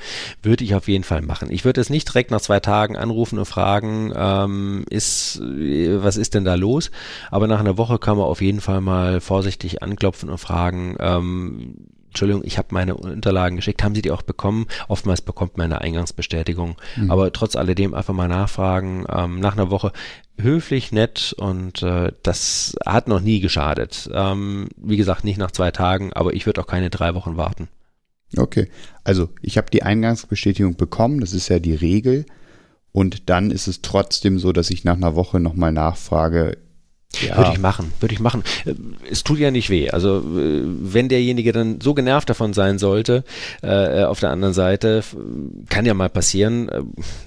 Würde 0.43 0.63
ich 0.63 0.75
auf 0.75 0.88
jeden 0.88 1.03
Fall 1.03 1.23
machen. 1.23 1.51
Ich 1.51 1.65
würde 1.65 1.81
es 1.81 1.89
nicht 1.89 2.07
direkt 2.07 2.29
nach 2.29 2.41
zwei 2.41 2.59
Tagen 2.59 2.95
anrufen 2.95 3.39
und 3.39 3.45
fragen, 3.45 4.13
ähm, 4.15 4.85
ist, 4.89 5.41
was 5.41 6.17
ist 6.17 6.35
denn 6.35 6.45
da 6.45 6.53
los? 6.53 6.91
Aber 7.31 7.47
nach 7.47 7.59
einer 7.59 7.77
Woche 7.77 7.97
kann 7.97 8.17
man 8.17 8.27
auf 8.27 8.41
jeden 8.41 8.61
Fall 8.61 8.81
mal 8.81 9.19
vorsichtig 9.19 9.81
anklopfen 9.81 10.29
und 10.29 10.38
fragen, 10.38 10.95
ähm, 11.00 11.70
Entschuldigung, 12.07 12.43
ich 12.43 12.57
habe 12.57 12.67
meine 12.71 12.97
Unterlagen 12.97 13.55
geschickt, 13.55 13.83
haben 13.83 13.95
Sie 13.95 14.01
die 14.01 14.11
auch 14.11 14.21
bekommen? 14.21 14.67
Oftmals 14.89 15.21
bekommt 15.21 15.57
man 15.57 15.71
eine 15.71 15.79
Eingangsbestätigung. 15.79 16.75
Mhm. 16.97 17.09
Aber 17.09 17.31
trotz 17.31 17.55
alledem 17.55 17.93
einfach 17.93 18.13
mal 18.13 18.27
nachfragen, 18.27 19.05
ähm, 19.09 19.39
nach 19.39 19.53
einer 19.53 19.71
Woche 19.71 19.93
höflich, 20.37 20.91
nett 20.91 21.33
und 21.37 21.83
äh, 21.83 22.11
das 22.23 22.75
hat 22.85 23.07
noch 23.07 23.21
nie 23.21 23.39
geschadet. 23.39 24.09
Ähm, 24.13 24.67
wie 24.75 24.97
gesagt, 24.97 25.23
nicht 25.23 25.37
nach 25.37 25.51
zwei 25.51 25.71
Tagen, 25.71 26.11
aber 26.11 26.33
ich 26.33 26.45
würde 26.45 26.59
auch 26.59 26.67
keine 26.67 26.89
drei 26.89 27.15
Wochen 27.15 27.37
warten. 27.37 27.69
Okay, 28.37 28.69
also 29.03 29.29
ich 29.41 29.57
habe 29.57 29.69
die 29.71 29.83
Eingangsbestätigung 29.83 30.75
bekommen, 30.75 31.21
das 31.21 31.33
ist 31.33 31.49
ja 31.49 31.59
die 31.59 31.75
Regel. 31.75 32.25
Und 32.91 33.29
dann 33.29 33.51
ist 33.51 33.67
es 33.67 33.81
trotzdem 33.81 34.37
so, 34.37 34.51
dass 34.51 34.69
ich 34.69 34.83
nach 34.83 34.97
einer 34.97 35.15
Woche 35.15 35.39
nochmal 35.39 35.71
nachfrage, 35.71 36.57
ja. 37.20 37.38
Würde 37.38 37.51
ich 37.53 37.60
machen, 37.60 37.94
würde 38.00 38.13
ich 38.13 38.20
machen. 38.20 38.44
Äh, 38.65 38.74
es 39.10 39.24
tut 39.24 39.39
ja 39.39 39.51
nicht 39.51 39.70
weh. 39.70 39.89
Also 39.89 40.20
äh, 40.20 40.62
wenn 40.63 41.10
derjenige 41.10 41.51
dann 41.51 41.82
so 41.82 41.94
genervt 41.94 42.30
davon 42.30 42.53
sein 42.53 42.80
sollte, 42.80 43.24
äh, 43.62 44.03
auf 44.03 44.20
der 44.20 44.30
anderen 44.30 44.53
Seite, 44.53 45.03
kann 45.70 45.86
ja 45.86 45.94
mal 45.94 46.10
passieren, 46.10 46.70
äh, 46.70 46.82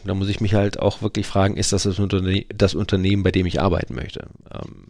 da 0.05 0.15
muss 0.15 0.29
ich 0.29 0.41
mich 0.41 0.55
halt 0.55 0.79
auch 0.79 1.03
wirklich 1.03 1.27
fragen, 1.27 1.57
ist 1.57 1.73
das 1.73 1.85
das, 1.85 1.99
Unterne 1.99 2.45
das 2.55 2.75
Unternehmen, 2.75 3.23
bei 3.23 3.31
dem 3.31 3.47
ich 3.47 3.61
arbeiten 3.61 3.95
möchte? 3.95 4.27
Ähm, 4.53 4.87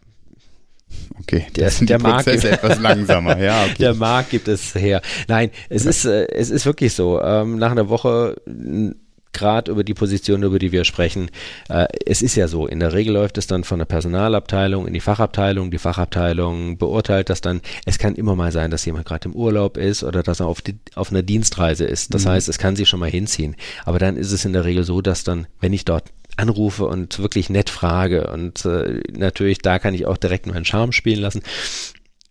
Okay, 1.21 1.47
der, 1.57 1.71
sind 1.71 1.91
der 1.91 2.01
Markt 2.01 2.29
etwas 2.29 2.79
langsamer. 2.79 3.39
Ja, 3.39 3.65
okay. 3.65 3.75
Der 3.81 3.95
Markt 3.95 4.31
gibt 4.31 4.47
es 4.47 4.75
her. 4.75 5.01
Nein, 5.27 5.51
es 5.69 5.87
ist 5.87 6.05
äh, 6.05 6.27
es 6.29 6.51
ist 6.51 6.67
wirklich 6.67 6.93
so. 6.93 7.21
Ähm, 7.21 7.59
nach 7.59 7.73
einer 7.73 7.89
Woche 7.89 8.37
gerade 9.34 9.70
über 9.70 9.84
die 9.84 9.94
Position, 9.94 10.42
über 10.42 10.58
die 10.58 10.73
wir 10.73 10.84
sprechen. 10.84 11.30
Äh, 11.68 11.86
es 12.06 12.23
ist 12.23 12.36
ja 12.36 12.49
so, 12.49 12.66
in 12.66 12.80
der 12.80 12.92
Regel 12.92 13.14
läuft 13.14 13.38
es 13.38 13.47
dann 13.47 13.64
von 13.64 13.78
der 13.78 13.86
Personalabteilung 13.86 14.86
in 14.86 14.94
die 14.94 15.00
Fachabteilung. 15.00 15.70
Die 15.70 15.78
Fachabteilung 15.78 16.78
beurteilt 16.78 17.28
das 17.28 17.40
dann. 17.40 17.60
Es 17.84 17.99
kann 17.99 18.14
immer 18.14 18.36
mal 18.36 18.52
sein, 18.52 18.70
dass 18.70 18.84
jemand 18.84 19.06
gerade 19.06 19.28
im 19.28 19.34
Urlaub 19.34 19.76
ist 19.76 20.02
oder 20.02 20.23
dass 20.23 20.40
er 20.40 20.47
auf, 20.47 20.62
die, 20.62 20.78
auf 20.94 21.10
einer 21.10 21.23
Dienstreise 21.23 21.84
ist. 21.84 22.14
Das 22.14 22.25
mhm. 22.25 22.30
heißt, 22.30 22.49
es 22.49 22.58
kann 22.58 22.76
sich 22.76 22.88
schon 22.88 23.00
mal 23.00 23.10
hinziehen. 23.10 23.56
Aber 23.84 23.99
dann 23.99 24.16
ist 24.16 24.32
es 24.32 24.44
in 24.44 24.52
der 24.52 24.64
Regel 24.64 24.84
so, 24.84 25.02
dass 25.02 25.25
dann, 25.25 25.47
wenn 25.60 25.73
ich 25.73 25.84
dort 25.84 26.04
anrufe 26.36 26.86
und 26.86 27.18
wirklich 27.18 27.49
nett 27.49 27.70
frage 27.70 28.26
und 28.32 28.64
äh, 28.64 29.00
natürlich 29.12 29.58
da 29.58 29.78
kann 29.78 29.94
ich 29.94 30.06
auch 30.06 30.16
direkt 30.16 30.47
meinen 30.47 30.64
Charme 30.64 30.90
spielen 30.92 31.20
lassen, 31.20 31.42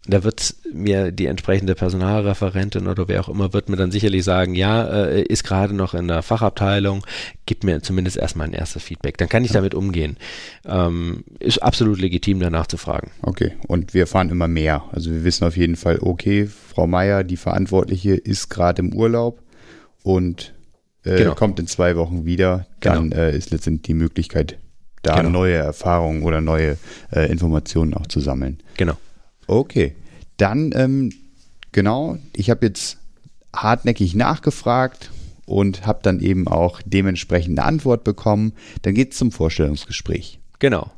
da 0.05 0.23
wird 0.23 0.55
mir 0.71 1.11
die 1.11 1.27
entsprechende 1.27 1.75
Personalreferentin 1.75 2.87
oder 2.87 3.07
wer 3.07 3.21
auch 3.21 3.29
immer 3.29 3.53
wird 3.53 3.69
mir 3.69 3.77
dann 3.77 3.91
sicherlich 3.91 4.25
sagen, 4.25 4.53
ja, 4.53 4.83
äh, 4.83 5.21
ist 5.21 5.45
gerade 5.45 5.73
noch 5.73 5.93
in 5.93 6.09
der 6.09 6.21
Fachabteilung, 6.23 7.05
gibt 7.45 7.63
mir 7.63 7.81
zumindest 7.81 8.17
erstmal 8.17 8.47
ein 8.47 8.53
erstes 8.53 8.83
Feedback. 8.83 9.17
Dann 9.17 9.29
kann 9.29 9.45
ich 9.45 9.51
damit 9.51 9.73
umgehen. 9.73 10.17
Ähm, 10.65 11.23
ist 11.39 11.63
absolut 11.63 12.01
legitim, 12.01 12.41
danach 12.41 12.67
zu 12.67 12.75
fragen. 12.75 13.11
Okay, 13.21 13.53
und 13.67 13.93
wir 13.93 14.01
erfahren 14.01 14.29
immer 14.29 14.49
mehr. 14.49 14.83
Also 14.91 15.09
wir 15.09 15.23
wissen 15.23 15.45
auf 15.45 15.55
jeden 15.55 15.77
Fall, 15.77 15.99
okay, 16.01 16.47
Frau 16.47 16.85
Meier, 16.85 17.23
die 17.23 17.37
Verantwortliche, 17.37 18.15
ist 18.15 18.49
gerade 18.49 18.81
im 18.81 18.93
Urlaub 18.93 19.41
und 20.03 20.53
äh, 21.05 21.15
genau. 21.15 21.35
kommt 21.35 21.59
in 21.59 21.67
zwei 21.67 21.95
Wochen 21.95 22.25
wieder. 22.25 22.67
Dann 22.81 23.09
genau. 23.09 23.21
äh, 23.21 23.37
ist 23.37 23.51
letztendlich 23.51 23.83
die 23.83 23.93
Möglichkeit, 23.93 24.57
da 25.01 25.15
genau. 25.15 25.29
neue 25.29 25.55
Erfahrungen 25.55 26.23
oder 26.23 26.41
neue 26.41 26.77
äh, 27.13 27.31
Informationen 27.31 27.93
auch 27.93 28.07
zu 28.07 28.19
sammeln. 28.19 28.59
Genau. 28.75 28.97
Okay, 29.47 29.95
dann 30.37 30.71
ähm, 30.75 31.11
genau, 31.71 32.17
ich 32.35 32.49
habe 32.49 32.65
jetzt 32.65 32.97
hartnäckig 33.55 34.15
nachgefragt 34.15 35.11
und 35.45 35.85
habe 35.85 35.99
dann 36.01 36.19
eben 36.19 36.47
auch 36.47 36.81
dementsprechend 36.85 37.59
eine 37.59 37.67
Antwort 37.67 38.03
bekommen. 38.03 38.53
Dann 38.81 38.95
geht 38.95 39.11
es 39.11 39.17
zum 39.17 39.31
Vorstellungsgespräch. 39.31 40.39
Genau. 40.59 40.91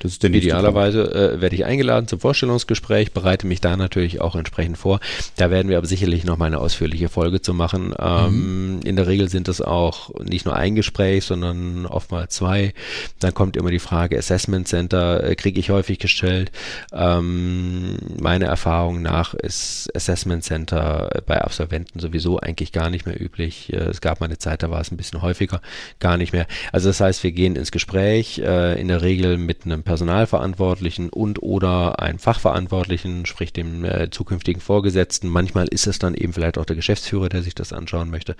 Das 0.00 0.12
ist 0.12 0.22
der 0.22 0.30
Idealerweise 0.30 1.14
äh, 1.14 1.40
werde 1.42 1.54
ich 1.54 1.66
eingeladen 1.66 2.08
zum 2.08 2.20
Vorstellungsgespräch, 2.20 3.12
bereite 3.12 3.46
mich 3.46 3.60
da 3.60 3.76
natürlich 3.76 4.22
auch 4.22 4.34
entsprechend 4.34 4.78
vor. 4.78 4.98
Da 5.36 5.50
werden 5.50 5.68
wir 5.68 5.76
aber 5.76 5.86
sicherlich 5.86 6.24
noch 6.24 6.38
mal 6.38 6.46
eine 6.46 6.58
ausführliche 6.58 7.10
Folge 7.10 7.42
zu 7.42 7.52
machen. 7.52 7.94
Ähm, 7.98 8.76
mhm. 8.76 8.80
In 8.82 8.96
der 8.96 9.06
Regel 9.06 9.28
sind 9.28 9.46
es 9.48 9.60
auch 9.60 10.10
nicht 10.20 10.46
nur 10.46 10.56
ein 10.56 10.74
Gespräch, 10.74 11.24
sondern 11.26 11.84
oftmals 11.84 12.34
zwei. 12.34 12.72
Dann 13.18 13.34
kommt 13.34 13.58
immer 13.58 13.70
die 13.70 13.78
Frage 13.78 14.16
Assessment 14.16 14.68
Center, 14.68 15.22
äh, 15.22 15.34
kriege 15.34 15.60
ich 15.60 15.68
häufig 15.68 15.98
gestellt. 15.98 16.50
Ähm, 16.94 17.98
meine 18.18 18.46
Erfahrung 18.46 19.02
nach 19.02 19.34
ist 19.34 19.94
Assessment 19.94 20.44
Center 20.44 21.10
bei 21.26 21.42
Absolventen 21.42 22.00
sowieso 22.00 22.38
eigentlich 22.38 22.72
gar 22.72 22.88
nicht 22.88 23.04
mehr 23.04 23.20
üblich. 23.20 23.70
Äh, 23.70 23.90
es 23.90 24.00
gab 24.00 24.20
mal 24.20 24.26
eine 24.26 24.38
Zeit, 24.38 24.62
da 24.62 24.70
war 24.70 24.80
es 24.80 24.90
ein 24.90 24.96
bisschen 24.96 25.20
häufiger, 25.20 25.60
gar 25.98 26.16
nicht 26.16 26.32
mehr. 26.32 26.46
Also 26.72 26.88
das 26.88 27.00
heißt, 27.00 27.22
wir 27.22 27.32
gehen 27.32 27.54
ins 27.54 27.70
Gespräch, 27.70 28.38
äh, 28.38 28.80
in 28.80 28.88
der 28.88 29.02
Regel 29.02 29.36
mit 29.36 29.66
einem 29.66 29.82
Personalverantwortlichen 29.90 31.08
und 31.08 31.42
oder 31.42 31.98
einem 31.98 32.20
Fachverantwortlichen, 32.20 33.26
sprich 33.26 33.52
dem 33.52 33.84
äh, 33.84 34.08
zukünftigen 34.08 34.62
Vorgesetzten. 34.62 35.26
Manchmal 35.26 35.66
ist 35.66 35.88
es 35.88 35.98
dann 35.98 36.14
eben 36.14 36.32
vielleicht 36.32 36.58
auch 36.58 36.64
der 36.64 36.76
Geschäftsführer, 36.76 37.28
der 37.28 37.42
sich 37.42 37.56
das 37.56 37.72
anschauen 37.72 38.08
möchte 38.08 38.36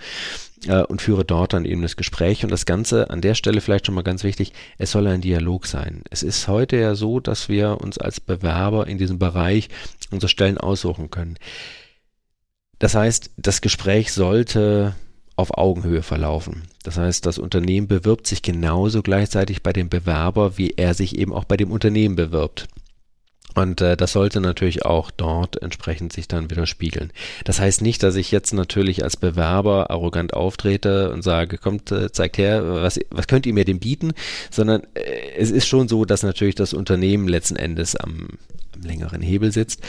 äh, 0.67 0.83
und 0.83 1.01
führe 1.01 1.25
dort 1.25 1.51
dann 1.51 1.65
eben 1.65 1.81
das 1.81 1.97
Gespräch. 1.97 2.45
Und 2.45 2.51
das 2.51 2.65
Ganze 2.65 3.09
an 3.09 3.19
der 3.19 3.35
Stelle 3.35 3.59
vielleicht 3.59 3.85
schon 3.85 3.95
mal 3.95 4.01
ganz 4.01 4.23
wichtig, 4.23 4.53
es 4.77 4.91
soll 4.91 5.07
ein 5.07 5.19
Dialog 5.19 5.67
sein. 5.67 6.03
Es 6.09 6.23
ist 6.23 6.47
heute 6.47 6.77
ja 6.77 6.95
so, 6.95 7.19
dass 7.19 7.49
wir 7.49 7.81
uns 7.81 7.97
als 7.97 8.21
Bewerber 8.21 8.87
in 8.87 8.97
diesem 8.97 9.19
Bereich 9.19 9.67
unsere 10.09 10.29
Stellen 10.29 10.57
aussuchen 10.57 11.11
können. 11.11 11.35
Das 12.79 12.95
heißt, 12.95 13.29
das 13.35 13.59
Gespräch 13.59 14.13
sollte 14.13 14.95
auf 15.35 15.57
Augenhöhe 15.57 16.01
verlaufen. 16.01 16.63
Das 16.83 16.97
heißt, 16.97 17.25
das 17.25 17.37
Unternehmen 17.37 17.87
bewirbt 17.87 18.27
sich 18.27 18.41
genauso 18.41 19.01
gleichzeitig 19.01 19.63
bei 19.63 19.73
dem 19.73 19.89
Bewerber, 19.89 20.57
wie 20.57 20.73
er 20.77 20.93
sich 20.93 21.17
eben 21.17 21.33
auch 21.33 21.45
bei 21.45 21.57
dem 21.57 21.71
Unternehmen 21.71 22.15
bewirbt. 22.15 22.67
Und 23.53 23.81
äh, 23.81 23.97
das 23.97 24.13
sollte 24.13 24.39
natürlich 24.39 24.85
auch 24.85 25.11
dort 25.11 25.61
entsprechend 25.61 26.13
sich 26.13 26.27
dann 26.27 26.49
widerspiegeln. 26.49 27.11
Das 27.43 27.59
heißt 27.59 27.81
nicht, 27.81 28.01
dass 28.01 28.15
ich 28.15 28.31
jetzt 28.31 28.53
natürlich 28.53 29.03
als 29.03 29.17
Bewerber 29.17 29.89
arrogant 29.89 30.33
auftrete 30.33 31.11
und 31.11 31.21
sage, 31.21 31.57
kommt, 31.57 31.91
äh, 31.91 32.11
zeigt 32.11 32.37
her, 32.37 32.63
was, 32.81 32.99
was 33.09 33.27
könnt 33.27 33.45
ihr 33.45 33.53
mir 33.53 33.65
denn 33.65 33.79
bieten, 33.79 34.13
sondern 34.49 34.83
äh, 34.93 35.33
es 35.37 35.51
ist 35.51 35.67
schon 35.67 35.89
so, 35.89 36.05
dass 36.05 36.23
natürlich 36.23 36.55
das 36.55 36.73
Unternehmen 36.73 37.27
letzten 37.27 37.57
Endes 37.57 37.95
am, 37.95 38.29
am 38.73 38.81
längeren 38.83 39.21
Hebel 39.21 39.51
sitzt. 39.51 39.81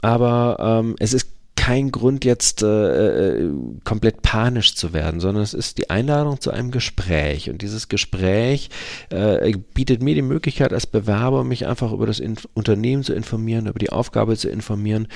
Aber 0.00 0.56
ähm, 0.82 0.96
es 0.98 1.12
ist 1.12 1.35
kein 1.56 1.90
Grund 1.90 2.24
jetzt 2.24 2.62
äh, 2.62 3.38
äh, 3.38 3.50
komplett 3.84 4.22
panisch 4.22 4.74
zu 4.76 4.92
werden, 4.92 5.20
sondern 5.20 5.42
es 5.42 5.54
ist 5.54 5.78
die 5.78 5.90
Einladung 5.90 6.40
zu 6.40 6.50
einem 6.50 6.70
Gespräch. 6.70 7.50
Und 7.50 7.62
dieses 7.62 7.88
Gespräch 7.88 8.70
äh, 9.10 9.52
bietet 9.74 10.02
mir 10.02 10.14
die 10.14 10.22
Möglichkeit 10.22 10.72
als 10.72 10.86
Bewerber 10.86 11.42
mich 11.42 11.66
einfach 11.66 11.92
über 11.92 12.06
das 12.06 12.20
In 12.20 12.36
Unternehmen 12.54 13.02
zu 13.02 13.14
informieren, 13.14 13.66
über 13.66 13.78
die 13.78 13.90
Aufgabe 13.90 14.36
zu 14.36 14.48
informieren 14.48 15.08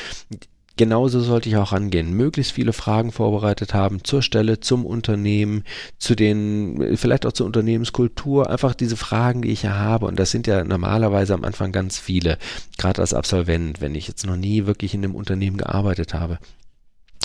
genauso 0.80 1.20
sollte 1.20 1.50
ich 1.50 1.58
auch 1.58 1.72
angehen. 1.72 2.14
Möglichst 2.14 2.52
viele 2.52 2.72
Fragen 2.72 3.12
vorbereitet 3.12 3.74
haben 3.74 4.02
zur 4.02 4.22
Stelle, 4.22 4.60
zum 4.60 4.86
Unternehmen, 4.86 5.64
zu 5.98 6.14
den, 6.14 6.96
vielleicht 6.96 7.26
auch 7.26 7.32
zur 7.32 7.44
Unternehmenskultur, 7.44 8.48
einfach 8.48 8.74
diese 8.74 8.96
Fragen, 8.96 9.42
die 9.42 9.50
ich 9.50 9.62
ja 9.62 9.74
habe. 9.74 10.06
Und 10.06 10.18
das 10.18 10.30
sind 10.30 10.46
ja 10.46 10.64
normalerweise 10.64 11.34
am 11.34 11.44
Anfang 11.44 11.70
ganz 11.70 11.98
viele, 11.98 12.38
gerade 12.78 13.02
als 13.02 13.12
Absolvent, 13.12 13.82
wenn 13.82 13.94
ich 13.94 14.08
jetzt 14.08 14.24
noch 14.24 14.36
nie 14.36 14.64
wirklich 14.64 14.94
in 14.94 15.04
einem 15.04 15.14
Unternehmen 15.14 15.58
gearbeitet 15.58 16.14
habe 16.14 16.38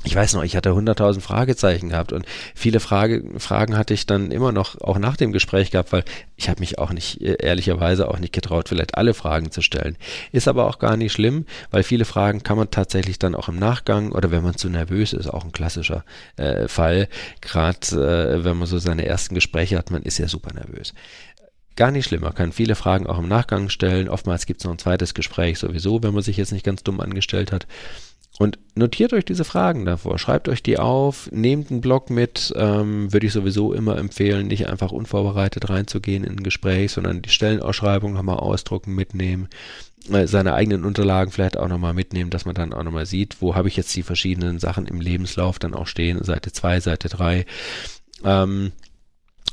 ich 0.06 0.16
weiß 0.16 0.36
noch, 0.36 0.44
ich 0.44 0.56
hatte 0.56 0.70
100.000 0.70 1.20
Fragezeichen 1.20 1.90
gehabt 1.90 2.14
und 2.14 2.26
viele 2.54 2.80
Frage, 2.80 3.24
Fragen 3.40 3.76
hatte 3.76 3.94
ich 3.94 4.06
dann 4.06 4.32
immer 4.32 4.52
noch 4.52 4.80
auch 4.82 5.00
nach 5.00 5.18
dem 5.18 5.32
Gespräch 5.32 5.72
gehabt, 5.72 5.92
weil 5.92 6.04
ich 6.36 6.48
habe 6.48 6.60
mich 6.60 6.78
auch 6.78 6.94
nicht, 6.94 7.22
äh, 7.22 7.38
ehrlicherweise 7.40 8.08
auch 8.08 8.20
nicht 8.20 8.34
getraut, 8.34 8.70
vielleicht 8.70 8.98
alle 8.98 9.14
Fragen 9.14 9.52
zu 9.52 9.62
stellen. 9.62 9.98
Ist 10.32 10.48
aber 10.48 10.68
auch 10.68 10.80
gar 10.80 10.96
nicht 10.96 11.14
schlimm, 11.14 11.46
weil 11.72 11.84
viele 11.84 12.06
Fragen 12.06 12.44
kann 12.44 12.58
man 12.58 12.70
tatsächlich 12.70 13.20
dann 13.20 13.36
auch 13.36 13.50
im 13.50 13.58
Nachgang 13.58 14.12
oder 14.12 14.32
wenn 14.32 14.44
man 14.44 14.56
zu 14.56 14.70
nervös 14.70 15.14
ist, 15.14 15.28
auch 15.28 15.44
ein 15.44 15.52
klassischer 15.52 16.04
äh, 16.38 16.68
Fall. 16.68 17.08
Gerade 17.42 17.80
äh, 17.92 18.44
wenn 18.44 18.58
man 18.58 18.68
so 18.68 18.78
seine 18.78 19.06
ersten 19.06 19.34
Gespräche 19.34 19.78
hat, 19.78 19.90
man 19.90 20.04
ist 20.04 20.20
ja 20.20 20.28
super 20.28 20.54
nervös 20.54 20.94
gar 21.76 21.92
nicht 21.92 22.06
schlimm. 22.06 22.22
Man 22.22 22.34
kann 22.34 22.52
viele 22.52 22.76
Fragen 22.76 23.08
auch 23.08 23.20
im 23.20 23.28
Nachgang 23.28 23.70
stellen. 23.70 24.08
Oftmals 24.08 24.46
gibt 24.46 24.62
es 24.62 24.66
noch 24.66 24.72
ein 24.72 24.80
zweites 24.80 25.14
Gespräch 25.14 25.60
sowieso, 25.60 26.02
wenn 26.04 26.14
man 26.14 26.24
sich 26.24 26.38
jetzt 26.38 26.54
nicht 26.54 26.66
ganz 26.66 26.84
dumm 26.84 27.02
angestellt 27.02 27.52
hat. 27.52 27.68
Und 28.38 28.60
notiert 28.76 29.14
euch 29.14 29.24
diese 29.24 29.46
Fragen 29.46 29.86
davor, 29.86 30.20
schreibt 30.20 30.50
euch 30.50 30.62
die 30.62 30.78
auf, 30.78 31.30
nehmt 31.32 31.72
einen 31.72 31.80
Blog 31.80 32.10
mit, 32.10 32.54
ähm, 32.58 33.14
würde 33.14 33.28
ich 33.28 33.34
sowieso 33.34 33.74
immer 33.74 33.98
empfehlen, 33.98 34.48
nicht 34.48 34.68
einfach 34.68 34.92
unvorbereitet 34.92 35.70
reinzugehen 35.70 36.26
in 36.26 36.34
ein 36.34 36.44
Gespräch, 36.44 36.92
sondern 36.92 37.22
die 37.22 37.30
Stellenausschreibung 37.30 38.12
nochmal 38.12 38.38
ausdrucken, 38.38 38.94
mitnehmen, 38.94 39.48
äh, 40.12 40.28
seine 40.28 40.54
eigenen 40.54 40.84
Unterlagen 40.84 41.32
vielleicht 41.32 41.58
auch 41.58 41.70
nochmal 41.70 41.94
mitnehmen, 41.94 42.30
dass 42.30 42.46
man 42.46 42.56
dann 42.56 42.74
auch 42.74 42.84
nochmal 42.84 43.06
sieht, 43.06 43.42
wo 43.42 43.56
habe 43.56 43.70
ich 43.70 43.78
jetzt 43.78 43.96
die 43.96 44.04
verschiedenen 44.04 44.60
Sachen 44.60 44.86
im 44.86 45.00
Lebenslauf 45.00 45.58
dann 45.58 45.74
auch 45.74 45.88
stehen, 45.88 46.22
Seite 46.22 46.52
2, 46.52 46.82
Seite 46.82 47.08
3. 47.08 47.46
Ähm, 48.26 48.74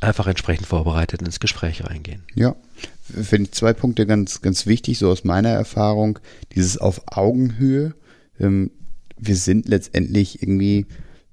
einfach 0.00 0.26
entsprechend 0.26 0.66
vorbereitet 0.66 1.22
ins 1.22 1.38
Gespräch 1.38 1.84
reingehen. 1.84 2.24
Ja, 2.34 2.56
finde 3.04 3.44
ich 3.44 3.52
zwei 3.52 3.72
Punkte 3.72 4.06
ganz, 4.06 4.40
ganz 4.40 4.66
wichtig, 4.66 4.98
so 4.98 5.08
aus 5.10 5.22
meiner 5.22 5.50
Erfahrung. 5.50 6.18
Dieses 6.54 6.78
auf 6.78 7.02
Augenhöhe 7.06 7.94
ähm, 8.42 8.70
wir 9.18 9.36
sind 9.36 9.68
letztendlich 9.68 10.42
irgendwie, 10.42 10.86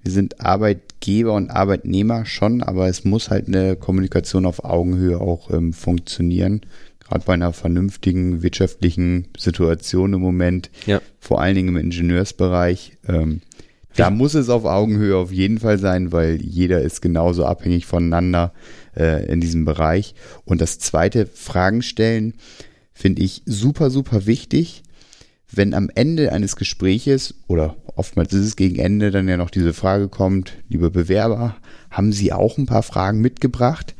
wir 0.04 0.12
sind 0.12 0.41
Arbeitgeber 0.41 1.34
und 1.34 1.50
Arbeitnehmer 1.50 2.26
schon, 2.26 2.62
aber 2.62 2.88
es 2.88 3.04
muss 3.04 3.30
halt 3.30 3.48
eine 3.48 3.76
Kommunikation 3.76 4.45
auf 4.45 4.63
Augenhöhe 4.63 5.19
auch 5.19 5.52
ähm, 5.52 5.74
funktionieren. 5.74 6.62
Gerade 7.00 7.26
bei 7.26 7.34
einer 7.34 7.54
vernünftigen 7.54 8.43
wirtschaftlichen 8.43 9.28
Situation 9.38 10.13
im 10.13 10.22
Moment, 10.22 10.69
ja. 10.86 11.02
vor 11.19 11.41
allen 11.41 11.56
Dingen 11.56 11.69
im 11.69 11.78
Ingenieursbereich. 11.78 12.98
Ähm, 13.08 13.41
da 13.95 14.12
muss 14.12 14.36
es 14.36 14.50
auf 14.50 14.65
Augenhöhe 14.65 15.17
auf 15.17 15.32
jeden 15.32 15.58
Fall 15.58 15.80
sein, 15.80 16.12
weil 16.12 16.39
jeder 16.41 16.82
ist 16.82 17.02
genauso 17.02 17.45
abhängig 17.45 17.88
voneinander 17.88 18.54
äh, 18.95 19.26
in 19.26 19.41
diesem 19.41 19.65
Bereich. 19.65 20.13
Und 20.45 20.62
das 20.62 20.78
zweite, 20.78 21.26
Fragen 21.26 21.82
stellen, 21.82 22.36
finde 22.93 23.24
ich 23.24 23.41
super, 23.45 23.89
super 23.89 24.28
wichtig 24.28 24.84
wenn 25.52 25.74
am 25.74 25.90
Ende 25.94 26.32
eines 26.32 26.56
Gespräches 26.56 27.34
oder 27.48 27.76
oftmals 27.96 28.34
ist 28.34 28.46
es 28.46 28.56
gegen 28.56 28.78
Ende 28.78 29.12
dann 29.12 29.28
ja 29.28 29.38
noch 29.38 29.50
diese 29.50 29.74
Frage 29.74 30.08
kommt, 30.08 30.54
liebe 30.70 30.92
Bewerber, 30.92 31.56
haben 31.92 32.14
Sie 32.14 32.32
auch 32.32 32.58
ein 32.58 32.66
paar 32.66 32.84
Fragen 32.84 33.20
mitgebracht? 33.20 33.96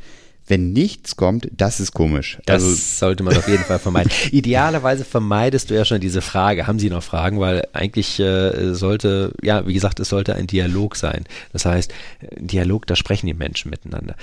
Wenn 0.46 0.72
nichts 0.72 1.14
kommt, 1.14 1.48
das 1.52 1.78
ist 1.78 1.92
komisch. 1.92 2.38
Das 2.44 2.64
also, 2.64 2.74
sollte 2.74 3.22
man 3.22 3.36
auf 3.36 3.46
jeden 3.46 3.62
Fall 3.62 3.78
vermeiden. 3.78 4.10
Idealerweise 4.32 5.04
vermeidest 5.04 5.70
du 5.70 5.74
ja 5.74 5.84
schon 5.84 6.00
diese 6.00 6.22
Frage, 6.22 6.66
haben 6.66 6.80
Sie 6.80 6.90
noch 6.90 7.04
Fragen? 7.04 7.38
Weil 7.38 7.68
eigentlich 7.72 8.18
äh, 8.18 8.74
sollte, 8.74 9.32
ja, 9.42 9.64
wie 9.68 9.74
gesagt, 9.74 10.00
es 10.00 10.08
sollte 10.08 10.34
ein 10.34 10.48
Dialog 10.48 10.96
sein. 10.96 11.24
Das 11.52 11.66
heißt, 11.66 11.94
ein 12.36 12.48
Dialog, 12.48 12.86
da 12.88 12.96
sprechen 12.96 13.26
die 13.26 13.34
Menschen 13.34 13.70
miteinander. 13.70 14.16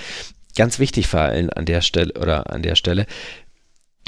Ganz 0.54 0.78
wichtig 0.78 1.06
vor 1.06 1.20
allem 1.20 1.48
an 1.54 1.64
der 1.64 1.80
Stelle 1.80 2.12
oder 2.12 2.52
an 2.52 2.62
der 2.62 2.74
Stelle, 2.74 3.06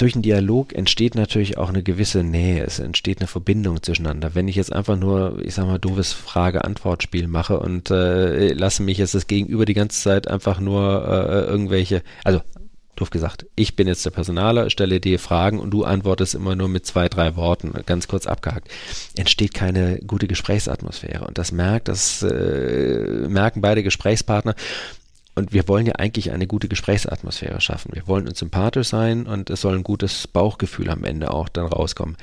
durch 0.01 0.15
einen 0.15 0.23
Dialog 0.23 0.73
entsteht 0.73 1.13
natürlich 1.13 1.59
auch 1.59 1.69
eine 1.69 1.83
gewisse 1.83 2.23
Nähe, 2.23 2.63
es 2.63 2.79
entsteht 2.79 3.19
eine 3.19 3.27
Verbindung 3.27 3.83
zwischeneinander. 3.83 4.33
Wenn 4.33 4.47
ich 4.47 4.55
jetzt 4.55 4.73
einfach 4.73 4.97
nur, 4.97 5.39
ich 5.43 5.53
sag 5.53 5.67
mal, 5.67 5.77
doofes 5.77 6.11
Frage-Antwort-Spiel 6.11 7.27
mache 7.27 7.59
und 7.59 7.91
äh, 7.91 8.53
lasse 8.53 8.81
mich 8.81 8.97
jetzt 8.97 9.13
das 9.13 9.27
Gegenüber 9.27 9.65
die 9.65 9.75
ganze 9.75 10.01
Zeit 10.01 10.27
einfach 10.27 10.59
nur 10.59 11.07
äh, 11.07 11.45
irgendwelche, 11.45 12.01
also 12.23 12.41
doof 12.95 13.11
gesagt, 13.11 13.45
ich 13.55 13.75
bin 13.75 13.87
jetzt 13.87 14.03
der 14.03 14.09
Personaler, 14.09 14.71
stelle 14.71 14.99
dir 14.99 15.19
Fragen 15.19 15.59
und 15.59 15.69
du 15.69 15.83
antwortest 15.83 16.33
immer 16.33 16.55
nur 16.55 16.67
mit 16.67 16.85
zwei, 16.85 17.07
drei 17.07 17.35
Worten, 17.35 17.71
ganz 17.85 18.07
kurz 18.07 18.25
abgehakt, 18.25 18.69
entsteht 19.15 19.53
keine 19.53 19.99
gute 19.99 20.27
Gesprächsatmosphäre. 20.27 21.27
Und 21.27 21.37
das 21.37 21.51
merkt, 21.51 21.87
das 21.87 22.23
äh, 22.23 23.27
merken 23.27 23.61
beide 23.61 23.83
Gesprächspartner 23.83 24.55
und 25.35 25.53
wir 25.53 25.67
wollen 25.67 25.85
ja 25.85 25.93
eigentlich 25.93 26.31
eine 26.31 26.47
gute 26.47 26.67
Gesprächsatmosphäre 26.67 27.61
schaffen. 27.61 27.91
Wir 27.93 28.07
wollen 28.07 28.27
uns 28.27 28.39
sympathisch 28.39 28.89
sein 28.89 29.25
und 29.25 29.49
es 29.49 29.61
soll 29.61 29.77
ein 29.77 29.83
gutes 29.83 30.27
Bauchgefühl 30.27 30.89
am 30.89 31.03
Ende 31.03 31.31
auch 31.31 31.49
dann 31.49 31.65
rauskommen. 31.65 32.17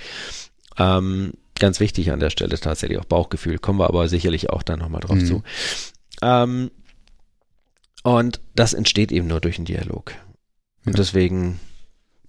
Ähm, 0.77 1.33
ganz 1.59 1.81
wichtig 1.81 2.12
an 2.12 2.21
der 2.21 2.31
Stelle 2.31 2.59
tatsächlich 2.59 2.99
auch 2.99 3.05
Bauchgefühl, 3.05 3.59
kommen 3.59 3.79
wir 3.79 3.88
aber 3.88 4.09
sicherlich 4.09 4.51
auch 4.51 4.62
dann 4.62 4.79
nochmal 4.79 5.01
drauf 5.01 5.16
mhm. 5.16 5.27
zu. 5.27 5.42
Ähm, 6.23 6.71
und 8.03 8.40
das 8.55 8.75
entsteht 8.75 9.12
eben 9.12 9.27
nur 9.27 9.40
durch 9.40 9.57
einen 9.57 9.66
Dialog. 9.66 10.12
Und 10.85 10.92
ja. 10.92 10.97
deswegen. 10.97 11.61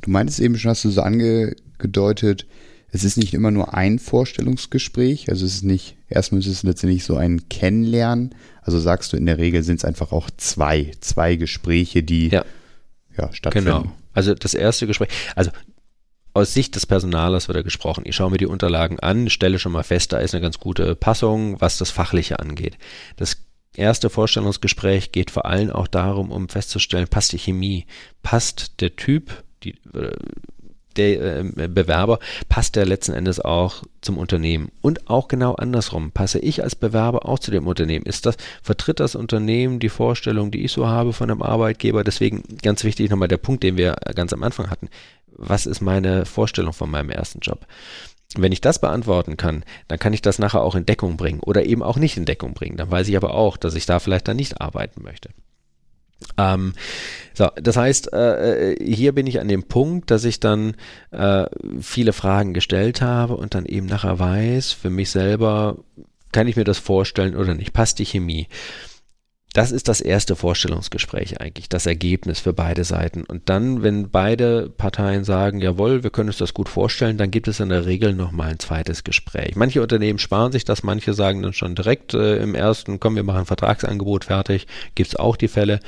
Du 0.01 0.11
meintest 0.11 0.39
eben 0.39 0.57
schon, 0.57 0.71
hast 0.71 0.85
du 0.85 0.89
so 0.89 1.01
angedeutet, 1.01 2.47
es 2.91 3.04
ist 3.04 3.17
nicht 3.17 3.34
immer 3.34 3.52
nur 3.52 3.73
ein 3.73 3.99
Vorstellungsgespräch, 3.99 5.30
also 5.30 5.45
es 5.45 5.56
ist 5.56 5.63
nicht, 5.63 5.95
erstmal 6.10 6.39
ist 6.39 6.47
es 6.47 6.63
letztendlich 6.63 7.04
so 7.04 7.15
ein 7.15 7.47
Kennenlernen, 7.49 8.36
also 8.62 8.80
sagst 8.80 9.13
du, 9.13 9.17
in 9.17 9.25
der 9.25 9.38
Regel 9.38 9.63
sind 9.63 9.78
es 9.78 9.86
einfach 9.86 10.12
auch 10.12 10.30
zwei, 10.38 10.91
zwei 10.99 11.36
Gespräche, 11.36 12.04
die 12.04 12.30
ja, 12.30 12.45
ja 13.17 13.32
stattfinden. 13.34 13.69
Genau. 13.69 13.91
Also 14.13 14.34
das 14.34 14.54
erste 14.54 14.88
Gespräch, 14.88 15.10
also 15.36 15.52
aus 16.34 16.54
Sicht 16.54 16.75
des 16.75 16.86
Personalers 16.86 17.47
wird 17.47 17.58
er 17.58 17.63
gesprochen. 17.63 18.04
Ich 18.06 18.15
schaue 18.15 18.32
mir 18.32 18.38
die 18.38 18.45
Unterlagen 18.45 18.99
an, 18.99 19.30
stelle 19.30 19.60
schon 19.60 19.71
mal 19.71 19.84
fest, 19.84 20.13
da 20.13 20.19
ist 20.19 20.34
eine 20.34 20.41
ganz 20.41 20.60
gute 20.60 20.95
Passung, 20.95 21.60
was 21.60 21.78
das 21.78 21.91
Fachliche 21.91 22.39
angeht. 22.39 22.78
Das 23.17 23.38
erste 23.75 24.10
Vorstellungsgespräch 24.10 25.12
geht 25.12 25.32
vor 25.32 25.45
allem 25.45 25.71
auch 25.71 25.88
darum, 25.88 26.32
um 26.32 26.49
festzustellen, 26.49 27.08
passt 27.08 27.32
die 27.34 27.39
Chemie, 27.39 27.86
passt 28.23 28.82
der 28.82 28.95
Typ, 28.95 29.43
die, 29.63 29.71
äh, 29.93 30.15
der 30.99 31.39
äh, 31.39 31.67
Bewerber, 31.67 32.19
passt 32.49 32.75
der 32.75 32.85
letzten 32.85 33.13
Endes 33.13 33.39
auch 33.39 33.83
zum 34.01 34.17
Unternehmen. 34.17 34.71
Und 34.81 35.09
auch 35.09 35.27
genau 35.27 35.55
andersrum, 35.55 36.12
passe 36.12 36.39
ich 36.39 36.63
als 36.63 36.75
Bewerber 36.75 37.27
auch 37.27 37.39
zu 37.39 37.51
dem 37.51 37.67
Unternehmen. 37.67 38.05
Ist 38.05 38.25
das, 38.25 38.38
vertritt 38.62 38.99
das 38.99 39.15
Unternehmen 39.15 39.79
die 39.79 39.89
Vorstellung, 39.89 40.51
die 40.51 40.63
ich 40.63 40.71
so 40.71 40.88
habe 40.88 41.13
von 41.13 41.31
einem 41.31 41.41
Arbeitgeber? 41.41 42.03
Deswegen 42.03 42.43
ganz 42.62 42.83
wichtig 42.83 43.09
nochmal 43.09 43.27
der 43.27 43.38
Punkt, 43.38 43.63
den 43.63 43.77
wir 43.77 43.95
ganz 44.15 44.33
am 44.33 44.43
Anfang 44.43 44.69
hatten. 44.69 44.89
Was 45.27 45.65
ist 45.65 45.81
meine 45.81 46.25
Vorstellung 46.25 46.73
von 46.73 46.91
meinem 46.91 47.09
ersten 47.09 47.39
Job? 47.39 47.65
Wenn 48.35 48.51
ich 48.51 48.62
das 48.62 48.79
beantworten 48.79 49.38
kann, 49.38 49.63
dann 49.88 49.97
kann 49.97 50.13
ich 50.13 50.21
das 50.21 50.38
nachher 50.38 50.62
auch 50.62 50.75
in 50.75 50.85
Deckung 50.85 51.17
bringen 51.17 51.39
oder 51.39 51.65
eben 51.65 51.81
auch 51.81 51.97
nicht 51.97 52.15
in 52.17 52.25
Deckung 52.25 52.53
bringen. 52.53 52.77
Dann 52.77 52.91
weiß 52.91 53.07
ich 53.07 53.17
aber 53.17 53.33
auch, 53.33 53.57
dass 53.57 53.73
ich 53.73 53.88
da 53.88 53.99
vielleicht 53.99 54.27
dann 54.27 54.38
nicht 54.38 54.62
arbeiten 54.62 55.01
möchte. 55.01 55.29
Ähm, 56.38 56.73
so, 57.34 57.49
das 57.55 57.77
heißt, 57.77 58.13
äh, 58.13 58.73
äh, 58.73 58.93
hier 58.93 59.13
bin 59.13 59.27
ich 59.27 59.39
an 59.39 59.47
dem 59.47 59.63
Punkt, 59.63 60.12
dass 60.12 60.25
ich 60.25 60.39
dann 60.39 60.75
äh, 61.12 61.45
viele 61.79 62.13
Fragen 62.13 62.53
gestellt 62.53 63.01
habe 63.01 63.38
und 63.38 63.55
dann 63.55 63.65
eben 63.65 63.86
nachher 63.86 64.19
weiß, 64.19 64.73
für 64.73 64.89
mich 64.89 65.10
selber, 65.10 65.77
kann 66.32 66.47
ich 66.47 66.55
mir 66.55 66.65
das 66.65 66.77
vorstellen 66.77 67.36
oder 67.36 67.55
nicht? 67.55 67.73
Passt 67.73 67.99
die 67.99 68.05
Chemie? 68.05 68.47
Das 69.53 69.71
ist 69.71 69.88
das 69.88 69.99
erste 69.99 70.35
Vorstellungsgespräch 70.35 71.41
eigentlich, 71.41 71.69
das 71.69 71.88
Ergebnis 71.88 72.39
für 72.39 72.53
beide 72.53 72.83
Seiten. 72.83 73.23
Und 73.23 73.49
dann, 73.49 73.81
wenn 73.81 74.12
beide 74.12 74.69
Parteien 74.69 75.23
sagen, 75.23 75.59
jawohl, 75.59 76.03
wir 76.03 76.12
können 76.12 76.29
uns 76.29 76.38
das 76.38 76.53
gut 76.53 76.69
vorstellen, 76.69 77.17
dann 77.17 77.31
gibt 77.31 77.47
es 77.47 77.59
in 77.59 77.69
der 77.69 77.88
Regel 77.88 78.13
nochmal 78.13 78.51
ein 78.51 78.59
zweites 78.59 79.03
Gespräch. 79.03 79.55
Manche 79.55 79.81
Unternehmen 79.81 80.19
sparen 80.19 80.51
sich 80.51 80.65
das, 80.65 80.83
manche 80.83 81.13
sagen 81.13 81.41
dann 81.41 81.53
schon 81.53 81.73
direkt 81.73 82.13
äh, 82.13 82.38
im 82.38 82.53
ersten, 82.53 82.99
komm, 82.99 83.15
wir 83.15 83.23
machen 83.23 83.39
ein 83.39 83.45
Vertragsangebot 83.45 84.25
fertig, 84.25 84.67
gibt 84.93 85.09
es 85.09 85.15
auch 85.15 85.35
die 85.35 85.47
Fälle. 85.47 85.79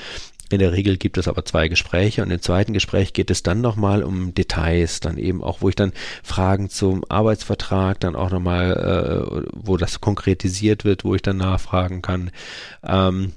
In 0.49 0.59
der 0.59 0.73
Regel 0.73 0.97
gibt 0.97 1.17
es 1.17 1.27
aber 1.27 1.45
zwei 1.45 1.67
Gespräche 1.67 2.23
und 2.23 2.31
im 2.31 2.41
zweiten 2.41 2.73
Gespräch 2.73 3.13
geht 3.13 3.31
es 3.31 3.41
dann 3.41 3.61
nochmal 3.61 4.03
um 4.03 4.33
Details, 4.33 4.99
dann 4.99 5.17
eben 5.17 5.41
auch, 5.43 5.61
wo 5.61 5.69
ich 5.69 5.75
dann 5.75 5.93
Fragen 6.23 6.69
zum 6.69 7.05
Arbeitsvertrag, 7.07 7.99
dann 8.01 8.15
auch 8.15 8.31
nochmal, 8.31 8.73
äh, 8.73 9.49
wo 9.53 9.77
das 9.77 10.01
konkretisiert 10.01 10.83
wird, 10.83 11.05
wo 11.05 11.15
ich 11.15 11.21
dann 11.21 11.37
nachfragen 11.37 12.01
kann. 12.01 12.31
Ähm, 12.83 13.31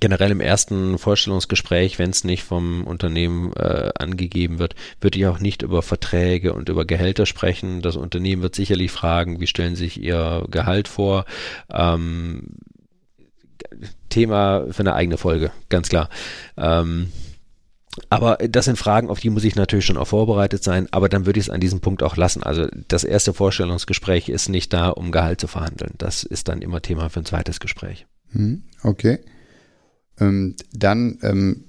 generell 0.00 0.30
im 0.30 0.40
ersten 0.40 0.98
Vorstellungsgespräch, 0.98 1.98
wenn 1.98 2.10
es 2.10 2.24
nicht 2.24 2.44
vom 2.44 2.86
Unternehmen 2.86 3.52
äh, 3.54 3.90
angegeben 3.98 4.58
wird, 4.58 4.74
würde 5.00 5.18
ich 5.18 5.26
auch 5.26 5.40
nicht 5.40 5.62
über 5.62 5.82
Verträge 5.82 6.52
und 6.52 6.68
über 6.68 6.84
Gehälter 6.84 7.26
sprechen. 7.26 7.82
Das 7.82 7.96
Unternehmen 7.96 8.42
wird 8.42 8.54
sicherlich 8.54 8.90
fragen, 8.90 9.40
wie 9.40 9.46
stellen 9.46 9.76
Sie 9.76 9.84
sich 9.84 10.02
Ihr 10.02 10.44
Gehalt 10.50 10.88
vor? 10.88 11.24
Ähm, 11.72 12.56
Thema 14.08 14.66
für 14.70 14.80
eine 14.80 14.94
eigene 14.94 15.16
Folge, 15.16 15.50
ganz 15.68 15.88
klar. 15.88 16.08
Ähm, 16.56 17.12
Aber 18.10 18.36
das 18.36 18.66
sind 18.66 18.78
Fragen, 18.78 19.10
auf 19.10 19.18
die 19.18 19.30
muss 19.30 19.44
ich 19.44 19.56
natürlich 19.56 19.84
schon 19.84 19.96
auch 19.96 20.06
vorbereitet 20.06 20.62
sein, 20.62 20.86
aber 20.92 21.08
dann 21.08 21.26
würde 21.26 21.40
ich 21.40 21.46
es 21.46 21.50
an 21.50 21.60
diesem 21.60 21.80
Punkt 21.80 22.02
auch 22.04 22.16
lassen. 22.16 22.44
Also 22.44 22.68
das 22.86 23.02
erste 23.02 23.34
Vorstellungsgespräch 23.34 24.28
ist 24.28 24.48
nicht 24.48 24.72
da, 24.72 24.90
um 24.90 25.10
Gehalt 25.10 25.40
zu 25.40 25.48
verhandeln. 25.48 25.94
Das 25.98 26.22
ist 26.22 26.48
dann 26.48 26.62
immer 26.62 26.80
Thema 26.80 27.10
für 27.10 27.20
ein 27.20 27.24
zweites 27.26 27.58
Gespräch. 27.58 28.06
Hm, 28.30 28.62
okay. 28.84 29.18
Ähm, 30.20 30.54
dann 30.72 31.18
ähm, 31.22 31.64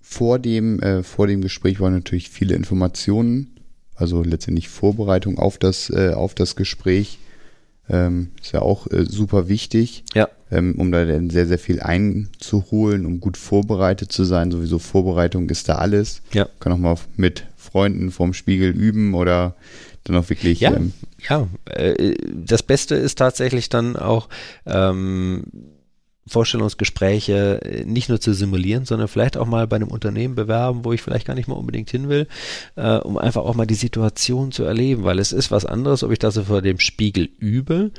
vor, 0.00 0.38
dem, 0.38 0.80
äh, 0.80 1.02
vor 1.02 1.26
dem 1.26 1.40
Gespräch 1.42 1.80
waren 1.80 1.92
natürlich 1.92 2.30
viele 2.30 2.54
Informationen, 2.54 3.58
also 3.94 4.22
letztendlich 4.22 4.68
Vorbereitung 4.68 5.38
auf 5.38 5.58
das, 5.58 5.90
äh, 5.90 6.12
auf 6.14 6.34
das 6.34 6.56
Gespräch. 6.56 7.18
Ähm, 7.90 8.32
ist 8.42 8.52
ja 8.52 8.60
auch 8.60 8.86
äh, 8.90 9.06
super 9.06 9.48
wichtig, 9.48 10.04
Ja. 10.14 10.28
ähm, 10.50 10.74
um 10.76 10.92
da 10.92 11.06
dann 11.06 11.30
sehr, 11.30 11.46
sehr 11.46 11.58
viel 11.58 11.80
einzuholen, 11.80 13.06
um 13.06 13.18
gut 13.18 13.38
vorbereitet 13.38 14.12
zu 14.12 14.24
sein. 14.24 14.50
Sowieso 14.50 14.78
Vorbereitung 14.78 15.48
ist 15.48 15.70
da 15.70 15.76
alles. 15.76 16.20
Ja. 16.34 16.46
Kann 16.60 16.72
auch 16.72 16.76
mal 16.78 16.96
mit 17.16 17.44
Freunden 17.56 18.10
vorm 18.10 18.34
Spiegel 18.34 18.70
üben 18.70 19.14
oder 19.14 19.56
dann 20.04 20.16
auch 20.16 20.28
wirklich. 20.28 20.60
Ja, 20.60 20.74
Ähm, 20.76 20.92
ja. 21.30 21.48
Äh, 21.64 22.14
das 22.30 22.62
Beste 22.62 22.94
ist 22.94 23.16
tatsächlich 23.18 23.70
dann 23.70 23.96
auch 23.96 24.28
ähm, 24.66 25.44
Vorstellungsgespräche 26.28 27.60
äh, 27.62 27.84
nicht 27.84 28.08
nur 28.08 28.20
zu 28.20 28.32
simulieren, 28.32 28.84
sondern 28.84 29.08
vielleicht 29.08 29.36
auch 29.36 29.46
mal 29.46 29.66
bei 29.66 29.76
einem 29.76 29.88
Unternehmen 29.88 30.34
bewerben, 30.34 30.84
wo 30.84 30.92
ich 30.92 31.02
vielleicht 31.02 31.26
gar 31.26 31.34
nicht 31.34 31.48
mal 31.48 31.54
unbedingt 31.54 31.90
hin 31.90 32.08
will, 32.08 32.26
äh, 32.76 32.96
um 32.96 33.18
einfach 33.18 33.42
auch 33.42 33.54
mal 33.54 33.66
die 33.66 33.74
Situation 33.74 34.52
zu 34.52 34.64
erleben, 34.64 35.04
weil 35.04 35.18
es 35.18 35.32
ist 35.32 35.50
was 35.50 35.66
anderes, 35.66 36.02
ob 36.02 36.12
ich 36.12 36.18
das 36.18 36.34
so 36.34 36.44
vor 36.44 36.62
dem 36.62 36.78
Spiegel 36.78 37.28
übe 37.38 37.90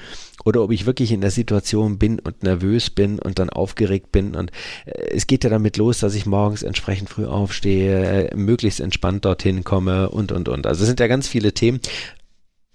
oder 0.46 0.63
ob 0.63 0.72
ich 0.72 0.86
wirklich 0.86 1.12
in 1.12 1.22
der 1.22 1.32
Situation 1.32 1.98
bin 1.98 2.20
und 2.20 2.44
nervös 2.44 2.89
bin 2.89 3.20
und 3.20 3.39
dann 3.39 3.50
aufgeregt 3.50 4.12
bin. 4.12 4.36
Und 4.36 4.52
äh, 4.86 5.10
es 5.12 5.28
geht 5.28 5.44
ja 5.44 5.50
damit 5.50 5.78
los, 5.78 6.00
dass 6.00 6.15
ich 6.15 6.26
morgens 6.26 6.63
entsprechend 6.63 7.10
früh 7.10 7.26
aufstehe, 7.26 8.30
äh, 8.30 8.36
möglichst 8.36 8.80
entspannt 8.80 9.26
dorthin 9.26 9.63
komme 9.63 10.10
und 10.10 10.32
und 10.32 10.50
und. 10.50 10.68
Also 10.68 10.82
es 10.82 10.88
sind 10.88 11.00
ja 11.00 11.08
ganz 11.08 11.28
viele 11.28 11.54
Themen. 11.54 11.80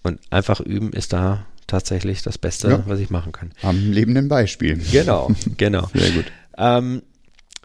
Und 0.03 0.21
einfach 0.31 0.61
üben 0.61 0.93
ist 0.93 1.15
da 1.15 1.47
tatsächlich 1.67 2.23
das 2.23 2.39
Beste, 2.39 2.69
Ja. 2.69 2.83
was 2.87 2.99
ich 3.01 3.11
machen 3.11 3.33
kann. 3.33 3.53
am 3.63 3.91
lebenden 3.93 4.29
Beispiel. 4.29 4.81
Genau, 4.93 5.31
genau. 5.57 5.89
Sehr 5.95 6.11
gut. 6.11 6.25
Ähm, 6.57 7.03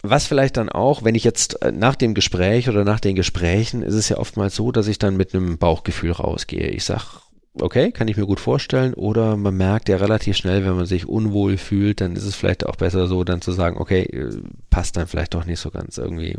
was 0.02 0.28
vielleicht 0.28 0.56
dann 0.58 0.70
auch, 0.70 1.04
wenn 1.04 1.16
ich 1.16 1.24
jetzt 1.26 1.62
äh, 1.62 1.72
nach 1.72 1.96
dem 1.96 2.14
Gespräch 2.14 2.70
oder 2.70 2.86
nach 2.86 3.00
den 3.02 3.16
Gesprächen, 3.16 3.82
ist 3.84 3.96
es 3.96 4.10
ja 4.10 4.18
oftmals 4.18 4.56
so, 4.56 4.72
dass 4.72 4.88
ich 4.88 4.98
dann 5.00 5.18
mit 5.18 5.34
einem 5.36 5.58
Bauchgefühl 5.58 6.12
rausgehe. 6.12 6.70
Ich 6.70 6.86
sag, 6.86 7.20
okay, 7.60 7.92
kann 7.92 8.08
ich 8.08 8.16
mir 8.16 8.26
gut 8.26 8.40
vorstellen, 8.40 8.94
oder 8.94 9.36
man 9.36 9.58
merkt 9.58 9.90
ja 9.90 9.98
relativ 9.98 10.38
schnell, 10.38 10.64
wenn 10.64 10.76
man 10.78 10.86
sich 10.86 11.06
unwohl 11.08 11.58
fühlt, 11.58 12.00
dann 12.00 12.16
ist 12.16 12.24
es 12.24 12.36
vielleicht 12.36 12.66
auch 12.66 12.78
besser 12.78 13.08
so, 13.08 13.24
dann 13.26 13.42
zu 13.42 13.52
sagen, 13.52 13.78
okay, 13.78 14.04
äh, 14.04 14.38
passt 14.70 14.96
dann 14.96 15.08
vielleicht 15.08 15.34
doch 15.34 15.46
nicht 15.46 15.60
so 15.60 15.70
ganz 15.70 15.98
irgendwie 15.98 16.38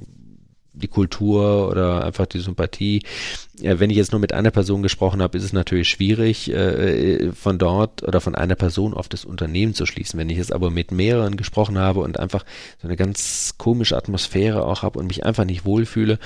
die 0.72 0.88
Kultur 0.88 1.68
oder 1.68 2.04
einfach 2.04 2.26
die 2.26 2.38
Sympathie. 2.38 3.02
Ja, 3.60 3.80
wenn 3.80 3.90
ich 3.90 3.96
jetzt 3.96 4.12
nur 4.12 4.20
mit 4.20 4.32
einer 4.32 4.50
Person 4.50 4.82
gesprochen 4.82 5.20
habe, 5.20 5.36
ist 5.36 5.44
es 5.44 5.52
natürlich 5.52 5.88
schwierig, 5.88 6.50
äh, 6.50 7.32
von 7.32 7.58
dort 7.58 8.02
oder 8.02 8.20
von 8.20 8.34
einer 8.34 8.54
Person 8.54 8.94
auf 8.94 9.08
das 9.08 9.24
Unternehmen 9.24 9.74
zu 9.74 9.86
schließen. 9.86 10.18
Wenn 10.18 10.30
ich 10.30 10.38
jetzt 10.38 10.52
aber 10.52 10.70
mit 10.70 10.92
mehreren 10.92 11.36
gesprochen 11.36 11.78
habe 11.78 12.00
und 12.00 12.18
einfach 12.18 12.44
so 12.80 12.88
eine 12.88 12.96
ganz 12.96 13.54
komische 13.58 13.96
Atmosphäre 13.96 14.64
auch 14.64 14.82
habe 14.82 14.98
und 14.98 15.06
mich 15.06 15.24
einfach 15.24 15.44
nicht 15.44 15.64
wohlfühle, 15.64 16.18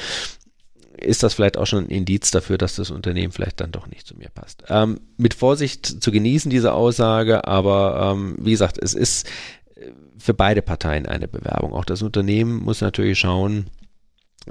ist 0.96 1.22
das 1.22 1.34
vielleicht 1.34 1.56
auch 1.56 1.66
schon 1.66 1.84
ein 1.84 1.90
Indiz 1.90 2.30
dafür, 2.30 2.58
dass 2.58 2.76
das 2.76 2.90
Unternehmen 2.90 3.32
vielleicht 3.32 3.60
dann 3.60 3.72
doch 3.72 3.86
nicht 3.86 4.06
zu 4.06 4.16
mir 4.16 4.28
passt. 4.28 4.64
Ähm, 4.68 5.00
mit 5.16 5.34
Vorsicht 5.34 5.86
zu 6.02 6.12
genießen, 6.12 6.50
diese 6.50 6.72
Aussage, 6.72 7.46
aber 7.46 8.12
ähm, 8.12 8.36
wie 8.38 8.52
gesagt, 8.52 8.78
es 8.80 8.94
ist 8.94 9.26
äh, 9.74 9.90
für 10.18 10.34
beide 10.34 10.62
Parteien 10.62 11.06
eine 11.06 11.26
Bewerbung. 11.26 11.72
Auch 11.72 11.84
das 11.84 12.02
Unternehmen 12.02 12.62
muss 12.62 12.80
natürlich 12.80 13.18
schauen, 13.18 13.66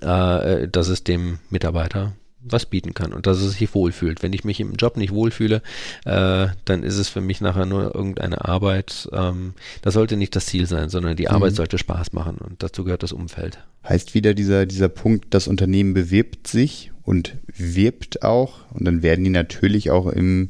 äh, 0.02 0.68
dass 0.68 0.88
es 0.88 1.04
dem 1.04 1.40
Mitarbeiter 1.50 2.14
was 2.46 2.66
bieten 2.66 2.94
kann 2.94 3.14
und 3.14 3.26
dass 3.26 3.42
es 3.42 3.54
sich 3.58 3.74
wohlfühlt. 3.74 4.22
Wenn 4.22 4.34
ich 4.34 4.44
mich 4.44 4.60
im 4.60 4.74
Job 4.74 4.98
nicht 4.98 5.14
wohlfühle, 5.14 5.62
äh, 6.06 6.48
dann 6.66 6.84
ist 6.84 6.98
es 6.98 7.10
für 7.10 7.22
mich 7.22 7.42
nachher 7.42 7.66
nur 7.66 7.96
irgendeine 7.96 8.44
Arbeit. 8.46 9.10
Ähm, 9.14 9.54
das 9.82 9.94
sollte 9.94 10.18
nicht 10.18 10.36
das 10.36 10.48
Ziel 10.48 10.66
sein, 10.66 10.90
sondern 10.90 11.16
die 11.16 11.30
Arbeit 11.30 11.56
sollte 11.56 11.78
Spaß 11.78 12.14
machen 12.14 12.38
und 12.38 12.62
dazu 12.62 12.84
gehört 12.84 13.04
das 13.04 13.14
Umfeld. 13.14 13.60
Heißt 13.88 14.14
wieder 14.14 14.34
dieser, 14.34 14.66
dieser 14.66 14.90
Punkt, 14.90 15.34
das 15.34 15.48
Unternehmen 15.48 15.94
bewirbt 15.94 16.48
sich 16.48 16.92
und 17.04 17.36
wirbt 17.48 18.24
auch. 18.24 18.70
Und 18.72 18.86
dann 18.86 19.04
werden 19.04 19.24
die 19.24 19.30
natürlich 19.30 19.92
auch 19.92 20.08
im 20.08 20.50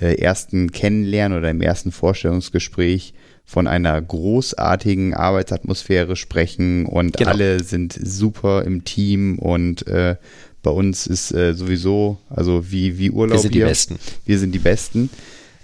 äh, 0.00 0.14
ersten 0.14 0.72
Kennenlernen 0.72 1.38
oder 1.38 1.50
im 1.50 1.60
ersten 1.60 1.92
Vorstellungsgespräch 1.92 3.14
von 3.50 3.66
einer 3.66 3.98
großartigen 4.02 5.14
Arbeitsatmosphäre 5.14 6.16
sprechen 6.16 6.84
und 6.84 7.16
Genau. 7.16 7.30
alle 7.30 7.64
sind 7.64 7.98
super 8.00 8.62
im 8.64 8.84
Team 8.84 9.38
und 9.38 9.86
äh, 9.86 10.16
bei 10.62 10.70
uns 10.70 11.06
ist 11.06 11.32
äh, 11.32 11.54
sowieso, 11.54 12.18
also 12.28 12.70
wie, 12.70 12.98
wie 12.98 13.10
Urlaub 13.10 13.36
Wir 13.38 13.40
sind 13.42 13.54
die 13.54 13.58
hier. 13.60 13.66
Besten. 13.66 13.98
Wir 14.26 14.38
sind 14.38 14.52
die 14.54 14.58
Besten. 14.58 15.08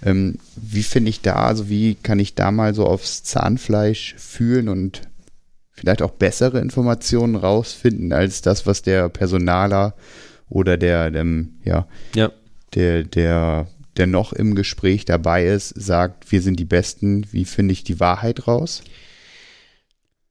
Ähm, 0.03 0.39
wie 0.55 0.81
finde 0.81 1.09
ich 1.11 1.21
da, 1.21 1.35
also 1.35 1.69
wie 1.69 1.93
kann 1.93 2.17
ich 2.17 2.33
da 2.33 2.49
mal 2.51 2.73
so 2.73 2.87
aufs 2.87 3.21
Zahnfleisch 3.23 4.15
fühlen 4.17 4.67
und 4.67 5.01
vielleicht 5.71 6.01
auch 6.01 6.11
bessere 6.11 6.59
Informationen 6.61 7.35
rausfinden 7.35 8.13
als 8.13 8.41
das, 8.41 8.65
was 8.65 8.81
der 8.81 9.09
Personaler 9.09 9.93
oder 10.49 10.77
der, 10.77 11.11
dem, 11.11 11.53
ja, 11.63 11.87
Ja. 12.15 12.31
der, 12.73 13.03
der, 13.03 13.67
der 13.97 14.07
noch 14.07 14.33
im 14.33 14.55
Gespräch 14.55 15.05
dabei 15.05 15.45
ist, 15.45 15.69
sagt, 15.69 16.31
wir 16.31 16.41
sind 16.41 16.59
die 16.59 16.65
Besten. 16.65 17.25
Wie 17.31 17.45
finde 17.45 17.73
ich 17.73 17.83
die 17.83 17.99
Wahrheit 17.99 18.47
raus? 18.47 18.83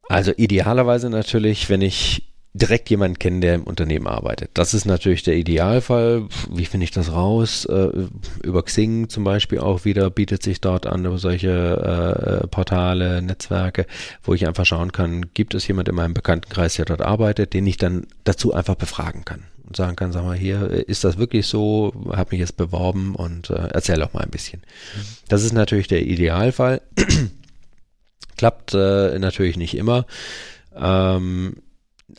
Also 0.09 0.33
idealerweise 0.37 1.09
natürlich, 1.09 1.71
wenn 1.71 1.83
ich 1.83 2.23
direkt 2.57 2.89
jemanden 2.89 3.19
kenne, 3.19 3.41
der 3.41 3.55
im 3.57 3.65
Unternehmen 3.65 4.07
arbeitet. 4.07 4.51
Das 4.55 4.75
ist 4.75 4.85
natürlich 4.85 5.25
der 5.25 5.37
Idealfall. 5.37 6.29
Wie 6.51 6.67
finde 6.67 6.85
ich 6.85 6.93
das 6.93 7.11
raus? 7.11 7.65
Äh, 7.65 7.89
über 8.45 8.63
Xing 8.63 9.09
zum 9.09 9.25
Beispiel 9.25 9.59
auch 9.59 9.85
wieder 9.85 10.09
bietet 10.09 10.45
sich 10.45 10.61
dort 10.61 10.87
an, 10.87 11.19
solche 11.19 12.43
äh, 12.43 12.47
Portale, 12.47 13.23
Netzwerke, 13.23 13.87
wo 14.23 14.35
ich 14.35 14.47
einfach 14.47 14.65
schauen 14.65 14.93
kann, 14.93 15.33
gibt 15.35 15.55
es 15.55 15.67
jemand 15.67 15.89
in 15.89 15.97
meinem 15.97 16.15
Bekanntenkreis, 16.15 16.75
der 16.75 16.85
dort 16.85 17.03
arbeitet, 17.03 17.55
den 17.55 17.67
ich 17.67 17.77
dann 17.77 18.07
dazu 18.23 18.55
einfach 18.55 18.77
befragen 18.77 19.25
kann 19.25 19.43
und 19.67 19.77
sagen 19.77 19.97
kann, 19.97 20.13
sag 20.13 20.25
mal 20.25 20.37
hier, 20.37 20.71
äh, 20.71 20.83
ist 20.83 21.05
das 21.05 21.19
wirklich 21.19 21.47
so? 21.47 21.93
Hab 22.11 22.31
mich 22.33 22.41
jetzt 22.41 22.57
beworben 22.57 23.15
und 23.15 23.51
äh, 23.51 23.69
erzähl 23.73 24.03
auch 24.03 24.13
mal 24.13 24.23
ein 24.23 24.31
bisschen. 24.31 24.63
Das 25.29 25.43
ist 25.43 25.53
natürlich 25.53 25.89
der 25.89 26.03
Idealfall. 26.07 26.83
Klappt 28.37 28.75
äh, 28.75 29.19
natürlich 29.19 29.57
nicht 29.57 29.77
immer. 29.77 30.07
Ähm, 30.77 31.57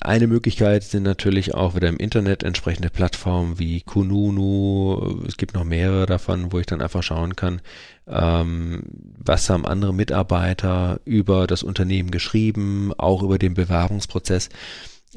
eine 0.01 0.27
Möglichkeit 0.27 0.83
sind 0.83 1.03
natürlich 1.03 1.53
auch 1.53 1.75
wieder 1.75 1.87
im 1.87 1.97
Internet 1.97 2.43
entsprechende 2.43 2.89
Plattformen 2.89 3.59
wie 3.59 3.81
Kununu. 3.81 5.23
Es 5.27 5.37
gibt 5.37 5.53
noch 5.53 5.63
mehrere 5.63 6.05
davon, 6.05 6.51
wo 6.51 6.59
ich 6.59 6.65
dann 6.65 6.81
einfach 6.81 7.03
schauen 7.03 7.35
kann, 7.35 7.61
ähm, 8.07 8.83
was 9.17 9.49
haben 9.49 9.65
andere 9.65 9.93
Mitarbeiter 9.93 10.99
über 11.05 11.45
das 11.47 11.63
Unternehmen 11.63 12.11
geschrieben, 12.11 12.93
auch 12.97 13.21
über 13.21 13.37
den 13.37 13.53
Bewerbungsprozess. 13.53 14.49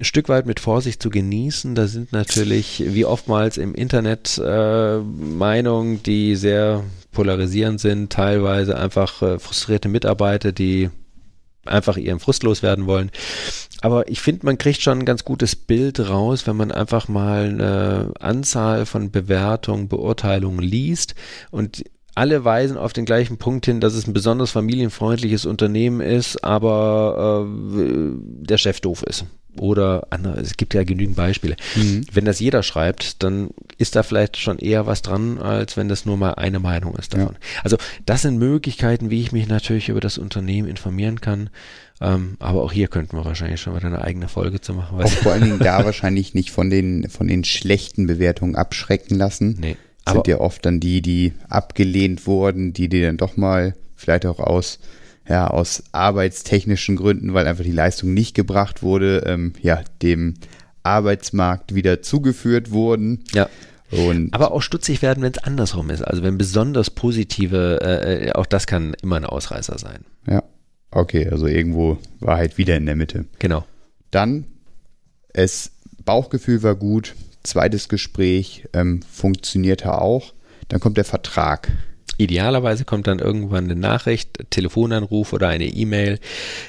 Stück 0.04 0.28
weit 0.28 0.46
mit 0.46 0.60
Vorsicht 0.60 1.02
zu 1.02 1.10
genießen. 1.10 1.74
Da 1.74 1.86
sind 1.86 2.12
natürlich, 2.12 2.82
wie 2.86 3.04
oftmals 3.04 3.56
im 3.56 3.74
Internet, 3.74 4.38
äh, 4.38 4.98
Meinungen, 4.98 6.02
die 6.02 6.36
sehr 6.36 6.84
polarisierend 7.12 7.80
sind, 7.80 8.12
teilweise 8.12 8.78
einfach 8.78 9.22
äh, 9.22 9.38
frustrierte 9.38 9.88
Mitarbeiter, 9.88 10.52
die 10.52 10.90
einfach 11.64 11.96
ihren 11.96 12.20
Frust 12.20 12.42
loswerden 12.42 12.86
wollen. 12.86 13.10
Aber 13.80 14.08
ich 14.08 14.20
finde, 14.20 14.46
man 14.46 14.58
kriegt 14.58 14.80
schon 14.80 15.00
ein 15.00 15.04
ganz 15.04 15.24
gutes 15.24 15.54
Bild 15.54 16.00
raus, 16.00 16.46
wenn 16.46 16.56
man 16.56 16.72
einfach 16.72 17.08
mal 17.08 17.44
eine 17.44 18.12
Anzahl 18.18 18.86
von 18.86 19.10
Bewertungen, 19.10 19.88
Beurteilungen 19.88 20.60
liest 20.60 21.14
und 21.50 21.84
alle 22.14 22.44
weisen 22.44 22.76
auf 22.76 22.92
den 22.92 23.04
gleichen 23.04 23.38
Punkt 23.38 23.66
hin, 23.66 23.80
dass 23.80 23.94
es 23.94 24.08
ein 24.08 24.12
besonders 24.12 24.50
familienfreundliches 24.50 25.46
Unternehmen 25.46 26.00
ist, 26.00 26.42
aber 26.42 27.46
äh, 27.46 28.10
der 28.44 28.58
Chef 28.58 28.80
doof 28.80 29.04
ist. 29.04 29.24
Oder 29.58 30.06
andere, 30.10 30.40
es 30.40 30.56
gibt 30.56 30.74
ja 30.74 30.84
genügend 30.84 31.16
Beispiele. 31.16 31.56
Wenn 32.12 32.24
das 32.24 32.40
jeder 32.40 32.62
schreibt, 32.62 33.22
dann 33.22 33.50
ist 33.76 33.96
da 33.96 34.02
vielleicht 34.02 34.36
schon 34.36 34.58
eher 34.58 34.86
was 34.86 35.02
dran, 35.02 35.38
als 35.38 35.76
wenn 35.76 35.88
das 35.88 36.06
nur 36.06 36.16
mal 36.16 36.32
eine 36.34 36.58
Meinung 36.58 36.96
ist 36.96 37.14
davon. 37.14 37.36
Also 37.62 37.76
das 38.06 38.22
sind 38.22 38.38
Möglichkeiten, 38.38 39.10
wie 39.10 39.20
ich 39.20 39.32
mich 39.32 39.48
natürlich 39.48 39.88
über 39.88 40.00
das 40.00 40.18
Unternehmen 40.18 40.68
informieren 40.68 41.20
kann. 41.20 41.50
Ähm, 42.00 42.36
aber 42.38 42.62
auch 42.62 42.72
hier 42.72 42.88
könnten 42.88 43.16
wir 43.16 43.24
wahrscheinlich 43.24 43.60
schon 43.60 43.74
wieder 43.74 43.86
eine 43.86 44.02
eigene 44.02 44.28
Folge 44.28 44.60
zu 44.60 44.72
machen. 44.74 45.02
Auch 45.02 45.10
vor 45.10 45.32
allen 45.32 45.44
Dingen 45.44 45.58
da 45.58 45.84
wahrscheinlich 45.84 46.34
nicht 46.34 46.50
von 46.50 46.70
den, 46.70 47.08
von 47.08 47.26
den 47.26 47.44
schlechten 47.44 48.06
Bewertungen 48.06 48.54
abschrecken 48.54 49.16
lassen. 49.16 49.56
nee. 49.60 49.76
sind 50.06 50.18
Aber, 50.18 50.28
ja 50.28 50.38
oft 50.38 50.64
dann 50.64 50.80
die, 50.80 51.02
die 51.02 51.32
abgelehnt 51.48 52.26
wurden, 52.26 52.72
die 52.72 52.88
die 52.88 53.02
dann 53.02 53.16
doch 53.16 53.36
mal 53.36 53.74
vielleicht 53.96 54.26
auch 54.26 54.38
aus 54.38 54.78
ja 55.28 55.48
aus 55.48 55.84
arbeitstechnischen 55.92 56.96
Gründen, 56.96 57.34
weil 57.34 57.46
einfach 57.46 57.64
die 57.64 57.70
Leistung 57.70 58.14
nicht 58.14 58.34
gebracht 58.34 58.82
wurde, 58.82 59.24
ähm, 59.26 59.52
ja 59.60 59.82
dem 60.02 60.34
Arbeitsmarkt 60.82 61.74
wieder 61.74 62.02
zugeführt 62.02 62.70
wurden 62.70 63.24
ja. 63.32 63.48
und 63.90 64.32
aber 64.32 64.52
auch 64.52 64.62
stutzig 64.62 65.02
werden, 65.02 65.22
wenn 65.22 65.32
es 65.32 65.38
andersrum 65.44 65.90
ist. 65.90 66.02
Also 66.02 66.22
wenn 66.22 66.38
besonders 66.38 66.90
positive, 66.90 67.80
äh, 67.82 68.28
äh, 68.28 68.32
auch 68.32 68.46
das 68.46 68.66
kann 68.66 68.94
immer 69.02 69.16
ein 69.16 69.24
Ausreißer 69.24 69.78
sein. 69.78 70.04
ja 70.26 70.42
okay, 70.90 71.28
also 71.28 71.46
irgendwo 71.46 71.98
Wahrheit 72.20 72.58
wieder 72.58 72.76
in 72.76 72.86
der 72.86 72.96
Mitte. 72.96 73.26
Genau. 73.38 73.64
Dann 74.10 74.46
es 75.32 75.72
Bauchgefühl 76.04 76.62
war 76.62 76.74
gut, 76.74 77.14
zweites 77.42 77.88
Gespräch 77.88 78.66
ähm, 78.72 79.02
funktionierte 79.02 80.00
auch, 80.00 80.32
dann 80.68 80.80
kommt 80.80 80.96
der 80.96 81.04
Vertrag. 81.04 81.70
Idealerweise 82.18 82.84
kommt 82.84 83.06
dann 83.06 83.20
irgendwann 83.20 83.64
eine 83.64 83.76
Nachricht, 83.76 84.50
Telefonanruf 84.50 85.32
oder 85.32 85.48
eine 85.48 85.66
E-Mail. 85.66 86.18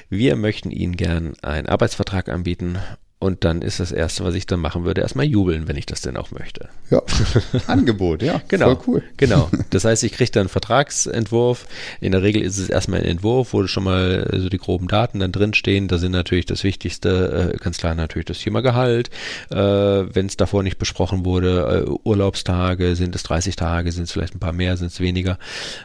Wir 0.10 0.36
möchten 0.36 0.70
Ihnen 0.70 0.96
gern 0.96 1.34
einen 1.42 1.68
Arbeitsvertrag 1.68 2.30
anbieten 2.30 2.78
und 3.22 3.44
dann 3.44 3.62
ist 3.62 3.82
das 3.82 3.92
Erste, 3.92 4.24
was 4.24 4.34
ich 4.34 4.46
dann 4.46 4.62
machen 4.62 4.86
würde, 4.86 5.02
erstmal 5.02 5.26
jubeln, 5.26 5.68
wenn 5.68 5.76
ich 5.76 5.86
das 5.86 6.00
denn 6.00 6.16
auch 6.16 6.32
möchte. 6.32 6.70
Ja, 6.90 7.02
Angebot, 7.68 8.24
ja. 8.24 8.42
genau. 8.48 8.76
Voll 8.76 8.84
cool. 8.88 9.04
Genau. 9.18 9.50
Das 9.72 9.84
heißt, 9.84 10.06
ich 10.06 10.14
kriege 10.14 10.32
dann 10.32 10.44
einen 10.44 10.50
Vertragsentwurf. 10.50 11.68
In 12.00 12.14
der 12.14 12.24
Regel 12.24 12.42
ist 12.42 12.58
es 12.58 12.70
erstmal 12.70 13.02
ein 13.02 13.06
Entwurf, 13.06 13.52
wo 13.52 13.68
schon 13.68 13.84
mal 13.84 14.26
so 14.38 14.48
die 14.48 14.58
groben 14.58 14.88
Daten 14.88 15.20
dann 15.20 15.34
drinstehen. 15.34 15.90
Da 15.90 15.98
sind 15.98 16.14
natürlich 16.14 16.46
das 16.46 16.64
Wichtigste, 16.64 17.54
äh, 17.56 17.58
ganz 17.58 17.78
klar 17.78 17.94
natürlich 17.94 18.26
das 18.26 18.40
Thema 18.40 18.62
Gehalt. 18.62 19.10
Äh, 19.52 19.58
wenn 19.58 20.28
es 20.28 20.38
davor 20.38 20.64
nicht 20.64 20.78
besprochen 20.78 21.26
wurde, 21.26 21.86
äh, 21.88 21.92
Urlaubstage, 22.08 22.96
sind 22.96 23.16
es 23.16 23.24
30 23.24 23.58
Tage, 23.58 23.92
sind 23.92 24.04
es 24.04 24.14
vielleicht 24.14 24.36
ein 24.36 24.40
paar 24.40 24.54
mehr, 24.54 24.78
sind 24.78 24.94
es 24.94 25.02
weniger. 25.02 25.38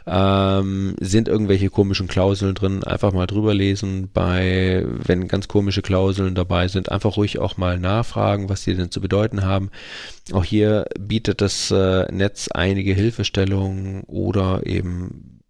Ähm, 0.06 0.94
sind 1.00 1.26
irgendwelche 1.26 1.68
komischen 1.68 2.06
Klauseln 2.06 2.54
drin, 2.54 2.84
einfach 2.84 3.12
mal 3.12 3.26
drüber 3.26 3.54
lesen. 3.54 4.08
Bei, 4.14 4.84
wenn 4.86 5.26
ganz 5.26 5.48
komische 5.48 5.82
Klauseln 5.82 6.36
dabei 6.36 6.68
sind, 6.68 6.92
einfach 6.92 7.16
ruhig 7.16 7.23
ruhig 7.24 7.38
auch 7.38 7.56
mal 7.56 7.78
nachfragen, 7.78 8.48
was 8.48 8.64
die 8.64 8.74
denn 8.74 8.90
zu 8.90 9.00
bedeuten 9.00 9.42
haben. 9.42 9.70
Auch 10.32 10.44
hier 10.44 10.86
bietet 10.98 11.40
das 11.40 11.70
äh, 11.70 12.12
Netz 12.12 12.48
einige 12.52 12.92
Hilfestellungen 12.92 14.02
oder 14.04 14.66
eben 14.66 15.40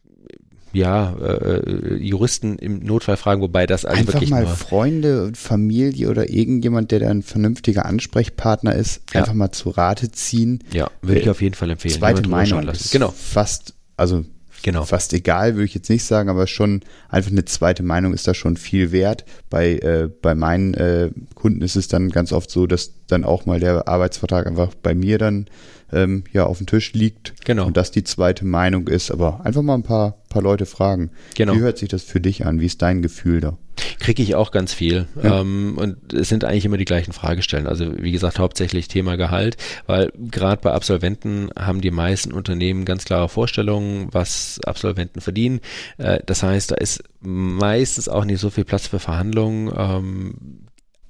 ja, 0.73 1.15
äh, 1.21 1.95
Juristen 1.95 2.59
im 2.59 2.81
Notfall 2.81 3.17
fragen, 3.17 3.41
wobei 3.41 3.65
das 3.65 3.85
also 3.85 4.01
einfach 4.01 4.15
wirklich 4.15 4.31
mal 4.31 4.47
Freunde 4.47 5.25
und 5.25 5.37
Familie 5.37 6.11
oder 6.11 6.31
irgendjemand, 6.31 6.91
der 6.91 6.99
da 6.99 7.11
ein 7.11 7.23
vernünftiger 7.23 7.87
Ansprechpartner 7.87 8.75
ist, 8.75 9.03
ja. 9.13 9.21
einfach 9.21 9.35
mal 9.35 9.53
zu 9.53 9.71
Rate 9.71 10.11
ziehen. 10.11 10.65
Ja, 10.73 10.91
würde 11.01 11.21
ich 11.21 11.31
auf 11.31 11.41
jeden 11.43 11.55
Fall 11.55 11.71
empfehlen. 11.71 11.95
Zweite 11.95 12.29
Meinung 12.29 12.67
ist 12.69 12.91
genau. 12.91 13.15
fast, 13.17 13.75
also 13.97 14.25
Genau. 14.65 14.85
Fast 14.85 15.13
egal, 15.13 15.57
würde 15.57 15.67
ich 15.67 15.75
jetzt 15.75 15.91
nicht 15.91 16.05
sagen, 16.05 16.31
aber 16.31 16.47
schon 16.47 16.81
einfach 17.11 17.31
eine 17.31 17.45
zweite 17.45 17.83
Meinung 17.83 18.15
ist 18.15 18.27
da 18.27 18.33
schon 18.33 18.57
viel 18.57 18.93
wert. 18.93 19.27
Bei, 19.51 19.73
äh, 19.75 20.09
bei 20.23 20.35
meinen 20.35 20.73
äh, 20.73 21.11
Kunden 21.35 21.61
ist 21.61 21.77
es 21.77 21.87
dann 21.87 22.09
ganz 22.09 22.33
oft 22.33 22.51
so, 22.51 22.67
dass 22.67 22.95
dann 23.07 23.25
auch 23.25 23.45
mal 23.45 23.61
der 23.61 23.87
Arbeitsvertrag 23.87 24.47
einfach 24.47 24.75
bei 24.75 24.95
mir 24.95 25.19
dann 25.19 25.49
ähm, 25.93 26.25
ja 26.33 26.47
auf 26.47 26.59
dem 26.59 26.67
Tisch 26.67 26.93
liegt 26.93 27.35
genau. 27.45 27.67
und 27.67 27.77
das 27.77 27.91
die 27.91 28.05
zweite 28.05 28.45
Meinung 28.45 28.89
ist. 28.89 29.11
Aber 29.11 29.45
einfach 29.45 29.63
mal 29.63 29.75
ein 29.75 29.83
paar, 29.83 30.19
paar 30.29 30.43
Leute 30.43 30.67
fragen. 30.67 31.11
Genau. 31.35 31.55
Wie 31.55 31.61
hört 31.61 31.79
sich 31.79 31.89
das 31.89 32.03
für 32.03 32.21
dich 32.21 32.47
an? 32.47 32.61
Wie 32.61 32.67
ist 32.67 32.83
dein 32.83 33.03
Gefühl 33.03 33.41
da? 33.41 33.57
Kriege 33.99 34.23
ich 34.23 34.35
auch 34.35 34.51
ganz 34.51 34.73
viel. 34.73 35.07
Ja. 35.23 35.41
Ähm, 35.41 35.75
und 35.77 36.13
es 36.13 36.29
sind 36.29 36.45
eigentlich 36.45 36.65
immer 36.65 36.77
die 36.77 36.85
gleichen 36.85 37.13
Fragestellen. 37.13 37.67
Also 37.67 37.93
wie 37.99 38.13
gesagt, 38.13 38.39
hauptsächlich 38.39 38.89
Thema 38.89 39.17
Gehalt, 39.17 39.57
weil 39.87 40.13
gerade 40.31 40.61
bei 40.61 40.73
Absolventen 40.73 41.51
haben 41.59 41.81
die 41.81 41.91
meisten 41.91 42.33
Unternehmen 42.33 42.85
ganz 42.85 43.05
klare 43.05 43.29
Vorstellungen, 43.29 44.09
was 44.13 44.61
Absolventen 44.65 45.21
verdienen. 45.21 45.61
Äh, 45.99 46.21
das 46.27 46.43
heißt, 46.43 46.71
da 46.71 46.77
ist 46.77 47.03
meistens 47.21 48.09
auch 48.09 48.25
nicht 48.25 48.41
so 48.41 48.51
viel 48.51 48.65
Platz 48.65 48.87
für 48.87 48.99
Verhandlungen. 48.99 49.73
Ähm, 49.77 50.64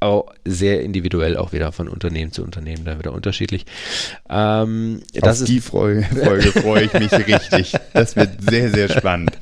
auch 0.04 0.32
sehr 0.44 0.82
individuell 0.82 1.36
auch 1.36 1.52
wieder 1.52 1.72
von 1.72 1.88
Unternehmen 1.88 2.32
zu 2.32 2.42
Unternehmen 2.42 2.84
da 2.84 2.98
wieder 2.98 3.12
unterschiedlich. 3.12 3.64
Ähm, 4.28 5.02
Auf 5.20 5.44
die 5.44 5.60
Folge, 5.60 6.04
Folge 6.04 6.52
freue 6.52 6.84
ich 6.84 6.92
mich 6.92 7.12
richtig. 7.12 7.74
Das 7.92 8.16
wird 8.16 8.30
sehr, 8.40 8.70
sehr 8.70 8.88
spannend. 8.88 9.32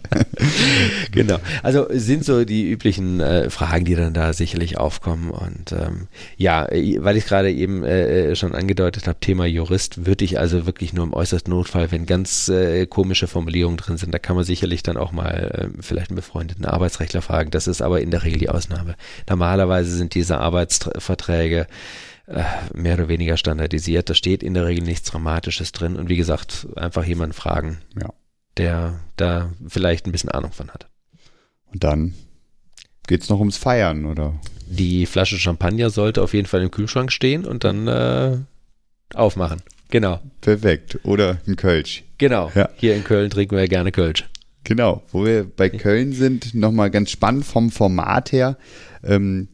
genau. 1.12 1.38
Also 1.62 1.86
sind 1.90 2.24
so 2.24 2.44
die 2.44 2.70
üblichen 2.70 3.20
äh, 3.20 3.50
Fragen, 3.50 3.84
die 3.84 3.94
dann 3.94 4.14
da 4.14 4.32
sicherlich 4.32 4.78
aufkommen. 4.78 5.30
Und 5.30 5.72
ähm, 5.72 6.08
ja, 6.36 6.68
weil 6.70 7.16
ich 7.16 7.26
gerade 7.26 7.50
eben 7.50 7.84
äh, 7.84 8.30
äh, 8.30 8.36
schon 8.36 8.54
angedeutet 8.54 9.06
habe, 9.06 9.18
Thema 9.20 9.46
Jurist, 9.46 10.06
würde 10.06 10.24
ich 10.24 10.38
also 10.38 10.66
wirklich 10.66 10.92
nur 10.92 11.04
im 11.04 11.12
äußersten 11.12 11.52
Notfall, 11.52 11.90
wenn 11.90 12.06
ganz 12.06 12.48
äh, 12.48 12.86
komische 12.86 13.26
Formulierungen 13.26 13.76
drin 13.76 13.96
sind, 13.96 14.12
da 14.12 14.18
kann 14.18 14.36
man 14.36 14.44
sicherlich 14.44 14.82
dann 14.82 14.96
auch 14.96 15.12
mal 15.12 15.70
äh, 15.76 15.82
vielleicht 15.82 16.10
einen 16.10 16.16
befreundeten 16.16 16.64
Arbeitsrechtler 16.64 17.22
fragen. 17.22 17.50
Das 17.50 17.66
ist 17.66 17.82
aber 17.82 18.00
in 18.00 18.10
der 18.10 18.22
Regel 18.22 18.38
die 18.38 18.48
Ausnahme. 18.50 18.94
Normalerweise 19.28 19.90
sind 19.90 20.14
diese 20.14 20.38
Arbeitsverträge 20.52 21.66
äh, 22.26 22.44
mehr 22.74 22.94
oder 22.94 23.08
weniger 23.08 23.36
standardisiert. 23.36 24.10
Da 24.10 24.14
steht 24.14 24.42
in 24.42 24.54
der 24.54 24.66
Regel 24.66 24.84
nichts 24.84 25.10
Dramatisches 25.10 25.72
drin. 25.72 25.96
Und 25.96 26.08
wie 26.08 26.16
gesagt, 26.16 26.68
einfach 26.76 27.04
jemanden 27.04 27.34
fragen, 27.34 27.78
ja. 28.00 28.12
der 28.56 29.00
da 29.16 29.50
vielleicht 29.66 30.06
ein 30.06 30.12
bisschen 30.12 30.30
Ahnung 30.30 30.52
von 30.52 30.70
hat. 30.70 30.86
Und 31.72 31.84
dann 31.84 32.14
geht 33.06 33.22
es 33.22 33.28
noch 33.28 33.38
ums 33.38 33.56
Feiern, 33.56 34.04
oder? 34.04 34.38
Die 34.66 35.06
Flasche 35.06 35.38
Champagner 35.38 35.90
sollte 35.90 36.22
auf 36.22 36.34
jeden 36.34 36.46
Fall 36.46 36.62
im 36.62 36.70
Kühlschrank 36.70 37.10
stehen 37.10 37.44
und 37.44 37.64
dann 37.64 37.88
äh, 37.88 38.36
aufmachen. 39.14 39.62
Genau. 39.90 40.20
Perfekt. 40.40 41.00
Oder 41.02 41.38
ein 41.46 41.56
Kölsch. 41.56 42.04
Genau. 42.16 42.50
Ja. 42.54 42.70
Hier 42.76 42.94
in 42.94 43.04
Köln 43.04 43.28
trinken 43.30 43.56
wir 43.56 43.68
gerne 43.68 43.92
Kölsch. 43.92 44.24
Genau. 44.64 45.02
Wo 45.10 45.24
wir 45.24 45.44
bei 45.44 45.68
Köln 45.68 46.12
sind, 46.12 46.54
nochmal 46.54 46.90
ganz 46.90 47.10
spannend 47.10 47.44
vom 47.44 47.70
Format 47.70 48.32
her. 48.32 48.56
Ähm, 49.02 49.48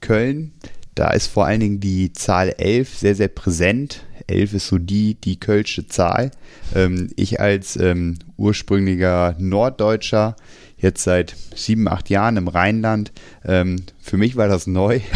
Köln, 0.00 0.52
da 0.94 1.10
ist 1.10 1.26
vor 1.26 1.46
allen 1.46 1.60
Dingen 1.60 1.80
die 1.80 2.12
Zahl 2.12 2.54
11 2.56 2.98
sehr, 2.98 3.14
sehr 3.14 3.28
präsent. 3.28 4.04
11 4.28 4.54
ist 4.54 4.66
so 4.68 4.78
die, 4.78 5.14
die 5.14 5.38
Kölsche 5.38 5.86
Zahl. 5.86 6.30
Ähm, 6.74 7.10
ich 7.16 7.40
als 7.40 7.76
ähm, 7.76 8.18
ursprünglicher 8.36 9.36
Norddeutscher, 9.38 10.36
jetzt 10.78 11.04
seit 11.04 11.36
sieben, 11.54 11.86
acht 11.86 12.10
Jahren 12.10 12.36
im 12.36 12.48
Rheinland, 12.48 13.12
ähm, 13.44 13.76
für 14.00 14.16
mich 14.16 14.36
war 14.36 14.48
das 14.48 14.66
neu. 14.66 15.00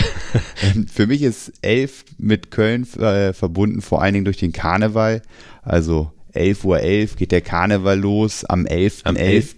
Für 0.93 1.07
mich 1.07 1.23
ist 1.23 1.53
11 1.62 2.05
mit 2.19 2.51
Köln 2.51 2.87
äh, 2.99 3.33
verbunden, 3.33 3.81
vor 3.81 4.03
allen 4.03 4.12
Dingen 4.14 4.25
durch 4.25 4.37
den 4.37 4.53
Karneval. 4.53 5.23
Also 5.62 6.12
11.11 6.35 6.64
Uhr 6.64 6.81
11 6.81 7.16
geht 7.16 7.33
der 7.33 7.40
Karneval 7.40 7.99
los, 7.99 8.45
am 8.45 8.64
11.11. 8.66 9.01
Am 9.05 9.16
11. 9.16 9.57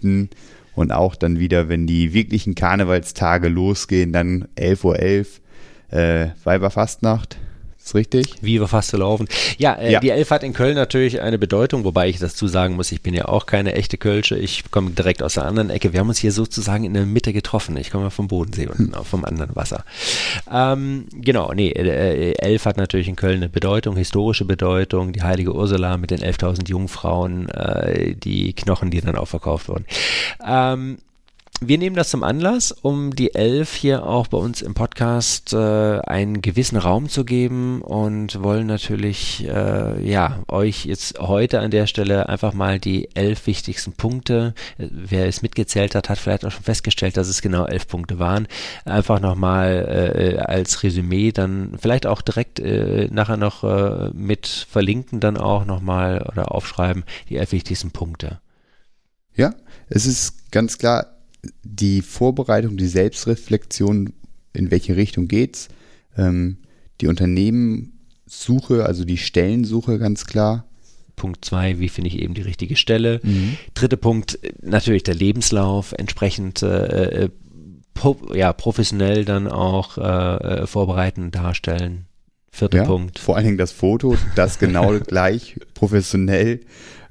11 0.72 0.76
und 0.76 0.92
auch 0.92 1.14
dann 1.14 1.38
wieder, 1.38 1.68
wenn 1.68 1.86
die 1.86 2.12
wirklichen 2.12 2.54
Karnevalstage 2.54 3.48
losgehen, 3.48 4.12
dann 4.12 4.48
11.11 4.56 4.84
Uhr, 4.84 4.98
11, 4.98 5.40
äh, 5.90 6.26
Weiberfastnacht. 6.44 7.38
Ist 7.84 7.96
richtig? 7.96 8.34
Viva 8.42 8.68
Faste 8.68 8.96
laufen. 8.96 9.26
Ja, 9.58 9.74
äh, 9.74 9.92
ja, 9.92 10.00
die 10.00 10.10
Elf 10.10 10.30
hat 10.30 10.44
in 10.44 10.52
Köln 10.52 10.76
natürlich 10.76 11.20
eine 11.20 11.36
Bedeutung, 11.36 11.82
wobei 11.82 12.08
ich 12.08 12.20
dazu 12.20 12.46
sagen 12.46 12.76
muss, 12.76 12.92
ich 12.92 13.02
bin 13.02 13.12
ja 13.12 13.24
auch 13.24 13.44
keine 13.44 13.74
echte 13.74 13.98
Kölsche. 13.98 14.38
Ich 14.38 14.70
komme 14.70 14.92
direkt 14.92 15.20
aus 15.20 15.34
der 15.34 15.46
anderen 15.46 15.68
Ecke. 15.68 15.92
Wir 15.92 15.98
haben 15.98 16.08
uns 16.08 16.18
hier 16.18 16.30
sozusagen 16.30 16.84
in 16.84 16.94
der 16.94 17.06
Mitte 17.06 17.32
getroffen. 17.32 17.76
Ich 17.76 17.90
komme 17.90 18.10
vom 18.10 18.28
Bodensee 18.28 18.68
und 18.68 18.78
hm. 18.78 19.04
vom 19.04 19.24
anderen 19.24 19.56
Wasser. 19.56 19.84
Ähm, 20.50 21.06
genau, 21.12 21.52
nee, 21.52 21.70
äh, 21.70 22.34
Elf 22.38 22.66
hat 22.66 22.76
natürlich 22.76 23.08
in 23.08 23.16
Köln 23.16 23.38
eine 23.38 23.48
Bedeutung, 23.48 23.96
historische 23.96 24.44
Bedeutung. 24.44 25.12
Die 25.12 25.22
heilige 25.22 25.52
Ursula 25.52 25.96
mit 25.96 26.12
den 26.12 26.20
11.000 26.20 26.68
Jungfrauen, 26.68 27.48
äh, 27.48 28.14
die 28.14 28.52
Knochen, 28.52 28.92
die 28.92 29.00
dann 29.00 29.16
auch 29.16 29.28
verkauft 29.28 29.68
wurden. 29.68 29.86
Ähm, 30.46 30.98
wir 31.64 31.78
nehmen 31.78 31.94
das 31.94 32.10
zum 32.10 32.24
Anlass, 32.24 32.72
um 32.72 33.14
die 33.14 33.34
Elf 33.34 33.72
hier 33.74 34.04
auch 34.04 34.26
bei 34.26 34.38
uns 34.38 34.62
im 34.62 34.74
Podcast 34.74 35.52
äh, 35.52 36.00
einen 36.00 36.42
gewissen 36.42 36.76
Raum 36.76 37.08
zu 37.08 37.24
geben 37.24 37.82
und 37.82 38.42
wollen 38.42 38.66
natürlich 38.66 39.46
äh, 39.48 40.04
ja 40.04 40.40
euch 40.48 40.86
jetzt 40.86 41.20
heute 41.20 41.60
an 41.60 41.70
der 41.70 41.86
Stelle 41.86 42.28
einfach 42.28 42.52
mal 42.52 42.80
die 42.80 43.08
elf 43.14 43.46
wichtigsten 43.46 43.92
Punkte. 43.92 44.54
Äh, 44.76 44.88
wer 44.90 45.28
es 45.28 45.42
mitgezählt 45.42 45.94
hat, 45.94 46.08
hat 46.08 46.18
vielleicht 46.18 46.44
auch 46.44 46.50
schon 46.50 46.64
festgestellt, 46.64 47.16
dass 47.16 47.28
es 47.28 47.42
genau 47.42 47.66
elf 47.66 47.86
Punkte 47.86 48.18
waren. 48.18 48.48
Einfach 48.84 49.20
nochmal 49.20 50.14
äh, 50.16 50.38
als 50.38 50.82
Resümee, 50.82 51.30
dann 51.30 51.76
vielleicht 51.80 52.06
auch 52.06 52.22
direkt 52.22 52.58
äh, 52.58 53.08
nachher 53.12 53.36
noch 53.36 53.62
äh, 53.62 54.10
mit 54.12 54.46
verlinken, 54.46 55.20
dann 55.20 55.36
auch 55.36 55.64
nochmal 55.64 56.26
oder 56.32 56.52
aufschreiben 56.52 57.04
die 57.28 57.36
elf 57.36 57.52
wichtigsten 57.52 57.92
Punkte. 57.92 58.40
Ja, 59.34 59.54
es 59.88 60.06
ist 60.06 60.50
ganz 60.50 60.76
klar, 60.76 61.21
die 61.62 62.02
Vorbereitung, 62.02 62.76
die 62.76 62.86
Selbstreflexion, 62.86 64.12
in 64.52 64.70
welche 64.70 64.96
Richtung 64.96 65.28
geht's, 65.28 65.68
ähm, 66.16 66.58
die 67.00 67.08
Unternehmenssuche, 67.08 68.84
also 68.86 69.04
die 69.04 69.18
Stellensuche 69.18 69.98
ganz 69.98 70.26
klar. 70.26 70.66
Punkt 71.16 71.44
zwei, 71.44 71.78
wie 71.78 71.88
finde 71.88 72.08
ich 72.08 72.18
eben 72.18 72.34
die 72.34 72.42
richtige 72.42 72.76
Stelle? 72.76 73.20
Mhm. 73.22 73.56
Dritter 73.74 73.96
Punkt, 73.96 74.38
natürlich 74.60 75.02
der 75.02 75.14
Lebenslauf, 75.14 75.92
entsprechend 75.92 76.62
äh, 76.62 77.24
äh 77.24 77.28
ja, 78.32 78.52
professionell 78.52 79.24
dann 79.24 79.46
auch 79.46 79.98
äh, 79.98 80.62
äh, 80.62 80.66
vorbereiten, 80.66 81.30
darstellen. 81.30 82.06
Vierter 82.54 82.78
ja, 82.78 82.84
Punkt. 82.84 83.18
Vor 83.18 83.36
allen 83.36 83.46
Dingen 83.46 83.58
das 83.58 83.72
Foto, 83.72 84.16
das 84.36 84.58
genau 84.58 84.98
gleich 85.06 85.58
professionell 85.74 86.60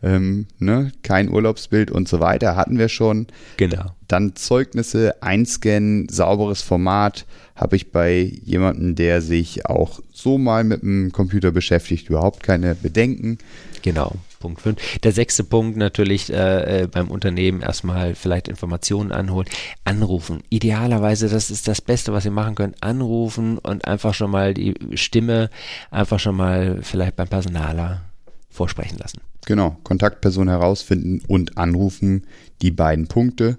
ähm, 0.04 0.48
ne? 0.60 0.92
kein 1.04 1.30
Urlaubsbild 1.30 1.92
und 1.92 2.08
so 2.08 2.20
weiter, 2.20 2.56
hatten 2.56 2.78
wir 2.78 2.90
schon. 2.90 3.28
Genau. 3.58 3.96
Dann 4.08 4.36
Zeugnisse, 4.36 5.22
einscannen, 5.22 6.10
sauberes 6.10 6.62
Format 6.62 7.26
habe 7.56 7.76
ich 7.76 7.92
bei 7.92 8.32
jemandem, 8.44 8.96
der 8.96 9.22
sich 9.22 9.66
auch 9.66 10.00
so 10.12 10.38
mal 10.38 10.64
mit 10.64 10.82
dem 10.82 11.12
Computer 11.12 11.52
beschäftigt, 11.52 12.10
überhaupt 12.10 12.44
keine 12.44 12.76
Bedenken. 12.76 13.38
Genau. 13.82 14.16
Punkt 14.42 14.62
5. 14.62 15.00
Der 15.00 15.12
sechste 15.12 15.44
Punkt 15.44 15.78
natürlich 15.78 16.32
äh, 16.32 16.82
äh, 16.84 16.88
beim 16.88 17.10
Unternehmen 17.10 17.62
erstmal 17.62 18.16
vielleicht 18.16 18.48
Informationen 18.48 19.12
anholen. 19.12 19.48
Anrufen. 19.86 20.44
Idealerweise, 20.50 21.30
das 21.30 21.50
ist 21.50 21.68
das 21.68 21.82
Beste, 21.82 22.12
was 22.12 22.26
ihr 22.26 22.32
machen 22.32 22.56
könnt. 22.56 22.84
Anrufen 22.84 23.58
und 23.58 23.86
einfach 23.86 24.14
schon 24.14 24.32
mal 24.32 24.54
die 24.54 24.74
Stimme 24.96 25.50
einfach 25.90 26.20
schon 26.20 26.36
mal 26.36 26.80
vielleicht 26.82 27.16
beim 27.16 27.28
Personaler 27.28 28.02
vorsprechen 28.50 28.98
lassen. 28.98 29.22
Genau, 29.46 29.78
Kontaktperson 29.84 30.50
herausfinden 30.50 31.22
und 31.28 31.58
anrufen, 31.58 32.28
die 32.62 32.72
beiden 32.72 33.08
Punkte. 33.08 33.58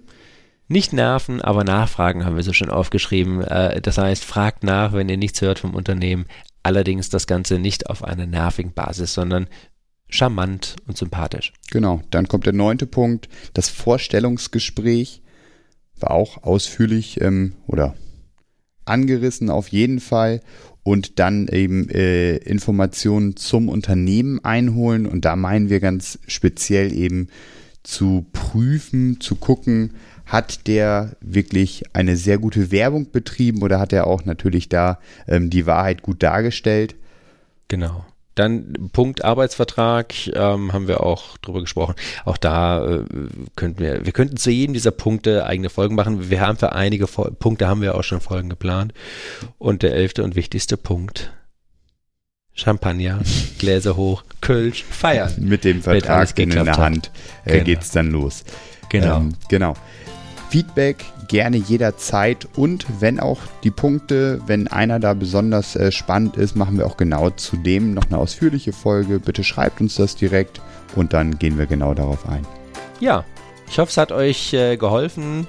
Nicht 0.68 0.92
nerven, 0.92 1.42
aber 1.42 1.64
nachfragen 1.64 2.24
haben 2.24 2.36
wir 2.36 2.42
so 2.42 2.52
schon 2.52 2.70
aufgeschrieben. 2.70 3.42
Äh, 3.42 3.80
das 3.80 3.98
heißt, 3.98 4.24
fragt 4.24 4.64
nach, 4.64 4.92
wenn 4.92 5.08
ihr 5.08 5.16
nichts 5.16 5.40
hört 5.42 5.58
vom 5.58 5.74
Unternehmen. 5.74 6.26
Allerdings 6.62 7.08
das 7.08 7.26
Ganze 7.26 7.58
nicht 7.58 7.90
auf 7.90 8.04
einer 8.04 8.26
nervigen 8.26 8.72
Basis, 8.72 9.12
sondern 9.14 9.48
charmant 10.12 10.76
und 10.86 10.96
sympathisch. 10.96 11.52
Genau, 11.70 12.02
dann 12.10 12.28
kommt 12.28 12.46
der 12.46 12.52
neunte 12.52 12.86
Punkt, 12.86 13.28
das 13.54 13.68
Vorstellungsgespräch 13.68 15.22
war 15.98 16.10
auch 16.10 16.42
ausführlich 16.42 17.20
ähm, 17.20 17.54
oder 17.66 17.94
angerissen 18.84 19.50
auf 19.50 19.68
jeden 19.68 20.00
Fall 20.00 20.40
und 20.82 21.18
dann 21.18 21.48
eben 21.48 21.88
äh, 21.88 22.36
Informationen 22.36 23.36
zum 23.36 23.68
Unternehmen 23.68 24.44
einholen 24.44 25.06
und 25.06 25.24
da 25.24 25.36
meinen 25.36 25.70
wir 25.70 25.80
ganz 25.80 26.18
speziell 26.26 26.92
eben 26.92 27.28
zu 27.84 28.26
prüfen, 28.32 29.20
zu 29.20 29.36
gucken, 29.36 29.94
hat 30.26 30.66
der 30.66 31.16
wirklich 31.20 31.84
eine 31.92 32.16
sehr 32.16 32.38
gute 32.38 32.70
Werbung 32.70 33.10
betrieben 33.10 33.62
oder 33.62 33.78
hat 33.78 33.92
er 33.92 34.06
auch 34.06 34.24
natürlich 34.24 34.68
da 34.68 34.98
ähm, 35.26 35.50
die 35.50 35.66
Wahrheit 35.66 36.02
gut 36.02 36.22
dargestellt? 36.22 36.96
Genau. 37.68 38.04
Dann 38.34 38.90
Punkt 38.92 39.24
Arbeitsvertrag 39.24 40.14
ähm, 40.34 40.72
haben 40.72 40.88
wir 40.88 41.02
auch 41.02 41.36
drüber 41.38 41.60
gesprochen. 41.60 41.94
Auch 42.24 42.38
da 42.38 42.84
äh, 42.84 43.04
könnten 43.56 43.80
wir, 43.80 44.06
wir 44.06 44.12
könnten 44.12 44.36
zu 44.36 44.50
jedem 44.50 44.72
dieser 44.72 44.90
Punkte 44.90 45.44
eigene 45.46 45.68
Folgen 45.68 45.94
machen. 45.94 46.30
Wir 46.30 46.40
haben 46.40 46.56
für 46.56 46.72
einige 46.72 47.06
Fol 47.06 47.30
Punkte 47.32 47.68
haben 47.68 47.82
wir 47.82 47.94
auch 47.94 48.04
schon 48.04 48.20
Folgen 48.20 48.48
geplant. 48.48 48.94
Und 49.58 49.82
der 49.82 49.94
elfte 49.94 50.24
und 50.24 50.34
wichtigste 50.34 50.76
Punkt. 50.76 51.32
Champagner, 52.54 53.20
Gläser 53.58 53.96
hoch, 53.96 54.24
Kölsch, 54.40 54.84
feiern. 54.84 55.32
Mit 55.38 55.64
dem 55.64 55.82
Vertrag 55.82 56.38
in 56.38 56.50
der 56.50 56.76
Hand 56.76 57.10
äh, 57.44 57.52
genau. 57.52 57.64
geht's 57.64 57.90
dann 57.90 58.10
los. 58.10 58.44
Genau. 58.88 59.18
Ähm, 59.18 59.34
genau. 59.48 59.74
Feedback 60.52 61.06
gerne 61.28 61.56
jederzeit 61.56 62.46
und 62.56 62.84
wenn 63.00 63.20
auch 63.20 63.38
die 63.64 63.70
Punkte, 63.70 64.38
wenn 64.46 64.68
einer 64.68 65.00
da 65.00 65.14
besonders 65.14 65.76
äh, 65.76 65.90
spannend 65.90 66.36
ist, 66.36 66.56
machen 66.56 66.76
wir 66.76 66.86
auch 66.86 66.98
genau 66.98 67.30
zu 67.30 67.56
dem 67.56 67.94
noch 67.94 68.04
eine 68.04 68.18
ausführliche 68.18 68.74
Folge. 68.74 69.18
Bitte 69.18 69.44
schreibt 69.44 69.80
uns 69.80 69.94
das 69.94 70.14
direkt 70.14 70.60
und 70.94 71.14
dann 71.14 71.38
gehen 71.38 71.56
wir 71.56 71.64
genau 71.64 71.94
darauf 71.94 72.28
ein. 72.28 72.46
Ja, 73.00 73.24
ich 73.66 73.78
hoffe, 73.78 73.88
es 73.88 73.96
hat 73.96 74.12
euch 74.12 74.52
äh, 74.52 74.76
geholfen. 74.76 75.46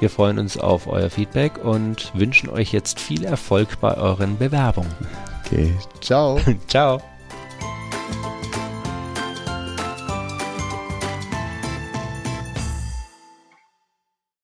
Wir 0.00 0.08
freuen 0.08 0.38
uns 0.38 0.56
auf 0.56 0.86
euer 0.86 1.10
Feedback 1.10 1.62
und 1.62 2.10
wünschen 2.14 2.48
euch 2.48 2.72
jetzt 2.72 2.98
viel 2.98 3.26
Erfolg 3.26 3.78
bei 3.82 3.94
euren 3.94 4.38
Bewerbungen. 4.38 4.90
Okay, 5.44 5.70
ciao. 6.00 6.40
ciao. 6.66 7.02